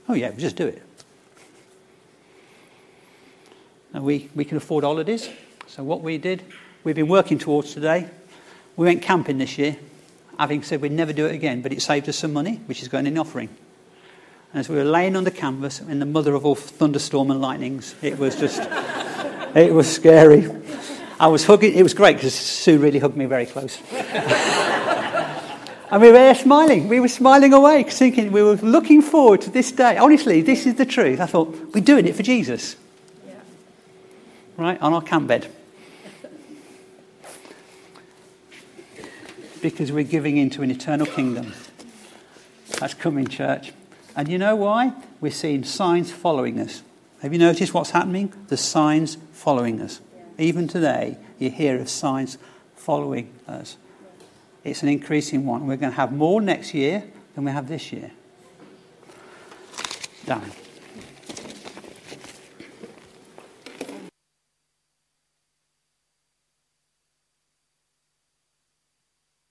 Oh, 0.09 0.15
yeah, 0.15 0.31
just 0.33 0.57
do 0.57 0.67
it. 0.67 0.83
and 3.95 4.05
we, 4.05 4.29
we 4.35 4.45
can 4.45 4.59
afford 4.59 4.85
holidays. 4.85 5.31
So 5.69 5.83
what 5.83 6.03
we 6.03 6.19
did, 6.19 6.43
we've 6.83 6.97
been 6.97 7.09
working 7.09 7.39
towards 7.39 7.73
today. 7.73 8.09
We 8.77 8.87
went 8.87 9.03
camping 9.03 9.39
this 9.39 9.57
year, 9.57 9.77
having 10.39 10.63
said 10.65 10.83
we'd 10.83 10.93
never 10.93 11.13
do 11.13 11.27
it 11.27 11.35
again, 11.35 11.63
but 11.63 11.73
it 11.73 11.81
saved 11.81 12.09
us 12.09 12.17
some 12.19 12.33
money, 12.33 12.57
which 12.67 12.83
is 12.83 12.89
going 12.89 13.07
in 13.07 13.17
offering. 13.17 13.49
And 14.53 14.61
as 14.61 14.69
we 14.69 14.77
were 14.77 14.85
laying 14.85 15.17
on 15.17 15.25
the 15.25 15.31
canvas 15.31 15.81
in 15.81 16.01
the 16.01 16.07
mother 16.07 16.35
of 16.35 16.45
all 16.45 16.57
thunderstorm 16.57 17.31
and 17.31 17.41
lightnings, 17.41 17.95
it 18.03 18.19
was 18.19 18.37
just, 18.37 18.61
it 19.55 19.73
was 19.73 19.91
scary. 19.91 20.51
I 21.25 21.29
was 21.29 21.47
hugging, 21.47 21.73
it 21.73 21.83
was 21.83 21.95
great 21.95 22.19
because 22.19 22.35
Sue 22.35 22.79
really 22.79 22.99
hugged 22.99 23.17
me 23.17 23.25
very 23.25 23.47
close. 23.47 23.81
and 23.93 24.03
we 26.03 26.09
were 26.09 26.13
there 26.13 26.35
smiling. 26.35 26.87
We 26.87 27.01
were 27.01 27.09
smiling 27.09 27.55
away, 27.55 27.85
thinking 27.85 28.31
we 28.31 28.43
were 28.43 28.57
looking 28.57 29.01
forward 29.01 29.41
to 29.41 29.51
this 29.51 29.73
day. 29.73 29.97
Honestly, 29.97 30.43
this 30.43 30.67
is 30.67 30.75
the 30.75 30.85
truth. 30.85 31.21
I 31.21 31.25
thought, 31.25 31.49
we're 31.73 31.81
doing 31.81 32.07
it 32.07 32.15
for 32.15 32.23
Jesus. 32.23 32.77
Yeah. 33.27 33.37
Right, 34.59 34.79
on 34.83 34.93
our 34.93 35.01
camp 35.01 35.29
bed. 35.29 35.51
because 39.63 39.91
we're 39.91 40.05
giving 40.05 40.37
into 40.37 40.61
an 40.61 40.71
eternal 40.71 41.07
kingdom. 41.07 41.55
That's 42.81 42.93
coming, 42.93 43.29
church. 43.29 43.73
And 44.15 44.29
you 44.29 44.37
know 44.37 44.57
why? 44.57 44.93
We're 45.23 45.33
seeing 45.33 45.65
signs 45.65 46.13
following 46.13 46.61
us. 46.61 46.83
Have 47.23 47.33
you 47.33 47.39
noticed 47.39 47.73
what's 47.73 47.93
happening? 47.93 48.31
The 48.49 48.59
signs 48.59 49.17
following 49.33 49.81
us. 49.81 50.03
Even 50.39 50.67
today, 50.67 51.17
you 51.39 51.51
hear 51.51 51.79
of 51.81 51.89
signs 51.89 52.39
following 52.75 53.33
us. 53.47 53.77
It's 54.65 54.83
an 54.83 54.89
increasing 54.89 55.47
one. 55.47 55.67
We're 55.67 55.77
going 55.77 55.93
to 55.93 55.97
have 55.97 56.13
more 56.13 56.41
next 56.41 56.75
year 56.75 57.05
than 57.35 57.45
we 57.45 57.51
have 57.51 57.69
this 57.69 57.93
year. 57.93 58.11
Done. 60.25 60.51